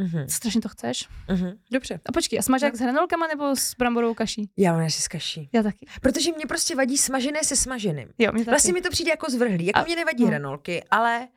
Mm-hmm. 0.00 0.26
Strašně 0.26 0.60
to 0.60 0.68
chceš? 0.68 1.08
Mm-hmm. 1.28 1.58
Dobře. 1.72 2.00
A 2.06 2.12
počkej, 2.12 2.38
a 2.38 2.42
smažák 2.42 2.72
no. 2.72 2.76
s 2.76 2.80
hranolkama 2.80 3.26
nebo 3.26 3.56
s 3.56 3.74
bramborovou 3.74 4.14
kaší? 4.14 4.50
Já 4.56 4.72
mám 4.72 4.86
asi 4.86 5.02
s 5.02 5.08
kaší. 5.08 5.48
Já 5.52 5.62
taky. 5.62 5.86
Protože 6.00 6.32
mě 6.32 6.46
prostě 6.46 6.74
vadí 6.74 6.98
smažené 6.98 7.44
se 7.44 7.56
smaženým. 7.56 8.08
Jo, 8.18 8.32
mě 8.32 8.44
taky. 8.44 8.50
Vlastně 8.50 8.72
mi 8.72 8.80
to 8.80 8.90
přijde 8.90 9.10
jako 9.10 9.30
zvrhlý. 9.30 9.66
Jako 9.66 9.80
a, 9.80 9.84
mě 9.84 9.96
nevadí 9.96 10.22
no. 10.22 10.28
hranolky, 10.28 10.84
ale... 10.90 11.28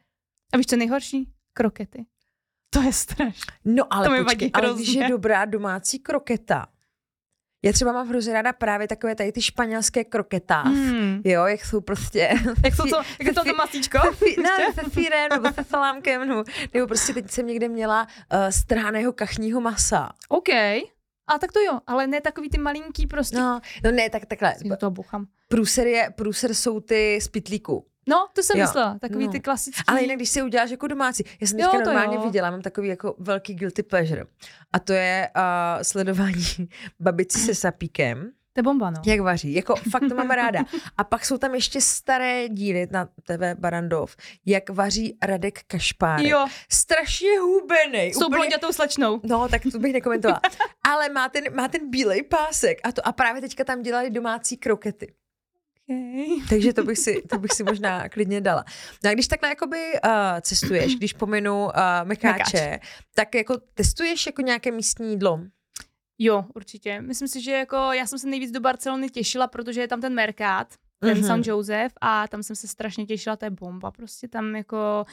A 0.54 0.58
víš, 0.58 0.66
co 0.66 0.78
nejhorší? 0.78 1.30
Krokety. 1.54 2.06
To 2.70 2.82
je 2.82 2.94
strašné. 2.94 3.54
No 3.66 3.94
ale 3.94 4.20
to 4.20 4.24
počkej, 4.24 4.52
ale 4.54 4.74
když 4.74 4.94
je 4.94 5.10
dobrá 5.10 5.46
domácí 5.46 6.00
kroketa, 6.00 6.68
já 7.66 7.72
třeba 7.72 7.92
mám 7.92 8.10
hrozně 8.10 8.34
ráda 8.34 8.54
právě 8.54 8.88
takové 8.88 9.16
tady 9.16 9.32
ty 9.32 9.42
španělské 9.42 10.04
kroketa. 10.04 10.64
Mm. 10.64 11.22
Jo, 11.24 11.46
jak 11.46 11.66
jsou 11.66 11.82
prostě... 11.82 12.30
Jak, 12.66 12.76
jsou 12.76 12.84
to, 12.84 12.98
jak 12.98 13.28
je 13.28 13.34
to 13.34 13.44
to 13.44 13.54
masíčko? 13.54 13.98
Ne, 14.44 14.74
se 14.74 14.90
fírem 14.90 15.30
nebo 15.34 15.54
se 15.54 15.64
salámkem. 15.64 16.28
Nebo, 16.28 16.44
nebo 16.74 16.88
prostě 16.88 17.14
teď 17.14 17.32
jsem 17.32 17.48
někde 17.48 17.70
měla 17.70 18.08
uh, 18.34 18.40
strhaného 18.50 19.14
kachního 19.14 19.62
masa. 19.62 20.10
OK. 20.30 20.50
A 21.28 21.40
tak 21.40 21.52
to 21.52 21.60
jo, 21.60 21.80
ale 21.88 22.08
ne 22.08 22.22
takový 22.22 22.50
ty 22.50 22.58
malinký 22.58 23.08
prostě. 23.08 23.38
No, 23.38 23.62
no 23.84 23.92
ne, 23.92 24.10
tak 24.10 24.26
takhle. 24.26 24.56
Buchám. 24.90 25.26
Průser, 25.48 25.88
je, 25.88 26.10
průser 26.16 26.54
jsou 26.54 26.80
ty 26.80 27.20
z 27.22 27.28
pitlíku. 27.28 27.86
No, 28.08 28.28
to 28.34 28.44
jsem 28.44 28.58
jo. 28.58 28.64
myslela, 28.64 28.98
takový 29.00 29.26
no. 29.26 29.32
ty 29.32 29.40
klasický. 29.40 29.84
Ale 29.88 30.02
jinak, 30.02 30.18
když 30.18 30.30
si 30.30 30.42
uděláš 30.42 30.72
jako 30.72 30.88
domácí, 30.88 31.24
já 31.42 31.48
jsem 31.48 31.58
teďka 31.58 31.78
normálně 31.78 32.16
jo. 32.16 32.22
viděla, 32.22 32.52
mám 32.52 32.62
takový 32.62 32.88
jako 32.88 33.16
velký 33.20 33.56
guilty 33.56 33.84
pleasure. 33.84 34.26
A 34.74 34.80
to 34.80 34.94
je 34.94 35.30
uh, 35.36 35.82
sledování 35.82 36.70
babici 37.00 37.40
se 37.40 37.56
sapíkem. 37.56 38.32
To 38.56 38.60
je 38.60 38.64
bomba, 38.64 38.90
no. 38.90 39.02
Jak 39.06 39.20
vaří. 39.20 39.54
Jako 39.54 39.76
fakt 39.76 40.10
to 40.10 40.16
mám 40.16 40.30
ráda. 40.30 40.64
A 40.98 41.04
pak 41.04 41.26
jsou 41.26 41.38
tam 41.38 41.56
ještě 41.56 41.82
staré 41.82 42.50
díly 42.50 42.88
na 42.92 43.06
TV 43.06 43.60
Barandov, 43.60 44.16
jak 44.46 44.70
vaří 44.70 45.18
Radek 45.24 45.60
Kašpár. 45.68 46.22
Jo. 46.22 46.48
Strašně 46.72 47.40
hubený. 47.40 48.14
S 48.14 48.18
tou 48.18 48.26
úplně... 48.26 48.38
blondětou 48.38 48.74
slečnou. 48.74 49.20
No, 49.24 49.48
tak 49.48 49.62
to 49.72 49.80
bych 49.80 49.94
nekomentovala. 49.94 50.42
Ale 50.88 51.10
má 51.10 51.30
ten, 51.30 51.56
má 51.56 51.68
ten 51.68 51.90
bílej 51.90 52.24
pásek 52.24 52.78
a, 52.84 52.92
to, 52.92 53.08
a 53.08 53.12
právě 53.12 53.42
teďka 53.42 53.64
tam 53.64 53.82
dělali 53.82 54.10
domácí 54.10 54.58
krokety. 54.58 55.14
Okay. 55.90 56.38
Takže 56.50 56.74
to 56.74 56.84
bych, 56.84 56.98
si, 56.98 57.22
to 57.30 57.40
bych 57.40 57.52
si 57.52 57.64
možná 57.64 58.10
klidně 58.10 58.42
dala. 58.42 58.66
No 59.04 59.10
a 59.10 59.14
když 59.14 59.28
takhle 59.28 59.50
jakoby 59.50 59.78
uh, 60.06 60.12
cestuješ, 60.42 60.96
když 60.96 61.14
pominu 61.14 61.66
uh, 61.66 61.72
mekáče, 62.04 62.58
Mekáč. 62.58 62.82
tak 63.14 63.36
jako 63.36 63.58
testuješ 63.74 64.26
jako 64.26 64.42
nějaké 64.42 64.72
místní 64.72 65.10
jídlo? 65.12 65.40
Jo, 66.20 66.46
určitě. 66.56 67.02
Myslím 67.02 67.28
si, 67.28 67.42
že 67.42 67.52
jako 67.52 67.76
já 67.76 68.08
jsem 68.08 68.20
se 68.20 68.28
nejvíc 68.28 68.52
do 68.52 68.60
Barcelony 68.60 69.10
těšila, 69.10 69.48
protože 69.48 69.82
je 69.82 69.88
tam 69.88 70.02
ten 70.02 70.14
Mercát, 70.14 70.68
ten 71.00 71.18
mm-hmm. 71.18 71.28
San 71.28 71.42
Josef 71.46 71.92
a 72.02 72.28
tam 72.28 72.44
jsem 72.44 72.56
se 72.56 72.68
strašně 72.68 73.06
těšila, 73.06 73.36
to 73.36 73.46
je 73.46 73.50
bomba, 73.50 73.92
prostě 73.92 74.28
tam 74.28 74.56
jako 74.56 75.06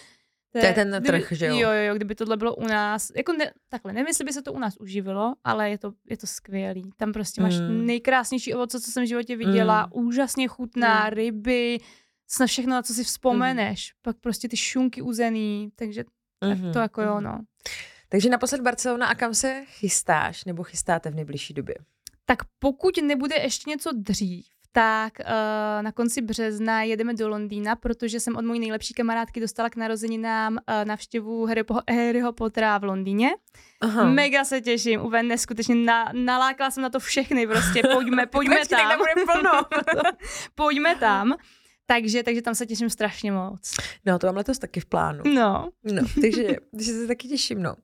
to 0.61 0.67
je, 0.67 0.73
ten 0.73 0.91
kdyby, 0.91 1.07
trh, 1.07 1.33
že 1.33 1.47
jo? 1.47 1.57
Jo, 1.57 1.71
jo, 1.71 1.95
kdyby 1.95 2.15
tohle 2.15 2.37
bylo 2.37 2.55
u 2.55 2.65
nás, 2.65 3.13
jako 3.17 3.33
ne, 3.33 3.53
takhle, 3.69 3.93
nevím, 3.93 4.07
jestli 4.07 4.25
by 4.25 4.33
se 4.33 4.43
to 4.43 4.53
u 4.53 4.59
nás 4.59 4.77
uživilo, 4.77 5.35
ale 5.45 5.71
je 5.71 5.79
to, 5.79 5.93
je 6.11 6.17
to 6.17 6.27
skvělý. 6.27 6.91
Tam 6.97 7.13
prostě 7.13 7.43
máš 7.43 7.55
mm. 7.55 7.87
nejkrásnější 7.87 8.55
ovoce, 8.55 8.81
co 8.81 8.91
jsem 8.91 9.05
v 9.05 9.09
životě 9.09 9.37
viděla, 9.37 9.87
mm. 9.87 9.93
úžasně 9.93 10.49
chutná, 10.49 11.05
mm. 11.05 11.11
ryby, 11.11 11.79
na 12.41 12.47
všechno, 12.47 12.73
na 12.73 12.83
co 12.83 12.95
si 12.95 13.05
vzpomeneš. 13.05 13.93
Mm. 13.93 13.99
Pak 14.03 14.17
prostě 14.21 14.49
ty 14.49 14.57
šunky 14.57 15.03
uzený, 15.03 15.73
takže 15.77 16.05
mm. 16.45 16.51
tak 16.51 16.73
to 16.73 16.79
jako 16.79 17.03
jo, 17.03 17.21
no. 17.21 17.39
Takže 18.09 18.29
naposled 18.29 18.61
Barcelona 18.61 19.07
a 19.07 19.15
kam 19.15 19.35
se 19.35 19.65
chystáš 19.67 20.45
nebo 20.45 20.63
chystáte 20.63 21.11
v 21.11 21.15
nejbližší 21.15 21.55
době? 21.55 21.75
Tak 22.25 22.39
pokud 22.59 22.97
nebude 23.03 23.37
ještě 23.37 23.71
něco 23.71 23.91
dřív, 23.93 24.47
tak 24.73 25.13
uh, 25.21 25.83
na 25.83 25.93
konci 25.93 26.23
března 26.23 26.83
jedeme 26.83 27.15
do 27.15 27.29
Londýna, 27.29 27.77
protože 27.77 28.21
jsem 28.21 28.37
od 28.37 28.45
mojí 28.45 28.61
nejlepší 28.61 28.95
kamarádky 28.95 29.41
dostala 29.41 29.71
k 29.71 29.77
narozeninám 29.77 30.53
uh, 30.53 30.85
navštěvu 30.85 31.47
Harry 31.47 31.65
po- 31.65 31.81
Harryho 31.91 32.33
Pottera 32.33 32.79
v 32.79 32.85
Londýně. 32.85 33.31
Aha. 33.81 34.05
Mega 34.05 34.45
se 34.45 34.61
těším, 34.61 35.01
úplně 35.01 35.23
neskutečně 35.23 35.75
na, 35.75 36.13
nalákala 36.13 36.71
jsem 36.71 36.83
na 36.83 36.91
to 36.91 37.01
všechny, 37.01 37.47
prostě 37.47 37.83
pojďme, 37.93 38.27
pojďme 38.33 38.57
Počkej, 38.59 38.79
tam. 38.79 38.99
Tak 38.99 39.25
plno. 39.25 39.83
pojďme 40.55 40.95
tam. 40.97 41.35
Takže, 41.87 42.23
takže 42.23 42.43
tam 42.43 42.55
se 42.55 42.67
těším 42.67 42.91
strašně 42.91 43.33
moc. 43.33 43.75
No, 44.07 44.19
to 44.19 44.27
mám 44.27 44.37
letos 44.37 44.59
taky 44.59 44.81
v 44.81 44.87
plánu. 44.87 45.23
No. 45.35 45.69
No, 45.85 46.03
takže, 46.21 46.57
takže 46.71 46.93
se 46.93 47.07
taky 47.07 47.29
těším, 47.29 47.63
no. 47.63 47.75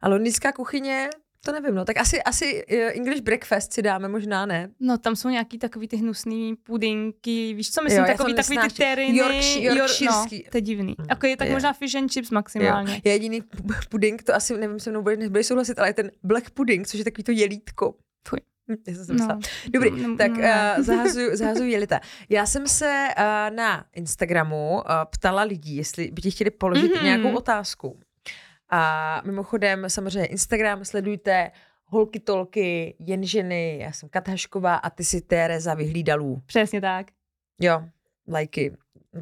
A 0.00 0.08
londýnská 0.08 0.52
kuchyně, 0.52 1.10
to 1.44 1.52
nevím, 1.52 1.74
no. 1.74 1.84
Tak 1.84 1.96
asi, 1.96 2.22
asi 2.22 2.64
eh, 2.68 2.92
English 2.92 3.20
breakfast 3.20 3.72
si 3.72 3.82
dáme, 3.82 4.08
možná 4.08 4.46
ne. 4.46 4.70
No, 4.80 4.98
tam 4.98 5.16
jsou 5.16 5.28
nějaký 5.28 5.58
takový 5.58 5.88
ty 5.88 5.96
hnusný 5.96 6.56
pudinky, 6.56 7.54
víš 7.54 7.70
co 7.70 7.82
myslím, 7.82 8.00
jo, 8.02 8.06
takový, 8.06 8.34
takový 8.34 8.58
ty 8.58 8.74
teriny. 8.74 9.18
Yorkshire, 9.18 9.78
Yorkshireský. 9.78 10.42
No, 10.44 10.50
to 10.50 10.56
je 10.56 10.60
divný. 10.60 10.94
Hmm. 10.98 11.06
Jako 11.10 11.26
je 11.26 11.36
tak 11.36 11.48
je. 11.48 11.54
možná 11.54 11.72
fish 11.72 11.94
and 11.94 12.12
chips 12.12 12.30
maximálně. 12.30 12.94
Jo. 12.94 13.00
Jediný 13.04 13.42
puding, 13.88 14.22
to 14.22 14.34
asi 14.34 14.56
nevím, 14.56 14.80
se 14.80 14.90
mnou 14.90 15.02
bude, 15.02 15.44
souhlasit, 15.44 15.78
ale 15.78 15.88
je 15.88 15.94
ten 15.94 16.10
black 16.22 16.50
pudding, 16.50 16.86
což 16.86 16.98
je 16.98 17.04
takový 17.04 17.24
to 17.24 17.32
jelítko. 17.32 17.94
Fuj. 18.28 18.40
Já 18.88 19.04
jsem 19.04 19.16
no. 19.16 19.40
Dobrý, 19.70 19.90
no, 19.90 20.16
tak 20.16 20.30
no. 20.30 20.38
uh, 20.38 20.84
zahazuju, 20.84 21.36
zahazuju 21.36 21.70
jelita. 21.70 22.00
Já 22.28 22.46
jsem 22.46 22.68
se 22.68 23.08
uh, 23.18 23.56
na 23.56 23.84
Instagramu 23.94 24.72
uh, 24.72 24.82
ptala 25.10 25.42
lidí, 25.42 25.76
jestli 25.76 26.10
by 26.10 26.22
ti 26.22 26.30
chtěli 26.30 26.50
položit 26.50 26.92
mm-hmm. 26.92 27.04
nějakou 27.04 27.36
otázku. 27.36 27.98
A 28.70 29.22
mimochodem 29.24 29.90
samozřejmě 29.90 30.26
Instagram 30.26 30.84
sledujte, 30.84 31.50
holky 31.84 32.20
tolky, 32.20 32.96
jen 32.98 33.24
ženy, 33.24 33.78
já 33.82 33.92
jsem 33.92 34.08
Kathašková 34.08 34.74
a 34.76 34.90
ty 34.90 35.04
si 35.04 35.20
Tereza 35.20 35.74
Vyhlídalů. 35.74 36.42
Přesně 36.46 36.80
tak. 36.80 37.06
Jo, 37.60 37.82
lajky, 38.28 38.76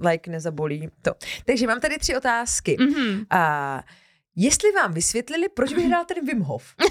like 0.08 0.30
nezabolí 0.30 0.88
to. 1.02 1.14
Takže 1.44 1.66
mám 1.66 1.80
tady 1.80 1.98
tři 1.98 2.16
otázky. 2.16 2.76
Mm-hmm. 2.76 3.26
A 3.30 3.82
jestli 4.36 4.72
vám 4.72 4.92
vysvětlili, 4.92 5.48
proč 5.48 5.72
vyhrál 5.72 6.04
ten 6.04 6.26
Wim 6.26 6.40
Hof? 6.40 6.74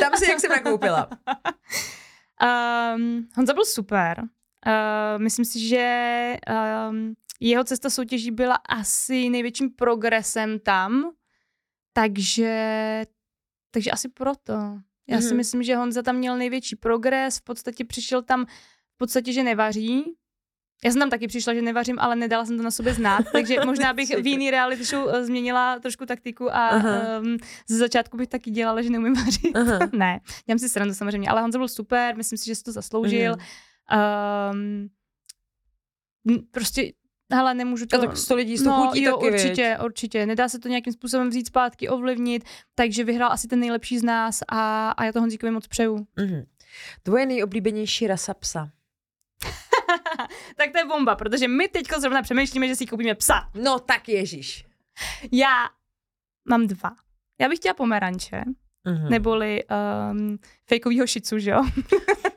Tam 0.00 0.16
si, 0.16 0.30
jak 0.30 0.40
jsem 0.40 0.50
nakoupila. 0.50 1.08
Um, 2.96 3.28
Honza 3.36 3.54
byl 3.54 3.64
super. 3.64 4.22
Uh, 4.66 5.22
myslím 5.22 5.44
si, 5.44 5.68
že 5.68 6.36
um, 6.90 7.14
jeho 7.40 7.64
cesta 7.64 7.90
soutěží 7.90 8.30
byla 8.30 8.54
asi 8.54 9.30
největším 9.30 9.70
progresem 9.70 10.58
tam, 10.58 11.10
takže, 11.92 13.02
takže 13.70 13.90
asi 13.90 14.08
proto. 14.08 14.52
Já 15.08 15.18
mm-hmm. 15.18 15.20
si 15.20 15.28
mhm. 15.28 15.36
myslím, 15.36 15.62
že 15.62 15.76
Honza 15.76 16.02
tam 16.02 16.16
měl 16.16 16.36
největší 16.36 16.76
progres, 16.76 17.38
v 17.38 17.42
podstatě 17.42 17.84
přišel 17.84 18.22
tam 18.22 18.44
v 18.94 18.96
podstatě, 18.96 19.32
že 19.32 19.42
nevaří, 19.42 20.16
já 20.84 20.90
jsem 20.90 21.00
tam 21.00 21.10
taky 21.10 21.26
přišla, 21.26 21.54
že 21.54 21.62
nevařím, 21.62 21.98
ale 21.98 22.16
nedala 22.16 22.44
jsem 22.44 22.56
to 22.56 22.62
na 22.62 22.70
sobě 22.70 22.94
znát, 22.94 23.24
takže 23.32 23.56
možná 23.66 23.92
bych 23.92 24.08
v 24.08 24.26
jiný 24.26 24.50
reality 24.50 24.84
show 24.84 25.08
eh, 25.08 25.24
změnila 25.24 25.78
trošku 25.78 26.06
taktiku 26.06 26.54
a 26.54 26.70
um, 27.20 27.36
ze 27.68 27.78
začátku 27.78 28.16
bych 28.16 28.28
taky 28.28 28.50
dělala, 28.50 28.82
že 28.82 28.90
neumím 28.90 29.14
vařit. 29.14 29.56
ne, 29.92 30.20
dělám 30.46 30.58
si 30.58 30.68
srandu 30.68 30.94
samozřejmě, 30.94 31.28
ale 31.28 31.40
Honza 31.40 31.58
byl 31.58 31.68
super, 31.68 32.16
myslím 32.16 32.38
si, 32.38 32.46
že 32.46 32.54
si 32.54 32.62
to 32.62 32.72
zasloužil. 32.72 33.36
Um, 34.52 34.88
prostě 36.50 36.92
hele, 37.32 37.54
nemůžu 37.54 37.86
to... 37.86 37.96
A 37.96 38.00
tak 38.00 38.16
sto 38.16 38.34
lidí, 38.34 38.58
sto 38.58 38.70
no, 38.70 38.86
chutí 38.86 39.02
jo, 39.02 39.16
taky, 39.16 39.32
určitě, 39.32 39.62
věď. 39.62 39.78
určitě. 39.84 40.26
Nedá 40.26 40.48
se 40.48 40.58
to 40.58 40.68
nějakým 40.68 40.92
způsobem 40.92 41.28
vzít 41.28 41.46
zpátky, 41.46 41.88
ovlivnit, 41.88 42.44
takže 42.74 43.04
vyhrál 43.04 43.32
asi 43.32 43.48
ten 43.48 43.60
nejlepší 43.60 43.98
z 43.98 44.02
nás 44.02 44.40
a, 44.48 44.90
a 44.90 45.04
já 45.04 45.12
to 45.12 45.20
Honzíkovi 45.20 45.52
moc 45.52 45.66
přeju. 45.66 45.96
Mm-hmm. 45.96 46.46
Tvoje 47.02 47.26
nejoblíbenější 47.26 48.06
rasa 48.06 48.34
psa? 48.34 48.70
tak 50.56 50.72
to 50.72 50.78
je 50.78 50.84
bomba, 50.84 51.14
protože 51.14 51.48
my 51.48 51.68
teď 51.68 51.86
zrovna 51.98 52.22
přemýšlíme, 52.22 52.68
že 52.68 52.76
si 52.76 52.86
koupíme 52.86 53.14
psa. 53.14 53.50
No 53.54 53.78
tak 53.78 54.08
ježíš. 54.08 54.66
Já 55.32 55.68
mám 56.48 56.66
dva. 56.66 56.96
Já 57.40 57.48
bych 57.48 57.58
chtěla 57.58 57.74
pomeranče, 57.74 58.42
mm-hmm. 58.86 59.08
neboli 59.08 59.64
um, 60.12 60.38
fejkovýho 60.68 61.06
šicu, 61.06 61.38
že 61.38 61.50
jo? 61.50 61.62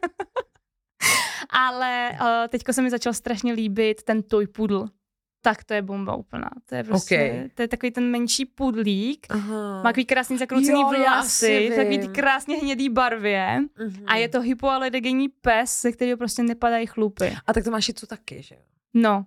Ale 1.57 2.11
uh, 2.13 2.27
teďko 2.49 2.73
se 2.73 2.81
mi 2.81 2.89
začal 2.89 3.13
strašně 3.13 3.53
líbit 3.53 4.03
ten 4.03 4.23
toy 4.23 4.47
pudl 4.47 4.87
tak 5.41 5.63
to 5.63 5.73
je 5.73 5.81
bomba 5.81 6.15
úplná. 6.15 6.49
To 6.65 6.75
je 6.75 6.83
prostě, 6.83 7.15
okay. 7.15 7.49
to 7.55 7.61
je 7.61 7.67
takový 7.67 7.91
ten 7.91 8.11
menší 8.11 8.45
pudlík, 8.45 9.27
Aha. 9.29 9.75
má 9.75 9.83
takový 9.83 10.05
krásný 10.05 10.37
zakroucený 10.37 10.81
jo, 10.81 10.89
vlasy, 10.89 11.71
takový 11.75 11.99
ty 11.99 12.07
krásně 12.07 12.57
hnědý 12.57 12.89
barvě 12.89 13.59
uh-huh. 13.79 14.03
a 14.07 14.15
je 14.15 14.29
to 14.29 14.41
hypoalergenní 14.41 15.29
pes, 15.29 15.81
ze 15.81 15.91
kterého 15.91 16.17
prostě 16.17 16.43
nepadají 16.43 16.85
chlupy. 16.85 17.35
A 17.47 17.53
tak 17.53 17.63
to 17.63 17.71
máš 17.71 17.89
i 17.89 17.93
co 17.93 18.07
taky, 18.07 18.41
že 18.41 18.55
jo? 18.55 18.61
No, 18.93 19.25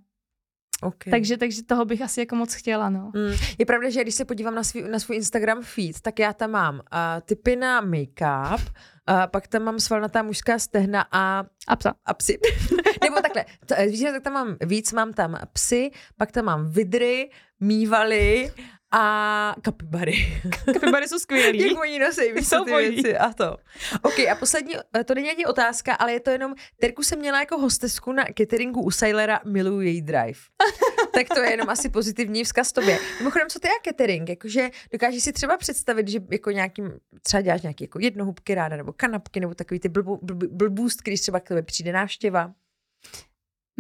Okay. 0.83 1.11
Takže, 1.11 1.37
takže 1.37 1.63
toho 1.63 1.85
bych 1.85 2.03
asi 2.03 2.21
jako 2.21 2.37
moc 2.37 2.55
chtěla, 2.55 2.91
no. 2.91 3.13
Mm. 3.15 3.33
Je 3.59 3.67
pravda, 3.67 3.91
že 3.91 4.03
když 4.03 4.15
se 4.15 4.25
podívám 4.25 4.55
na, 4.55 4.65
svý, 4.65 4.83
na 4.83 4.99
svůj 4.99 5.17
Instagram 5.17 5.63
feed, 5.63 6.01
tak 6.01 6.19
já 6.19 6.33
tam 6.33 6.51
mám 6.51 6.75
uh, 6.75 6.81
typy 7.23 7.57
na 7.57 7.81
make-up, 7.81 8.61
uh, 8.61 9.27
pak 9.27 9.49
tam 9.49 9.63
mám 9.63 9.81
svalnatá 9.81 10.23
mužská 10.23 10.59
stehna 10.59 11.07
a, 11.13 11.45
a 11.69 11.77
psa. 11.77 11.95
A 12.05 12.15
psy. 12.15 12.39
Nebo 13.05 13.17
takhle, 13.17 13.45
to, 13.67 13.75
víš, 13.89 14.01
tak 14.01 14.23
tam 14.23 14.33
mám 14.33 14.57
víc, 14.61 14.93
mám 14.93 15.13
tam 15.13 15.39
psy, 15.53 15.91
pak 16.17 16.33
tam 16.33 16.45
mám 16.45 16.71
vidry, 16.71 17.31
mývaly 17.61 18.53
a 18.93 19.55
kapibary. 19.63 20.43
Kapibary 20.65 21.09
jsou 21.09 21.19
skvělí. 21.19 21.69
Jak 21.69 21.81
oni 21.81 21.99
nosí, 21.99 22.33
víš, 22.33 22.49
ty 22.65 22.91
věci 22.91 23.19
a 23.19 23.33
to. 23.33 23.57
OK, 24.03 24.19
a 24.19 24.35
poslední, 24.35 24.75
eh, 24.97 25.05
to 25.05 25.15
není 25.15 25.31
ani 25.31 25.47
otázka, 25.47 25.95
ale 25.95 26.13
je 26.13 26.21
to 26.21 26.31
jenom, 26.31 26.55
Terku 26.81 27.03
jsem 27.03 27.19
měla 27.19 27.41
jako 27.41 27.59
hostesku 27.59 28.13
na 28.13 28.25
cateringu 28.39 28.83
u 28.83 28.91
Sailera, 28.91 29.41
miluji 29.45 29.87
její 29.87 30.03
drive. 30.03 30.41
tak 31.13 31.29
to 31.29 31.41
je 31.41 31.51
jenom 31.51 31.69
asi 31.69 31.89
pozitivní 31.89 32.45
vzkaz 32.45 32.73
tobě. 32.73 32.99
Mimochodem, 33.19 33.49
co 33.49 33.61
to 33.61 33.69
je 33.69 33.73
catering? 33.85 34.29
Jakože 34.29 34.71
dokážeš 34.93 35.23
si 35.23 35.33
třeba 35.33 35.57
představit, 35.57 36.09
že 36.09 36.19
jako 36.31 36.51
nějakým, 36.51 36.93
třeba 37.23 37.41
děláš 37.41 37.63
nějaký 37.63 37.85
jako 37.85 37.99
jednohubky 38.01 38.55
ráda, 38.55 38.77
nebo 38.77 38.93
kanapky, 38.93 39.41
nebo 39.41 39.55
takový 39.55 39.81
ty 39.81 39.89
blbů, 39.89 40.19
blbů, 40.23 40.47
blbůstky, 40.51 41.11
když 41.11 41.21
třeba 41.21 41.41
k 41.41 41.49
tobě 41.49 41.63
přijde 41.63 41.93
návštěva? 41.93 42.53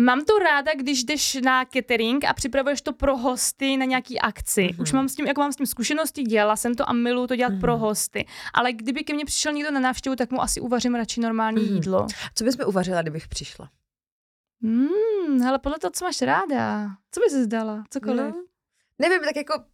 Mám 0.01 0.25
to 0.25 0.39
ráda, 0.39 0.73
když 0.75 1.05
jdeš 1.05 1.35
na 1.35 1.65
catering 1.65 2.25
a 2.25 2.35
připravuješ 2.35 2.83
to 2.83 2.93
pro 2.93 3.17
hosty 3.17 3.77
na 3.77 3.85
nějaký 3.85 4.21
akci. 4.21 4.63
Mm-hmm. 4.63 4.83
Už 4.83 4.93
mám 4.93 5.09
s 5.09 5.15
tím, 5.15 5.27
jako 5.27 5.41
mám 5.41 5.53
s 5.53 5.57
tím 5.57 5.67
zkušenosti, 5.67 6.23
dělala 6.23 6.57
jsem 6.57 6.75
to 6.75 6.91
a 6.91 6.93
miluju 6.93 7.27
to 7.27 7.37
dělat 7.37 7.53
mm-hmm. 7.53 7.61
pro 7.61 7.77
hosty. 7.77 8.27
Ale 8.55 8.73
kdyby 8.73 9.05
ke 9.05 9.15
mně 9.15 9.25
přišel 9.25 9.53
někdo 9.53 9.71
na 9.71 9.81
návštěvu, 9.81 10.17
tak 10.17 10.31
mu 10.31 10.43
asi 10.43 10.61
uvařím 10.61 10.95
radši 10.95 11.21
normální 11.21 11.63
mm-hmm. 11.63 11.75
jídlo. 11.75 12.07
Co 12.35 12.45
bys 12.45 12.57
mi 12.57 12.65
uvařila, 12.65 13.03
kdybych 13.03 13.29
přišla? 13.29 13.71
Hmm, 14.63 15.47
ale 15.49 15.59
podle 15.59 15.79
toho, 15.79 15.91
co 15.91 16.05
máš 16.05 16.23
ráda. 16.23 16.91
Co 17.11 17.21
bys 17.21 17.33
zdala? 17.33 17.85
Cokoliv. 17.91 18.35
No, 18.35 18.45
nevím, 18.99 19.21
tak 19.21 19.37
jako 19.37 19.65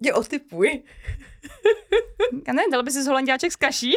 je 0.00 0.14
otypuj. 0.14 0.82
Já 2.46 2.52
ne, 2.52 2.62
dala 2.70 2.82
bys 2.82 2.94
si 2.94 3.02
z 3.02 3.06
holanděáček 3.06 3.52
s 3.52 3.56
kaší. 3.56 3.92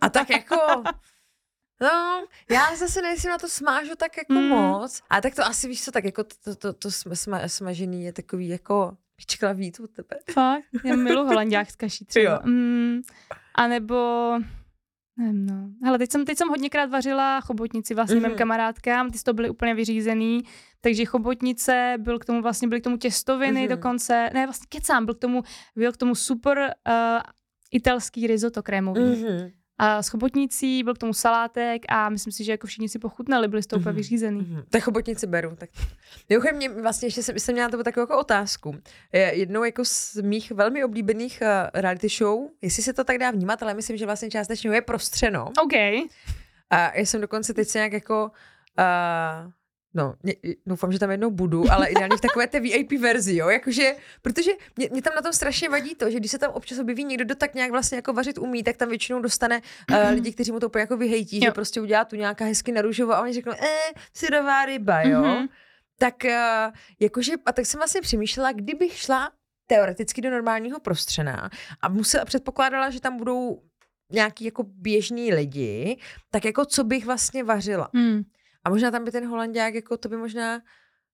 A 0.00 0.08
tak 0.08 0.30
jako... 0.30 0.56
No, 1.80 2.26
já 2.50 2.76
zase 2.76 3.02
nejsem 3.02 3.30
na 3.30 3.38
to 3.38 3.48
smážu 3.48 3.94
tak 3.96 4.16
jako 4.16 4.32
mm. 4.32 4.48
moc. 4.48 5.02
A 5.10 5.20
tak 5.20 5.34
to 5.34 5.44
asi 5.44 5.68
víš 5.68 5.84
co, 5.84 5.92
tak 5.92 6.04
jako 6.04 6.24
to, 6.24 6.34
to, 6.44 6.54
to, 6.54 6.72
to 6.72 6.90
sma, 7.16 7.48
smažený 7.48 8.04
je 8.04 8.12
takový 8.12 8.48
jako 8.48 8.96
čeklavý 9.26 9.72
to 9.72 9.88
tebe. 9.88 10.18
Fakt, 10.32 10.64
já 10.84 10.96
milu 10.96 11.24
holanděk 11.24 11.70
s 11.70 11.76
kaší 11.76 12.04
třeba. 12.04 12.40
Mm, 12.44 13.00
a 13.54 13.66
nebo, 13.66 14.32
nevím 15.16 15.46
no. 15.46 15.70
Hele, 15.84 15.98
teď 15.98 16.12
jsem, 16.12 16.24
teď 16.24 16.38
jsem 16.38 16.48
hodněkrát 16.48 16.90
vařila 16.90 17.40
chobotnici 17.40 17.94
vlastně 17.94 18.16
mm. 18.16 18.22
mým 18.22 18.30
mhm. 18.30 18.38
kamarádkám, 18.38 19.10
ty 19.10 19.18
to 19.18 19.32
byly 19.32 19.50
úplně 19.50 19.74
vyřízený, 19.74 20.42
takže 20.80 21.04
chobotnice, 21.04 21.94
byl 21.98 22.18
k 22.18 22.24
tomu 22.24 22.42
vlastně, 22.42 22.68
byly 22.68 22.80
k 22.80 22.84
tomu 22.84 22.96
těstoviny 22.96 23.62
mm. 23.62 23.68
dokonce, 23.68 24.30
ne 24.34 24.46
vlastně 24.46 24.66
kecám, 24.68 25.04
byl 25.04 25.14
k 25.14 25.18
tomu, 25.18 25.42
byl 25.76 25.92
k 25.92 25.96
tomu 25.96 26.14
super 26.14 26.58
uh, 26.58 27.20
italský 27.70 28.26
risotto 28.26 28.62
krémový. 28.62 29.00
Mm-hmm 29.00 29.57
a 29.78 30.02
s 30.02 30.08
chobotnicí, 30.08 30.82
byl 30.82 30.94
k 30.94 30.98
tomu 30.98 31.12
salátek 31.14 31.82
a 31.88 32.08
myslím 32.08 32.32
si, 32.32 32.44
že 32.44 32.52
jako 32.52 32.66
všichni 32.66 32.88
si 32.88 32.98
pochutnali, 32.98 33.48
byli 33.48 33.62
z 33.62 33.66
toho 33.66 33.80
úplně 33.80 33.90
Mhm. 33.90 33.96
vyřízený. 33.96 34.40
Mhm. 34.40 34.62
Tak 34.70 34.82
chobotnici 34.82 35.26
beru. 35.26 35.56
Tak. 35.56 35.70
Mimochodem, 36.28 36.56
mě 36.56 36.68
vlastně 36.68 37.06
ještě 37.06 37.22
jsem, 37.22 37.38
jsem 37.38 37.52
měla 37.54 37.68
takovou 37.68 38.02
jako 38.02 38.18
otázku. 38.18 38.76
Je 39.12 39.20
Jednou 39.38 39.64
jako 39.64 39.84
z 39.84 40.16
mých 40.16 40.50
velmi 40.52 40.84
oblíbených 40.84 41.42
uh, 41.42 41.48
reality 41.80 42.08
show, 42.08 42.40
jestli 42.62 42.82
se 42.82 42.92
to 42.92 43.04
tak 43.04 43.18
dá 43.18 43.30
vnímat, 43.30 43.62
ale 43.62 43.74
myslím, 43.74 43.96
že 43.96 44.04
vlastně 44.06 44.30
částečně 44.30 44.70
je 44.70 44.82
prostřeno. 44.82 45.44
OK. 45.64 45.72
A 46.70 46.96
já 46.96 47.06
jsem 47.06 47.20
dokonce 47.20 47.54
teď 47.54 47.68
se 47.68 47.78
nějak 47.78 47.92
jako 47.92 48.30
uh, 48.78 49.52
No, 49.94 50.14
mě, 50.22 50.34
doufám, 50.66 50.92
že 50.92 50.98
tam 50.98 51.10
jednou 51.10 51.30
budu, 51.30 51.72
ale 51.72 51.88
ideálně 51.88 52.16
v 52.16 52.20
takové 52.20 52.46
té 52.46 52.60
VIP 52.60 52.92
verzi, 52.92 53.36
jo, 53.36 53.48
jakože, 53.48 53.92
protože 54.22 54.50
mě, 54.76 54.88
mě, 54.92 55.02
tam 55.02 55.14
na 55.14 55.22
tom 55.22 55.32
strašně 55.32 55.68
vadí 55.68 55.94
to, 55.94 56.10
že 56.10 56.18
když 56.18 56.30
se 56.30 56.38
tam 56.38 56.50
občas 56.50 56.78
objeví 56.78 57.04
někdo, 57.04 57.24
kdo 57.24 57.34
tak 57.34 57.54
nějak 57.54 57.70
vlastně 57.70 57.96
jako 57.96 58.12
vařit 58.12 58.38
umí, 58.38 58.62
tak 58.62 58.76
tam 58.76 58.88
většinou 58.88 59.20
dostane 59.20 59.62
uh, 59.90 60.10
lidi, 60.10 60.32
kteří 60.32 60.52
mu 60.52 60.60
to 60.60 60.66
úplně 60.66 60.80
jako 60.80 60.96
vyhejtí, 60.96 61.36
jo. 61.36 61.42
že 61.44 61.50
prostě 61.50 61.80
udělá 61.80 62.04
tu 62.04 62.16
nějaká 62.16 62.44
hezky 62.44 62.72
na 62.72 62.82
růžovo 62.82 63.12
a 63.12 63.22
oni 63.22 63.32
řeknou, 63.32 63.52
eh, 63.52 63.92
syrová 64.14 64.64
ryba, 64.64 65.00
jo. 65.00 65.22
Mhm. 65.22 65.48
Tak 65.98 66.14
uh, 66.24 66.30
jakože, 67.00 67.32
a 67.46 67.52
tak 67.52 67.66
jsem 67.66 67.78
vlastně 67.78 68.00
přemýšlela, 68.00 68.52
kdybych 68.52 68.98
šla 68.98 69.30
teoreticky 69.66 70.20
do 70.20 70.30
normálního 70.30 70.80
prostřena 70.80 71.50
a 71.80 71.88
musela, 71.88 72.24
předpokládala, 72.24 72.90
že 72.90 73.00
tam 73.00 73.16
budou 73.16 73.62
nějaký 74.12 74.44
jako 74.44 74.62
běžní 74.62 75.34
lidi, 75.34 75.98
tak 76.30 76.44
jako 76.44 76.64
co 76.64 76.84
bych 76.84 77.06
vlastně 77.06 77.44
vařila. 77.44 77.90
Hmm. 77.94 78.22
A 78.64 78.70
možná 78.70 78.90
tam 78.90 79.04
by 79.04 79.10
ten 79.10 79.26
holandák, 79.28 79.74
jako 79.74 79.96
to 79.96 80.08
by 80.08 80.16
možná 80.16 80.60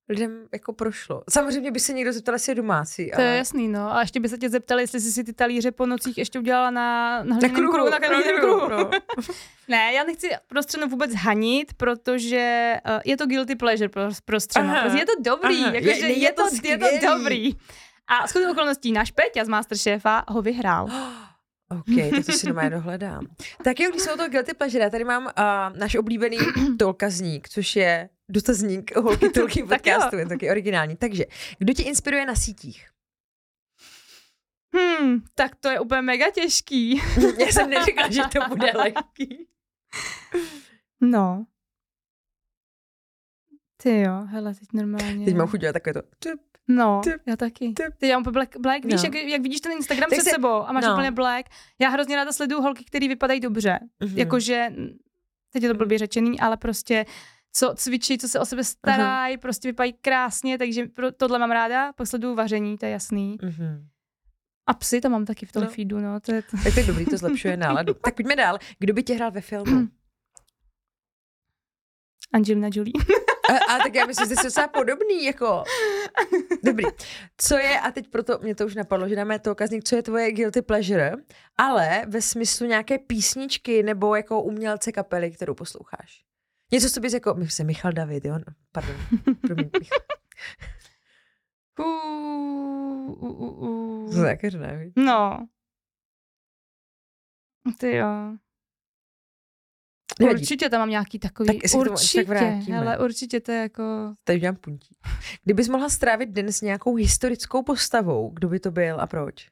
lidem 0.09 0.47
jako 0.53 0.72
prošlo. 0.72 1.22
Samozřejmě 1.30 1.70
by 1.70 1.80
se 1.80 1.92
někdo 1.92 2.12
zeptal, 2.12 2.34
jestli 2.34 2.51
je 2.51 2.55
domácí, 2.57 3.11
To 3.11 3.16
ale... 3.18 3.24
je 3.26 3.36
jasný, 3.36 3.68
no. 3.68 3.95
A 3.97 4.01
ještě 4.01 4.20
by 4.20 4.28
se 4.28 4.38
tě 4.38 4.49
zeptali, 4.49 4.82
jestli 4.82 5.01
jsi 5.01 5.12
si 5.12 5.24
ty 5.24 5.32
talíře 5.32 5.70
po 5.70 5.86
nocích 5.86 6.18
ještě 6.18 6.38
udělala 6.38 6.70
na, 6.70 7.11
na 7.22 7.34
hliněném 7.34 7.51
kruhu, 7.57 7.72
kruhu. 7.72 7.90
Na 7.90 7.97
hliněném 8.09 8.36
kruhu. 8.40 8.68
no. 8.68 8.90
Ne, 9.68 9.92
já 9.92 10.05
nechci 10.05 10.28
prostřeno 10.47 10.86
vůbec 10.88 11.14
hanit, 11.14 11.74
protože 11.74 12.74
uh, 12.86 13.01
je 13.05 13.16
to 13.16 13.26
guilty 13.26 13.55
pleasure 13.57 13.88
pro. 13.88 14.03
Prostě 14.24 14.61
je 14.99 15.07
to 15.07 15.12
dobrý, 15.20 15.57
Aha. 15.64 15.72
jakože 15.74 15.90
Je- 15.90 16.07
je, 16.07 16.18
je 16.18 16.32
to 16.32 16.42
to, 16.42 16.49
je 16.68 16.78
to 16.78 16.86
skvělý. 16.86 17.07
dobrý. 17.07 17.51
A 18.07 18.26
shodou 18.26 18.51
okolností 18.51 18.92
náš 18.92 19.11
Peťa 19.11 19.45
z 19.45 19.49
Masterchefa 19.49 20.24
ho 20.28 20.42
vyhrál. 20.42 20.88
OK, 21.70 22.10
tak 22.10 22.26
to 22.26 22.32
si 22.32 22.46
doma 22.46 22.68
dohledám. 22.68 23.26
Tak 23.64 23.80
jo, 23.80 23.90
když 23.90 24.02
jsme 24.02 24.12
o 24.12 24.16
toho 24.16 24.28
guilty 24.28 24.54
pleasure, 24.54 24.84
já 24.84 24.90
tady 24.90 25.04
mám 25.04 25.24
uh, 25.24 25.78
náš 25.78 25.94
oblíbený 25.94 26.38
tolkazník, 26.78 27.48
což 27.48 27.76
je 27.76 28.08
dotazník 28.28 28.96
holky 28.96 29.28
tolky 29.34 29.62
podcastu, 29.62 30.16
je 30.16 30.26
taky 30.26 30.50
originální. 30.50 30.96
Takže, 30.96 31.24
kdo 31.58 31.72
tě 31.72 31.82
inspiruje 31.82 32.26
na 32.26 32.34
sítích? 32.34 32.88
Hmm, 34.74 35.20
tak 35.34 35.56
to 35.56 35.68
je 35.68 35.80
úplně 35.80 36.02
mega 36.02 36.30
těžký. 36.30 36.96
Já 37.38 37.46
jsem 37.46 37.70
neřekla, 37.70 38.10
že 38.10 38.22
to 38.32 38.48
bude 38.48 38.72
lehký. 38.76 39.48
No. 41.00 41.46
Ty 43.82 44.00
jo, 44.00 44.24
hele, 44.26 44.54
teď 44.54 44.68
normálně. 44.72 45.24
Teď 45.24 45.34
mám 45.34 45.48
chuť 45.48 45.60
dělat 45.60 45.72
takové 45.72 45.92
to. 45.92 46.30
No, 46.68 47.00
Typ, 47.04 47.14
já 47.26 47.36
taky. 47.36 47.72
typ. 47.72 47.94
Teď 47.98 48.10
já 48.10 48.16
mám 48.16 48.22
úplně 48.22 48.32
black, 48.32 48.56
black 48.56 48.84
víš, 48.84 48.94
No. 48.94 49.00
jak, 49.04 49.14
jak 49.14 49.42
vidíš 49.42 49.60
ten 49.60 49.72
Instagram 49.72 50.10
Tak 50.10 50.18
před 50.18 50.24
se- 50.24 50.30
sebou 50.30 50.48
a 50.68 50.72
máš 50.72 50.84
no. 50.84 50.92
úplně 50.92 51.10
black. 51.10 51.46
Já 51.78 51.88
hrozně 51.88 52.16
ráda 52.16 52.32
sleduju 52.32 52.62
holky, 52.62 52.84
které 52.84 53.08
vypadají 53.08 53.40
dobře. 53.40 53.78
Mhm. 54.00 54.18
Jakože, 54.18 54.72
teď 55.52 55.62
je 55.62 55.68
to 55.68 55.74
blbě 55.74 55.98
řečený, 55.98 56.40
ale 56.40 56.56
prostě 56.56 57.06
co 57.52 57.74
cvičí, 57.76 58.18
co 58.18 58.28
se 58.28 58.40
o 58.40 58.44
sebe 58.44 58.64
starají, 58.64 59.36
prostě 59.38 59.68
vypadají 59.68 59.92
krásně, 59.92 60.58
takže 60.58 60.86
pro, 60.86 61.12
tohle 61.12 61.38
mám 61.38 61.50
ráda. 61.50 61.92
Pak 61.92 62.06
sleduju 62.06 62.34
vaření, 62.34 62.78
to 62.78 62.86
je 62.86 62.92
jasný. 62.92 63.36
Mhm. 63.42 63.86
A 64.66 64.74
psy 64.74 65.00
tam 65.00 65.12
mám 65.12 65.24
taky 65.24 65.46
v 65.46 65.52
tom 65.52 65.62
no. 65.62 65.70
feedu, 65.70 65.98
no. 66.00 66.20
To 66.20 66.34
je 66.34 66.42
to. 66.42 66.56
Tak 66.64 66.74
to 66.74 66.80
je 66.80 66.86
dobrý, 66.86 67.04
to 67.06 67.16
zlepšuje 67.16 67.56
náladu. 67.56 67.94
Tak 68.04 68.14
pojďme 68.14 68.36
dál. 68.36 68.58
Kdo 68.78 68.94
by 68.94 69.02
tě 69.02 69.14
hrál 69.14 69.30
ve 69.30 69.40
filmu? 69.40 69.88
Angelina 72.32 72.68
Jolie. 72.72 72.92
A, 73.51 73.74
a 73.74 73.78
tak 73.78 73.95
já 73.95 74.07
myslím, 74.07 74.28
že 74.28 74.36
jsi 74.36 74.45
docela 74.45 74.68
podobný, 74.68 75.24
jako. 75.24 75.64
Dobrý. 76.64 76.84
Co 77.36 77.59
je, 77.59 77.80
a 77.80 77.90
teď 77.90 78.09
proto 78.09 78.38
mě 78.42 78.55
to 78.55 78.66
už 78.66 78.74
napadlo, 78.74 79.09
že 79.09 79.16
dáme 79.16 79.38
to 79.38 79.53
okazník, 79.53 79.84
co 79.84 79.97
je 79.97 80.03
tvoje 80.03 80.32
guilty 80.32 80.62
pleasure, 80.62 81.12
ale 81.59 82.03
ve 82.09 82.22
smyslu 82.22 82.66
nějaké 82.66 82.99
písničky 82.99 83.82
nebo 83.82 84.14
jako 84.16 84.42
umělce 84.42 84.92
kapely, 84.92 85.30
kterou 85.30 85.55
posloucháš. 85.55 86.24
Něco, 86.72 86.90
co 86.90 87.01
bys 87.01 87.12
jako, 87.12 87.34
my 87.34 87.49
se 87.49 87.64
Michal 87.64 87.92
David, 87.92 88.24
jo? 88.24 88.34
No, 88.38 88.55
Pardon, 88.72 88.97
promiň, 89.40 89.70
Michal. 89.80 89.99
Uh, 91.78 91.86
uh, 93.22 93.40
uh, 93.40 93.62
uh. 93.62 94.40
To 94.51 94.59
ne, 94.59 94.90
No. 94.97 95.47
Ty 97.78 97.97
jo. 97.97 98.36
Nevadí. 100.20 100.40
Určitě 100.40 100.68
tam 100.70 100.80
mám 100.80 100.90
nějaký 100.90 101.18
takový. 101.18 101.46
Tak 101.46 101.56
určitě, 101.80 102.24
hele, 102.72 102.98
určitě 102.98 103.40
to 103.40 103.52
je 103.52 103.58
jako... 103.58 103.82
Tady 104.24 104.38
udělám 104.38 104.56
puntí. 104.56 104.96
Kdybys 105.44 105.68
mohla 105.68 105.88
strávit 105.88 106.28
den 106.28 106.52
s 106.52 106.60
nějakou 106.60 106.94
historickou 106.94 107.62
postavou, 107.62 108.30
kdo 108.30 108.48
by 108.48 108.60
to 108.60 108.70
byl 108.70 109.00
a 109.00 109.06
proč? 109.06 109.48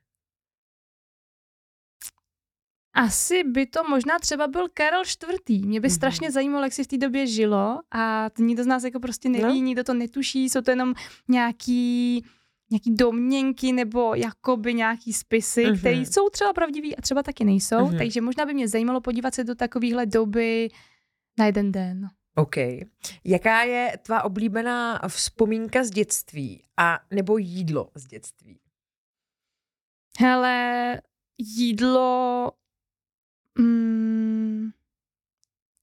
Asi 2.94 3.44
by 3.44 3.66
to 3.66 3.84
možná 3.84 4.18
třeba 4.18 4.46
byl 4.48 4.68
Karel 4.74 5.02
IV. 5.02 5.64
Mě 5.66 5.80
by 5.80 5.88
Mhm. 5.88 5.94
strašně 5.94 6.30
zajímalo, 6.30 6.64
jak 6.64 6.72
si 6.72 6.84
v 6.84 6.86
té 6.86 6.98
době 6.98 7.26
žilo 7.26 7.80
a 7.94 8.30
nikdo 8.38 8.64
z 8.64 8.66
nás 8.66 8.84
jako 8.84 9.00
prostě 9.00 9.28
neví, 9.28 9.44
No. 9.44 9.66
nikdo 9.66 9.84
to 9.84 9.94
netuší, 9.94 10.48
jsou 10.48 10.60
to 10.60 10.70
jenom 10.70 10.94
nějaký 11.28 12.24
nějaký 12.72 12.94
domněnky 12.94 13.72
nebo 13.72 14.14
jakoby 14.14 14.74
nějaký 14.74 15.12
spisy, 15.12 15.64
mm-hmm. 15.64 15.78
které 15.78 15.96
jsou 15.96 16.28
třeba 16.28 16.52
pravdivý 16.52 16.96
a 16.96 17.02
třeba 17.02 17.22
taky 17.22 17.44
nejsou, 17.44 17.76
mm-hmm. 17.76 17.98
takže 17.98 18.20
možná 18.20 18.46
by 18.46 18.54
mě 18.54 18.68
zajímalo 18.68 19.00
podívat 19.00 19.34
se 19.34 19.44
do 19.44 19.54
takovéhle 19.54 20.06
doby 20.06 20.68
na 21.38 21.46
jeden 21.46 21.72
den. 21.72 22.08
OK. 22.34 22.56
Jaká 23.24 23.62
je 23.62 23.98
tvá 24.02 24.24
oblíbená 24.24 25.00
vzpomínka 25.08 25.84
z 25.84 25.90
dětství 25.90 26.62
a 26.76 27.00
nebo 27.10 27.38
jídlo 27.38 27.90
z 27.94 28.06
dětství? 28.06 28.60
Hele, 30.18 31.00
jídlo... 31.38 32.52
Mm, 33.58 34.70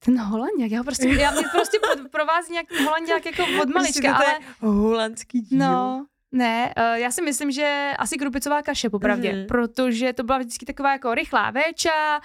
ten 0.06 0.20
holanděk, 0.20 0.72
já 0.72 0.84
prostě, 0.84 1.08
já 1.08 1.32
mě 1.32 1.44
prostě 1.52 1.78
pod, 1.80 2.12
provází 2.12 2.52
nějak 2.52 2.68
ten 2.68 2.86
holanděk 2.86 3.26
jako 3.26 3.44
od 3.62 3.70
malička, 3.70 3.80
Prostě 3.80 4.02
to 4.02 4.16
ale 4.16 4.26
je 4.26 4.40
holandský 4.60 5.42
díl. 5.42 5.60
no, 5.60 6.06
ne, 6.32 6.74
uh, 6.78 6.84
já 6.94 7.12
si 7.12 7.22
myslím, 7.22 7.52
že 7.52 7.92
asi 8.00 8.18
krupicová 8.18 8.62
kaše, 8.62 8.90
popravdě, 8.90 9.30
Mhm. 9.32 9.40
mm-hmm. 9.42 9.48
protože 9.48 10.14
to 10.14 10.24
byla 10.24 10.38
vždycky 10.38 10.66
taková 10.66 10.92
jako 10.92 11.14
rychlá 11.16 11.52
véča, 11.52 12.22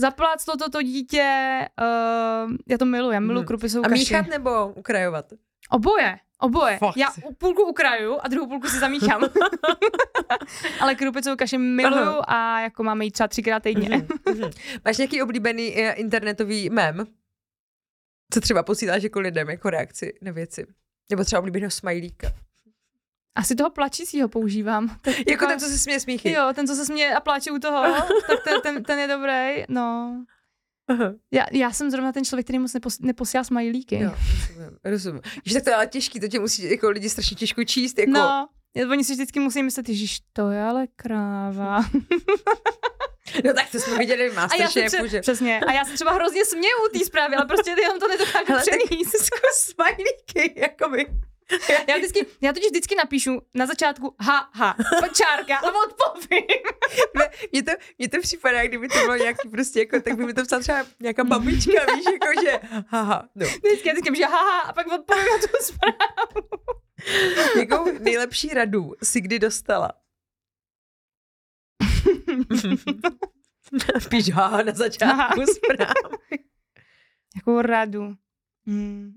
zapláclo 0.00 0.56
to 0.56 0.70
to 0.70 0.82
dítě, 0.82 1.58
uh, 1.82 2.52
já 2.68 2.78
to 2.78 2.84
miluji, 2.84 3.12
já 3.14 3.20
miluji 3.20 3.38
Mhm. 3.38 3.46
krupicovou 3.46 3.84
A 3.84 3.88
kaši. 3.88 3.98
míchat 4.00 4.26
nebo 4.26 4.68
ukrajovat? 4.68 5.32
Oboje, 5.70 6.18
oboje. 6.40 6.78
Fakt. 6.78 6.96
Já 6.96 7.08
půlku 7.38 7.62
ukraju 7.62 8.18
a 8.22 8.28
druhou 8.28 8.46
půlku 8.46 8.68
si 8.68 8.78
zamíchám. 8.78 9.22
Ale 10.80 10.94
krupicovou 10.94 11.36
kaši 11.36 11.58
miluju 11.58 12.20
a 12.28 12.60
jako 12.60 12.82
máme 12.82 13.04
ji 13.04 13.10
třeba 13.10 13.28
třikrát 13.28 13.62
týdně. 13.62 13.88
Mhm, 13.96 14.06
mhm. 14.38 14.50
Máš 14.84 14.96
nějaký 14.98 15.22
oblíbený 15.22 15.76
eh, 15.78 15.92
internetový 15.92 16.70
mem? 16.70 17.06
Co 18.32 18.40
třeba 18.40 18.62
posíláš 18.62 19.02
jako 19.02 19.20
lidem 19.20 19.50
jako 19.50 19.70
reakci 19.70 20.12
na 20.22 20.32
věci? 20.32 20.66
Nebo 21.10 21.24
třeba 21.24 21.38
oblíbeného 21.40 21.70
smajlíka? 21.70 22.28
Asi 23.38 23.54
toho 23.54 23.70
plačícího 23.70 24.28
používám. 24.28 24.96
Tak 25.02 25.14
Jako 25.30 25.46
ten, 25.46 25.60
co 25.60 25.66
se 25.66 25.78
směje 25.78 26.00
smíchy. 26.00 26.32
Jo, 26.32 26.48
ten, 26.54 26.66
co 26.66 26.74
se 26.74 26.86
směje 26.86 27.14
a 27.14 27.20
pláče 27.20 27.50
u 27.50 27.58
toho, 27.58 27.82
tak 28.26 28.44
ten, 28.44 28.60
ten, 28.62 28.82
ten 28.84 28.98
je 28.98 29.08
dobrý. 29.08 29.64
No. 29.68 30.16
Aha. 30.88 31.12
Já, 31.32 31.46
já 31.52 31.70
jsem 31.72 31.90
zrovna 31.90 32.12
ten 32.12 32.24
člověk, 32.24 32.46
který 32.46 32.58
moc 32.58 32.74
nepos, 32.74 32.98
neposílá 33.00 33.44
smajlíky. 33.44 34.00
Jo, 34.00 34.10
rozumím, 34.10 34.78
rozumím. 34.84 35.22
Víš, 35.44 35.54
tak 35.54 35.64
to 35.64 35.70
je 35.70 35.76
ale 35.76 35.86
těžký, 35.86 36.20
to 36.20 36.28
tě 36.28 36.40
musí 36.40 36.70
jako 36.70 36.90
lidi 36.90 37.10
strašně 37.10 37.36
těžko 37.36 37.64
číst, 37.64 37.98
jako... 37.98 38.10
No, 38.10 38.48
oni 38.90 39.04
si 39.04 39.12
vždycky 39.12 39.40
musí 39.40 39.62
myslet, 39.62 39.88
že 39.88 40.06
to 40.32 40.50
je 40.50 40.62
ale 40.62 40.86
kráva. 40.96 41.80
no 43.44 43.54
tak 43.54 43.70
to 43.72 43.78
jsme 43.80 43.98
viděli 43.98 44.30
v 44.30 44.38
A 44.38 44.42
já 44.42 44.48
se 44.48 44.62
Masterchefu, 44.62 45.04
tře- 45.04 45.08
že... 45.08 45.20
přesně. 45.20 45.60
A 45.60 45.72
já 45.72 45.84
se 45.84 45.92
třeba 45.92 46.12
hrozně 46.12 46.44
směju 46.44 46.76
u 46.88 46.98
té 46.98 47.04
zprávy, 47.04 47.36
ale 47.36 47.46
prostě 47.46 47.70
jenom 47.70 48.00
to 48.00 48.08
nedokážu 48.08 48.44
Hele, 48.48 48.64
tak 48.64 48.78
přenést. 48.78 49.10
zkus 49.10 49.74
smajlíky, 49.74 50.60
jakoby. 50.60 51.06
Já, 51.88 51.96
vždycky, 51.96 52.26
já 52.40 52.52
totiž 52.52 52.70
vždycky 52.70 52.94
napíšu 52.94 53.40
na 53.54 53.66
začátku 53.66 54.14
ha, 54.20 54.50
ha, 54.54 54.76
čárka 55.14 55.56
a 55.56 55.72
odpovím. 55.84 56.46
Ne, 57.18 57.30
Mně 57.52 57.62
to, 57.62 57.72
mně 57.98 58.08
to 58.08 58.20
připadá, 58.20 58.66
kdyby 58.66 58.88
to 58.88 58.98
bylo 58.98 59.16
nějaký 59.16 59.48
prostě 59.48 59.78
jako, 59.78 60.00
tak 60.00 60.16
by 60.16 60.26
mi 60.26 60.34
to 60.34 60.44
psala 60.44 60.62
třeba 60.62 60.86
nějaká 61.00 61.24
babička, 61.24 61.94
víš, 61.94 62.04
jako 62.12 62.40
že, 62.44 62.60
haha, 62.88 63.28
no. 63.34 63.46
Vždycky, 63.46 63.88
já 63.88 63.94
vždycky 63.94 64.16
že 64.16 64.24
ha, 64.24 64.42
ha, 64.42 64.60
a 64.60 64.72
pak 64.72 64.86
odpovím 64.86 65.24
na 65.24 65.38
tu 65.38 65.48
zprávu. 65.64 66.48
Jakou 67.58 67.98
nejlepší 67.98 68.48
radu 68.48 68.94
si 69.02 69.20
kdy 69.20 69.38
dostala? 69.38 69.92
Píš 74.08 74.30
haha 74.30 74.62
na 74.62 74.72
začátku 74.72 75.40
zprávy. 75.46 76.44
Jakou 77.36 77.60
radu? 77.62 78.14
Hmm. 78.66 79.12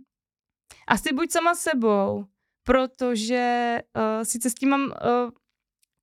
Asi 0.91 1.13
buď 1.13 1.31
sama 1.31 1.55
sebou, 1.55 2.25
protože 2.63 3.77
uh, 3.95 4.23
sice 4.23 4.49
s 4.49 4.53
tím 4.53 4.69
mám 4.69 4.81
uh, 4.81 5.31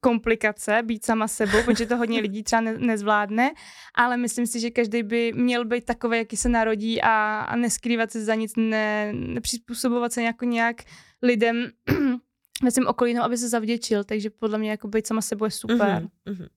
komplikace 0.01 0.83
být 0.83 1.05
sama 1.05 1.29
sebou, 1.29 1.63
protože 1.65 1.87
to 1.87 1.97
hodně 1.97 2.21
lidí 2.21 2.43
třeba 2.43 2.61
ne, 2.61 2.79
nezvládne, 2.79 3.51
ale 3.95 4.17
myslím 4.17 4.47
si, 4.47 4.61
že 4.61 4.71
každý 4.71 5.03
by 5.03 5.33
měl 5.33 5.65
být 5.65 5.85
takový, 5.85 6.19
jaký 6.19 6.37
se 6.37 6.49
narodí 6.49 7.03
a, 7.03 7.41
a 7.41 7.57
neskrývat 7.57 8.11
se 8.11 8.25
za 8.25 8.35
nic, 8.35 8.53
ne, 8.57 9.13
nepřizpůsobovat 9.13 10.13
se 10.13 10.23
jako 10.23 10.45
nějak 10.45 10.77
lidem 11.23 11.71
ve 12.63 12.71
svém 12.71 12.87
okolí, 12.87 13.15
no, 13.15 13.25
aby 13.25 13.37
se 13.37 13.49
zavděčil, 13.49 14.05
takže 14.05 14.31
podle 14.31 14.59
mě 14.59 14.71
jako 14.71 14.89
být 14.89 15.07
sama 15.07 15.23
sebou 15.23 15.45
je 15.45 15.51
super. 15.51 15.79
Mm-hmm, 15.79 16.09
mm-hmm. 16.27 16.49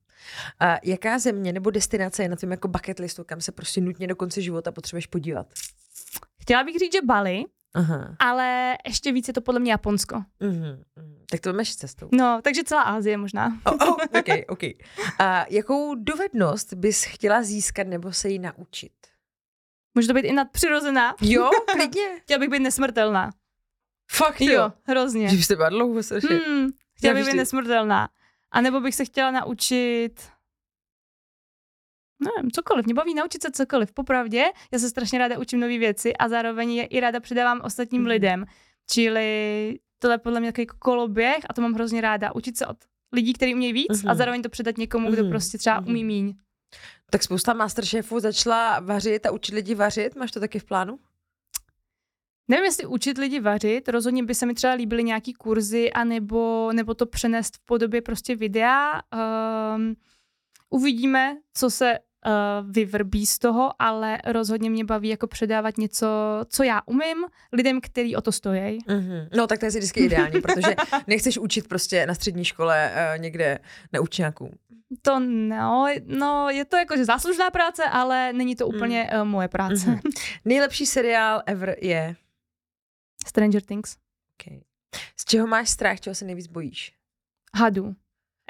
A 0.59 0.77
jaká 0.83 1.19
země 1.19 1.53
nebo 1.53 1.69
destinace 1.69 2.23
je 2.23 2.29
na 2.29 2.35
tom 2.35 2.51
jako 2.51 2.67
bucket 2.67 2.99
listu, 2.99 3.23
kam 3.23 3.41
se 3.41 3.51
prostě 3.51 3.81
nutně 3.81 4.07
do 4.07 4.15
konce 4.15 4.41
života 4.41 4.71
potřebuješ 4.71 5.07
podívat? 5.07 5.47
Chtěla 6.41 6.63
bych 6.63 6.75
říct, 6.79 6.93
že 6.93 7.01
Bali, 7.01 7.45
Aha. 7.73 8.15
ale 8.19 8.77
ještě 8.85 9.11
víc 9.11 9.27
je 9.27 9.33
to 9.33 9.41
podle 9.41 9.59
mě 9.59 9.71
Japonsko. 9.71 10.23
Uh-huh. 10.41 10.83
Tak 11.31 11.39
to 11.39 11.53
máš 11.53 11.75
cestou. 11.75 12.09
No, 12.11 12.39
takže 12.43 12.63
celá 12.63 12.81
Ázie 12.81 13.17
možná. 13.17 13.59
Oh, 13.65 13.87
oh, 13.89 13.97
ok, 14.19 14.29
ok. 14.49 14.63
A 15.19 15.45
jakou 15.49 15.95
dovednost 15.95 16.73
bys 16.73 17.03
chtěla 17.03 17.43
získat 17.43 17.87
nebo 17.87 18.13
se 18.13 18.29
jí 18.29 18.39
naučit? 18.39 18.91
Může 19.95 20.07
to 20.07 20.13
být 20.13 20.25
i 20.25 20.33
nadpřirozená. 20.33 21.15
Jo, 21.21 21.49
klidně. 21.71 22.19
chtěla 22.21 22.39
bych 22.39 22.49
být 22.49 22.59
nesmrtelná. 22.59 23.29
Fakt 24.11 24.41
jo? 24.41 24.53
Jo, 24.53 24.71
hrozně. 24.83 25.29
Že 25.29 25.43
jste 25.43 25.55
byla 25.55 25.69
dlouho 25.69 26.03
strašně. 26.03 26.35
Hmm, 26.35 26.69
chtěla 26.97 27.13
bych 27.13 27.25
být 27.25 27.37
nesmrtelná. 27.37 28.09
A 28.51 28.61
nebo 28.61 28.79
bych 28.81 28.95
se 28.95 29.05
chtěla 29.05 29.31
naučit 29.31 30.21
nevím, 32.21 32.51
cokoliv, 32.51 32.85
mě 32.85 32.93
baví 32.93 33.13
naučit 33.13 33.41
se 33.41 33.51
cokoliv. 33.51 33.91
Popravdě, 33.91 34.45
já 34.71 34.79
se 34.79 34.89
strašně 34.89 35.19
ráda 35.19 35.39
učím 35.39 35.59
nové 35.59 35.77
věci 35.77 36.17
a 36.17 36.29
zároveň 36.29 36.71
je 36.71 36.85
i 36.85 36.99
ráda 36.99 37.19
předávám 37.19 37.61
ostatním 37.63 38.03
mm-hmm. 38.03 38.07
lidem. 38.07 38.45
Čili 38.89 39.79
tohle 39.99 40.13
je 40.13 40.17
podle 40.17 40.39
mě 40.39 40.51
takový 40.51 40.67
koloběh 40.79 41.37
a 41.49 41.53
to 41.53 41.61
mám 41.61 41.73
hrozně 41.73 42.01
ráda. 42.01 42.35
Učit 42.35 42.57
se 42.57 42.65
od 42.65 42.77
lidí, 43.13 43.33
kteří 43.33 43.53
umějí 43.53 43.73
víc 43.73 43.91
mm-hmm. 43.91 44.11
a 44.11 44.15
zároveň 44.15 44.41
to 44.41 44.49
předat 44.49 44.77
někomu, 44.77 45.07
mm-hmm. 45.07 45.13
kdo 45.13 45.23
mhm. 45.23 45.31
prostě 45.31 45.57
třeba 45.57 45.81
mm-hmm. 45.81 45.89
umí 45.89 46.03
míň. 46.03 46.33
Tak 47.09 47.23
spousta 47.23 47.53
masterchefů 47.53 48.19
začala 48.19 48.79
vařit 48.79 49.25
a 49.25 49.31
učit 49.31 49.55
lidi 49.55 49.75
vařit. 49.75 50.15
Máš 50.15 50.31
to 50.31 50.39
taky 50.39 50.59
v 50.59 50.65
plánu? 50.65 50.99
Nevím, 52.47 52.65
jestli 52.65 52.85
učit 52.85 53.17
lidi 53.17 53.39
vařit, 53.39 53.89
rozhodně 53.89 54.23
by 54.23 54.35
se 54.35 54.45
mi 54.45 54.53
třeba 54.53 54.73
líbily 54.73 55.03
nějaký 55.03 55.33
kurzy, 55.33 55.91
anebo, 55.91 56.69
nebo 56.73 56.93
to 56.93 57.05
přenést 57.05 57.57
v 57.57 57.65
podobě 57.65 58.01
prostě 58.01 58.35
videa. 58.35 59.01
Um, 59.75 59.95
uvidíme, 60.69 61.37
co 61.53 61.69
se 61.69 61.99
vyvrbí 62.69 63.25
z 63.25 63.39
toho, 63.39 63.71
ale 63.79 64.19
rozhodně 64.25 64.69
mě 64.69 64.85
baví 64.85 65.09
jako 65.09 65.27
předávat 65.27 65.77
něco, 65.77 66.07
co 66.49 66.63
já 66.63 66.81
umím, 66.85 67.25
lidem, 67.53 67.81
kteří 67.81 68.15
o 68.15 68.21
to 68.21 68.31
stojí. 68.31 68.79
Mm-hmm. 68.79 69.27
No 69.37 69.47
tak 69.47 69.59
to 69.59 69.65
je 69.65 69.69
vždycky 69.69 69.99
ideální, 69.99 70.41
protože 70.41 70.75
nechceš 71.07 71.37
učit 71.37 71.67
prostě 71.67 72.05
na 72.05 72.13
střední 72.13 72.45
škole 72.45 72.91
uh, 72.93 73.21
někde 73.21 73.59
na 73.93 73.99
učňáků. 73.99 74.53
To 75.01 75.19
no, 75.19 75.87
no, 76.05 76.49
je 76.49 76.65
to 76.65 76.77
jakože 76.77 77.05
záslužná 77.05 77.49
práce, 77.49 77.83
ale 77.83 78.33
není 78.33 78.55
to 78.55 78.67
úplně 78.67 79.09
mm. 79.13 79.21
uh, 79.21 79.27
moje 79.27 79.47
práce. 79.47 79.87
Mm-hmm. 79.87 80.11
Nejlepší 80.45 80.85
seriál 80.85 81.41
ever 81.45 81.75
je? 81.81 82.15
Stranger 83.27 83.61
Things. 83.61 83.97
Okay. 84.41 84.61
Z 85.17 85.25
čeho 85.25 85.47
máš 85.47 85.69
strach, 85.69 85.99
čeho 85.99 86.15
se 86.15 86.25
nejvíc 86.25 86.47
bojíš? 86.47 86.93
Hadu. 87.55 87.95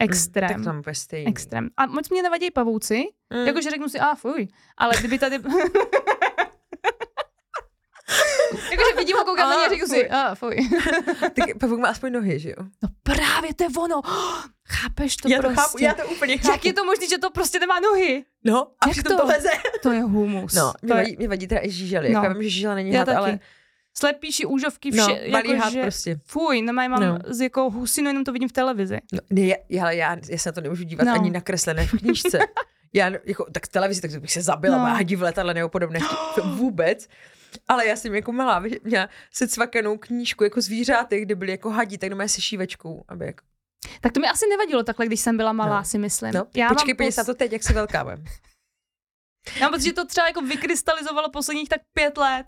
Extrém. 0.03 0.49
Tak 0.49 0.63
tam 0.63 0.79
úplně 0.79 0.95
stejný. 0.95 1.27
Extrém. 1.27 1.69
A 1.77 1.85
moc 1.85 2.09
mě 2.09 2.23
nevadí 2.23 2.51
pavouci, 2.51 3.03
mm. 3.33 3.47
jakože 3.47 3.69
řeknu 3.69 3.89
si, 3.89 3.99
a 3.99 4.07
ah, 4.07 4.15
fuj, 4.15 4.47
ale 4.77 4.93
kdyby 4.99 5.19
tady... 5.19 5.39
Jakože 8.71 8.95
vidím 8.97 9.17
ho, 9.17 9.25
koukám 9.25 9.49
na 9.49 9.55
něj 9.55 9.65
a 9.65 9.69
řeknu 9.69 9.87
si, 9.87 10.09
a 10.09 10.21
ah, 10.21 10.35
fuj. 10.35 10.55
tak 11.19 11.57
pavouk 11.59 11.79
má 11.79 11.89
aspoň 11.89 12.11
nohy, 12.11 12.39
že 12.39 12.49
jo? 12.49 12.55
No 12.83 12.89
právě, 13.03 13.53
to 13.53 13.63
je 13.63 13.69
ono. 13.79 14.01
chápeš 14.67 15.15
to 15.15 15.29
já 15.29 15.39
prostě? 15.39 15.55
To 15.55 15.61
chápu, 15.61 15.83
já 15.83 15.93
to 15.93 16.05
úplně 16.05 16.37
chápu. 16.37 16.51
Jak 16.51 16.65
je 16.65 16.73
to 16.73 16.85
možné, 16.85 17.07
že 17.07 17.17
to 17.17 17.29
prostě 17.29 17.59
nemá 17.59 17.79
nohy? 17.79 18.23
No, 18.43 18.67
a 18.79 18.87
Jak 18.87 18.91
přitom 18.91 19.17
to? 19.17 19.21
to 19.21 19.27
leze. 19.27 19.49
To 19.83 19.91
je 19.91 20.01
humus. 20.01 20.53
No, 20.53 20.73
mě, 20.81 20.93
vadí, 20.93 21.15
mě 21.17 21.27
vadí 21.27 21.47
teda 21.47 21.61
i 21.63 21.71
žížely. 21.71 22.09
No. 22.09 22.13
Jako 22.13 22.25
já 22.25 22.33
vím, 22.33 22.43
že 22.43 22.49
žížela 22.49 22.75
není 22.75 22.91
had, 22.91 23.09
ale 23.09 23.39
slepíši, 23.97 24.45
úžovky, 24.45 24.91
vše. 24.91 24.99
No, 24.99 25.37
jako, 25.37 25.69
že, 25.71 25.81
prostě. 25.81 26.19
Fuj, 26.25 26.61
nemaj, 26.61 26.89
mám 26.89 27.01
no. 27.01 27.19
z 27.27 27.41
jako 27.41 27.69
husinu, 27.69 28.07
jenom 28.07 28.23
to 28.23 28.31
vidím 28.31 28.49
v 28.49 28.51
televizi. 28.51 28.99
No, 29.13 29.19
ne, 29.29 29.41
já, 29.69 29.91
já, 29.91 29.91
já 30.29 30.37
se 30.37 30.49
na 30.49 30.53
to 30.53 30.61
nemůžu 30.61 30.83
dívat 30.83 31.03
no. 31.03 31.13
ani 31.13 31.29
nakreslené 31.29 31.87
v 31.87 31.91
knížce. 31.91 32.39
já, 32.93 33.11
jako, 33.25 33.45
tak 33.51 33.65
v 33.65 33.69
televizi, 33.69 34.01
tak 34.01 34.21
bych 34.21 34.31
se 34.31 34.41
zabila, 34.41 34.77
no. 34.77 34.83
hadi 34.83 35.15
v 35.15 35.21
letadle 35.21 35.53
nebo 35.53 35.69
podobné. 35.69 35.99
Vůbec. 36.43 37.07
Ale 37.67 37.87
já 37.87 37.95
jsem 37.95 38.15
jako 38.15 38.31
malá 38.31 38.63
měla 38.83 39.09
se 39.31 39.47
cvakanou 39.47 39.97
knížku 39.97 40.43
jako 40.43 40.61
zvířáty, 40.61 41.21
kde 41.21 41.35
byly 41.35 41.51
jako 41.51 41.69
hadí, 41.69 41.97
tak 41.97 42.09
doma 42.09 42.27
se 42.27 42.41
šívečkou, 42.41 43.03
aby 43.07 43.25
jako 43.25 43.43
tak 44.01 44.11
to 44.11 44.19
mi 44.19 44.27
asi 44.27 44.45
nevadilo 44.49 44.83
takhle, 44.83 45.05
když 45.05 45.19
jsem 45.19 45.37
byla 45.37 45.53
malá, 45.53 45.77
no. 45.77 45.85
si 45.85 45.97
myslím. 45.97 46.33
No, 46.33 46.47
já 46.55 46.69
počkej, 46.69 46.93
pos... 46.93 47.17
na 47.17 47.23
to 47.23 47.33
teď, 47.33 47.51
jak 47.51 47.63
jsi 47.63 47.73
velká. 47.73 48.17
Já 49.59 49.69
mám 49.69 49.81
že 49.81 49.93
to 49.93 50.05
třeba 50.05 50.27
jako 50.27 50.41
vykrystalizovalo 50.41 51.29
posledních 51.29 51.69
tak 51.69 51.81
pět 51.93 52.17
let. 52.17 52.45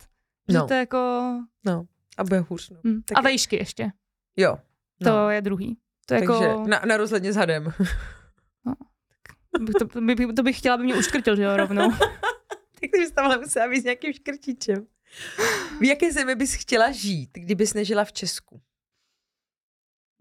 No. 0.49 0.61
Že 0.61 0.67
to 0.67 0.73
je 0.73 0.79
jako... 0.79 1.31
No, 1.65 1.85
a 2.17 2.23
bude 2.23 2.39
hůř. 2.39 2.69
No. 2.69 2.77
Mm. 2.83 3.01
A 3.15 3.21
vejšky 3.21 3.55
ještě. 3.55 3.91
Jo. 4.37 4.57
No. 5.01 5.11
To 5.11 5.29
je 5.29 5.41
druhý. 5.41 5.77
To 6.05 6.15
Takže 6.15 6.45
jako... 6.45 6.67
na, 6.67 6.81
na 6.87 6.97
rozhledně 6.97 7.33
s 7.33 7.35
hadem. 7.35 7.73
No. 8.65 8.73
To, 9.65 9.85
to, 9.87 10.01
by, 10.01 10.33
to 10.33 10.43
bych 10.43 10.57
chtěla, 10.57 10.75
aby 10.75 10.83
mě 10.83 10.95
uškrtil, 10.95 11.35
že 11.35 11.43
jo, 11.43 11.57
rovnou. 11.57 11.91
tak 12.81 12.89
bys 12.91 13.11
tam 13.11 13.25
ale 13.25 13.37
musela 13.37 13.67
být 13.67 13.81
s 13.81 13.83
nějakým 13.83 14.13
škrtičem. 14.13 14.87
V 15.79 15.83
jaké 15.83 16.11
zemi 16.11 16.35
bys 16.35 16.53
chtěla 16.53 16.91
žít, 16.91 17.29
kdybys 17.33 17.73
nežila 17.73 18.05
v 18.05 18.13
Česku? 18.13 18.61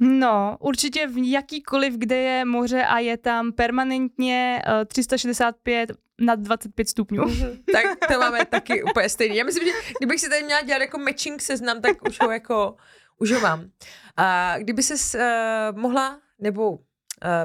No, 0.00 0.56
určitě 0.60 1.06
v 1.06 1.30
jakýkoliv, 1.30 1.94
kde 1.94 2.16
je 2.16 2.44
moře 2.44 2.84
a 2.84 2.98
je 2.98 3.16
tam 3.16 3.52
permanentně 3.52 4.62
uh, 4.66 4.84
365 4.84 5.92
nad 6.22 6.40
25 6.40 6.88
stupňů. 6.88 7.24
tak 7.72 7.84
to 8.12 8.18
máme 8.18 8.44
taky 8.44 8.82
úplně 8.82 9.08
stejný. 9.08 9.36
Já 9.36 9.44
myslím, 9.44 9.64
že 9.64 9.72
kdybych 9.98 10.20
si 10.20 10.28
tady 10.28 10.42
měla 10.42 10.62
dělat 10.62 10.80
jako 10.80 10.98
matching 10.98 11.42
seznam, 11.42 11.80
tak 11.80 12.08
už 12.08 12.18
ho 12.20 12.30
jako, 12.30 12.76
už 13.18 13.32
ho 13.32 13.40
mám. 13.40 13.70
A 14.16 14.58
kdyby 14.58 14.82
se 14.82 15.18
uh, 15.18 15.78
mohla, 15.78 16.20
nebo 16.38 16.70
uh, 16.70 16.78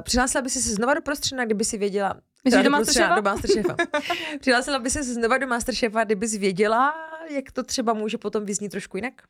přihlásila 0.02 0.42
by 0.42 0.50
si 0.50 0.62
se 0.62 0.74
znova 0.74 0.94
do 0.94 1.02
prostředna, 1.02 1.44
kdyby 1.44 1.64
si 1.64 1.78
věděla, 1.78 2.20
Myslíš 2.44 2.64
do 2.64 2.70
Masterchefa? 2.70 3.14
Do 3.14 3.22
Masterchefa. 3.22 3.76
Přihlásila 4.40 4.78
by 4.78 4.90
se 4.90 5.02
znova 5.02 5.38
do 5.38 5.46
Masterchefa, 5.46 6.04
kdybys 6.04 6.36
věděla, 6.36 6.94
jak 7.30 7.52
to 7.52 7.62
třeba 7.62 7.92
může 7.92 8.18
potom 8.18 8.44
vyznít 8.44 8.68
trošku 8.68 8.96
jinak? 8.96 9.22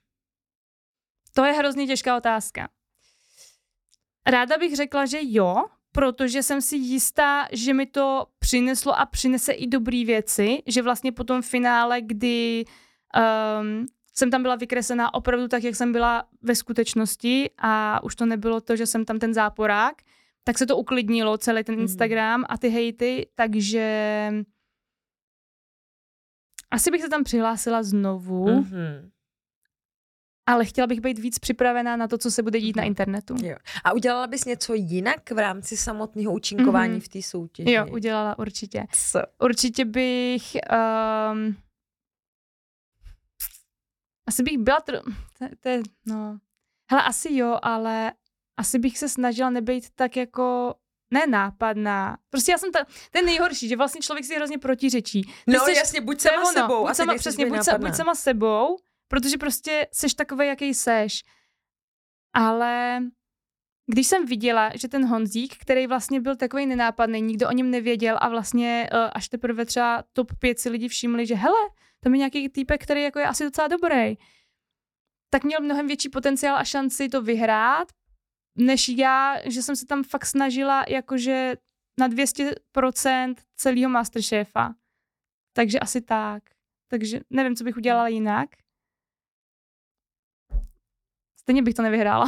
To 1.34 1.44
je 1.44 1.53
hrozně 1.53 1.86
těžká 1.86 2.16
otázka. 2.16 2.68
Ráda 4.26 4.59
bych 4.59 4.76
řekla, 4.76 5.07
že 5.07 5.18
jo, 5.22 5.64
protože 5.99 6.42
jsem 6.42 6.62
si 6.62 6.76
jistá, 6.76 7.49
že 7.53 7.74
mi 7.74 7.86
to 7.86 8.26
přineslo 8.38 8.99
a 8.99 9.07
přinese 9.07 9.53
i 9.53 9.66
dobré 9.66 10.05
věci, 10.05 10.62
že 10.66 10.82
vlastně 10.82 11.12
po 11.12 11.24
tom 11.24 11.42
finále, 11.42 12.01
kdy 12.01 12.64
um, 13.61 13.86
jsem 14.14 14.30
tam 14.30 14.42
byla 14.42 14.57
vykreslená 14.57 15.14
opravdu 15.14 15.49
tak, 15.49 15.62
jak 15.64 15.76
jsem 15.76 15.92
byla 15.92 16.24
ve 16.42 16.55
skutečnosti 16.55 17.51
a 17.59 18.03
už 18.03 18.16
to 18.16 18.26
nebylo 18.26 18.61
to, 18.61 18.76
že 18.76 18.86
jsem 18.86 19.05
tam 19.05 19.18
ten 19.18 19.34
záporák, 19.34 19.94
tak 20.44 20.59
se 20.59 20.66
to 20.66 20.76
uklidnilo, 20.76 21.38
celý 21.38 21.64
ten 21.64 21.74
mhm. 21.74 21.82
Instagram 21.82 22.44
a 22.49 22.59
ty 22.59 22.68
hejty, 22.68 23.26
takže 23.34 24.32
asi 26.70 26.90
bych 26.90 27.03
se 27.03 27.09
tam 27.09 27.24
přihlásila 27.24 27.82
znovu. 27.82 28.46
Mm-hmm 28.46 29.18
ale 30.49 30.64
chtěla 30.64 30.86
bych 30.86 31.01
být 31.01 31.18
víc 31.18 31.38
připravená 31.38 31.96
na 31.96 32.09
to, 32.09 32.18
co 32.18 32.30
se 32.30 32.42
bude 32.42 32.61
dít 32.61 32.76
na 32.76 32.80
mhm. 32.80 32.86
internetu. 32.86 33.34
Jo. 33.42 33.57
A 33.84 33.92
udělala 33.92 34.26
bys 34.26 34.44
něco 34.44 34.74
jinak 34.74 35.30
v 35.30 35.38
rámci 35.38 35.76
samotného 35.76 36.32
účinkování 36.32 36.99
mm-hmm. 36.99 37.05
v 37.05 37.09
té 37.09 37.22
soutěži? 37.22 37.72
Jo, 37.72 37.86
udělala 37.92 38.38
určitě. 38.38 38.86
Co? 38.92 39.20
Určitě 39.42 39.84
bych... 39.84 40.42
Um, 41.32 41.57
asi 44.28 44.42
bych 44.42 44.59
byla... 44.59 44.80
Tr- 44.80 45.14
to, 45.38 45.46
to 45.61 45.68
je, 45.68 45.82
no... 46.07 46.38
Hele, 46.90 47.03
asi 47.03 47.34
jo, 47.34 47.59
ale 47.62 48.12
asi 48.57 48.78
bych 48.78 48.99
se 48.99 49.09
snažila 49.09 49.51
nebejt 49.51 49.90
tak 49.94 50.16
jako 50.16 50.74
ne 51.11 51.26
nápadná. 51.26 52.18
Prostě 52.30 52.53
já 52.53 52.59
jsem 52.59 52.72
ta, 52.72 52.78
ten 53.11 53.24
nejhorší, 53.24 53.68
že 53.68 53.76
vlastně 53.76 54.01
člověk 54.01 54.24
si 54.24 54.36
hrozně 54.36 54.59
protiřečí. 54.59 55.22
Ty 55.22 55.32
no 55.46 55.61
jsi, 55.61 55.72
jasně, 55.76 56.01
buď 56.01 56.20
sama 56.20 56.42
ono, 56.42 56.53
sebou. 56.53 56.86
Buď 56.86 56.96
sama, 56.96 57.14
přesně, 57.14 57.46
buď, 57.46 57.62
sa, 57.62 57.78
buď 57.78 57.94
sama 57.94 58.14
sebou 58.14 58.76
protože 59.09 59.38
prostě 59.38 59.88
seš 59.92 60.14
takový, 60.14 60.46
jaký 60.46 60.74
seš. 60.74 61.22
Ale 62.34 63.00
když 63.90 64.06
jsem 64.06 64.26
viděla, 64.26 64.70
že 64.74 64.88
ten 64.88 65.06
Honzík, 65.06 65.56
který 65.56 65.86
vlastně 65.86 66.20
byl 66.20 66.36
takový 66.36 66.66
nenápadný, 66.66 67.22
nikdo 67.22 67.48
o 67.48 67.52
něm 67.52 67.70
nevěděl 67.70 68.18
a 68.20 68.28
vlastně 68.28 68.90
uh, 68.92 69.11
až 69.12 69.28
teprve 69.28 69.64
třeba 69.64 70.04
top 70.12 70.32
5 70.38 70.59
si 70.59 70.70
lidi 70.70 70.88
všimli, 70.88 71.26
že 71.26 71.34
hele, 71.34 71.59
tam 72.00 72.14
je 72.14 72.18
nějaký 72.18 72.48
týpek, 72.48 72.82
který 72.82 73.02
jako 73.02 73.18
je 73.18 73.26
asi 73.26 73.44
docela 73.44 73.68
dobrý, 73.68 74.16
tak 75.30 75.44
měl 75.44 75.61
mnohem 75.61 75.86
větší 75.86 76.09
potenciál 76.09 76.56
a 76.56 76.64
šanci 76.64 77.09
to 77.09 77.22
vyhrát, 77.22 77.88
než 78.59 78.88
já, 78.88 79.36
že 79.44 79.62
jsem 79.62 79.76
se 79.76 79.86
tam 79.86 80.02
fakt 80.02 80.26
snažila 80.26 80.84
jakože 80.88 81.54
na 82.00 82.09
200% 82.09 83.34
celého 83.56 83.90
Masterchefa. 83.90 84.74
Takže 85.56 85.78
asi 85.78 86.00
tak. 86.00 86.42
Takže 86.90 87.20
nevím, 87.30 87.56
co 87.56 87.64
bych 87.64 87.76
udělala 87.76 88.09
jinak. 88.09 88.48
Stejně 91.49 91.62
bych 91.62 91.74
to 91.74 91.82
nevyhrála. 91.82 92.26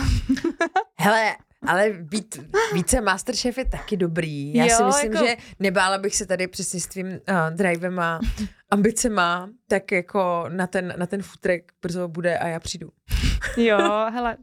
Hele, 1.00 1.36
Ale 1.66 1.90
být 1.90 2.38
více 2.72 3.00
Masterchef 3.00 3.58
je 3.58 3.64
taky 3.64 3.96
dobrý. 3.96 4.54
Já 4.54 4.64
Jo, 4.64 4.76
si 4.76 4.82
myslím, 4.84 5.12
jako- 5.12 5.26
že 5.26 5.36
nebála 5.58 5.98
bych 5.98 6.16
se 6.16 6.26
tady 6.26 6.48
přesně 6.48 6.80
s 6.80 6.86
tvým 6.86 7.06
uh, 7.06 7.16
drivem 7.50 7.98
a 7.98 8.20
ambicema, 8.70 9.50
tak 9.68 9.92
jako 9.92 10.44
na 10.48 10.66
ten, 10.66 10.94
na 10.96 11.06
ten 11.06 11.22
futrek 11.22 11.72
brzo 11.82 12.08
bude 12.08 12.38
a 12.38 12.46
já 12.48 12.60
přijdu. 12.60 12.88
Jo, 13.56 13.78
hele, 14.12 14.36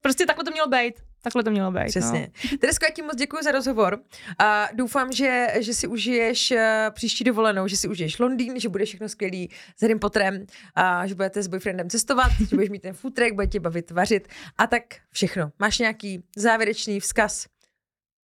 prostě 0.00 0.26
takhle 0.26 0.44
to 0.44 0.50
mělo 0.50 0.68
být. 0.68 0.94
Takhle 1.22 1.44
to 1.44 1.50
mělo 1.50 1.72
být. 1.72 1.86
Přesně. 1.86 2.30
No. 2.52 2.58
Teresko, 2.58 2.84
já 2.84 2.90
ti 2.90 3.02
moc 3.02 3.16
děkuji 3.16 3.42
za 3.42 3.50
rozhovor 3.50 4.00
a 4.38 4.68
doufám, 4.74 5.12
že, 5.12 5.46
že 5.60 5.74
si 5.74 5.86
užiješ 5.86 6.50
eh, 6.50 6.90
příští 6.90 7.24
dovolenou, 7.24 7.68
že 7.68 7.76
si 7.76 7.88
užiješ 7.88 8.18
Londýn, 8.18 8.60
že 8.60 8.68
bude 8.68 8.84
všechno 8.84 9.08
skvělý 9.08 9.50
s 9.76 9.82
Harrym 9.82 9.98
Potterem 9.98 10.46
a 10.74 11.06
že 11.06 11.14
budete 11.14 11.42
s 11.42 11.46
boyfriendem 11.46 11.90
cestovat, 11.90 12.32
že 12.48 12.56
budeš 12.56 12.68
mít 12.70 12.82
ten 12.82 12.94
futrek, 12.94 13.34
bude 13.34 13.46
tě 13.46 13.60
bavit 13.60 13.90
vařit 13.90 14.28
a 14.58 14.66
tak 14.66 14.82
všechno. 15.10 15.52
Máš 15.58 15.78
nějaký 15.78 16.24
závěrečný 16.36 17.00
vzkaz 17.00 17.46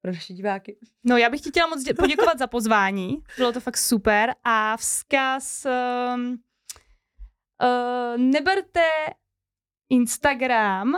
pro 0.02 0.12
naše 0.12 0.34
diváky? 0.34 0.78
no, 1.04 1.18
já 1.18 1.30
bych 1.30 1.42
ti 1.42 1.50
chtěla 1.50 1.68
moc 1.68 1.84
dě- 1.84 1.96
poděkovat 1.96 2.40
za 2.40 2.48
pozvání. 2.48 3.24
Bylo 3.38 3.52
to 3.52 3.60
fakt 3.60 3.78
super. 3.78 4.34
A 4.44 4.78
vzkaz... 4.78 5.66
Um, 6.16 6.38
uh, 7.64 8.18
neberte 8.18 8.82
Instagram 9.90 10.94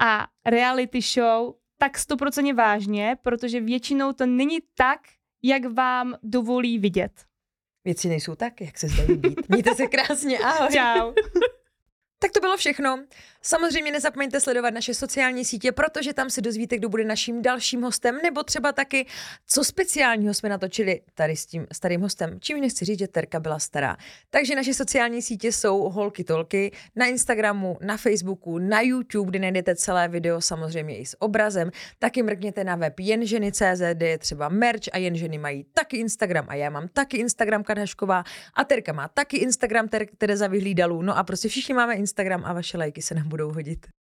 a 0.00 0.26
reality 0.46 1.00
show 1.00 1.54
tak 1.78 1.98
stoprocentně 1.98 2.54
vážně, 2.54 3.16
protože 3.22 3.60
většinou 3.60 4.12
to 4.12 4.26
není 4.26 4.58
tak, 4.74 5.00
jak 5.42 5.64
vám 5.64 6.14
dovolí 6.22 6.78
vidět. 6.78 7.12
Věci 7.84 8.08
nejsou 8.08 8.34
tak, 8.34 8.60
jak 8.60 8.78
se 8.78 8.88
zdají 8.88 9.16
být. 9.16 9.48
Mějte 9.48 9.74
se 9.74 9.86
krásně, 9.86 10.38
ahoj. 10.38 10.68
Čau. 10.72 11.12
Tak 12.18 12.32
to 12.32 12.40
bylo 12.40 12.56
všechno. 12.56 13.04
Samozřejmě 13.42 13.92
nezapomeňte 13.92 14.40
sledovat 14.40 14.74
naše 14.74 14.94
sociální 14.94 15.44
sítě, 15.44 15.72
protože 15.72 16.14
tam 16.14 16.30
se 16.30 16.40
dozvíte, 16.40 16.76
kdo 16.76 16.88
bude 16.88 17.04
naším 17.04 17.42
dalším 17.42 17.82
hostem, 17.82 18.18
nebo 18.22 18.42
třeba 18.42 18.72
taky, 18.72 19.06
co 19.46 19.64
speciálního 19.64 20.34
jsme 20.34 20.48
natočili 20.48 21.00
tady 21.14 21.36
s 21.36 21.46
tím 21.46 21.66
starým 21.72 22.00
hostem. 22.00 22.40
Čím 22.40 22.60
nechci 22.60 22.84
říct, 22.84 22.98
že 22.98 23.08
Terka 23.08 23.40
byla 23.40 23.58
stará. 23.58 23.96
Takže 24.30 24.54
naše 24.54 24.74
sociální 24.74 25.22
sítě 25.22 25.52
jsou 25.52 25.78
holky 25.78 26.24
tolky 26.24 26.72
na 26.96 27.06
Instagramu, 27.06 27.78
na 27.80 27.96
Facebooku, 27.96 28.58
na 28.58 28.80
YouTube, 28.80 29.30
kde 29.30 29.38
najdete 29.38 29.76
celé 29.76 30.08
video, 30.08 30.40
samozřejmě 30.40 30.98
i 30.98 31.06
s 31.06 31.22
obrazem. 31.22 31.70
Taky 31.98 32.22
mrkněte 32.22 32.64
na 32.64 32.76
web 32.76 33.00
jenženy.cz, 33.00 33.82
kde 33.94 34.08
je 34.08 34.18
třeba 34.18 34.48
merch 34.48 34.84
a 34.92 34.98
jenženy 34.98 35.38
mají 35.38 35.64
taky 35.72 35.96
Instagram 35.96 36.46
a 36.48 36.54
já 36.54 36.70
mám 36.70 36.88
taky 36.88 37.16
Instagram 37.16 37.64
Kadhašková 37.64 38.24
a 38.54 38.64
Terka 38.64 38.92
má 38.92 39.08
taky 39.08 39.36
Instagram 39.36 39.86
Ter- 39.86 40.08
Tereza 40.18 40.46
Vyhlídalů. 40.46 41.02
No 41.02 41.18
a 41.18 41.24
prostě 41.24 41.48
všichni 41.48 41.74
máme 41.74 41.94
Instagram 41.94 42.42
a 42.44 42.52
vaše 42.52 42.78
lajky 42.78 43.02
se 43.02 43.14
nám 43.14 43.29
budou 43.30 43.52
hodit. 43.52 43.90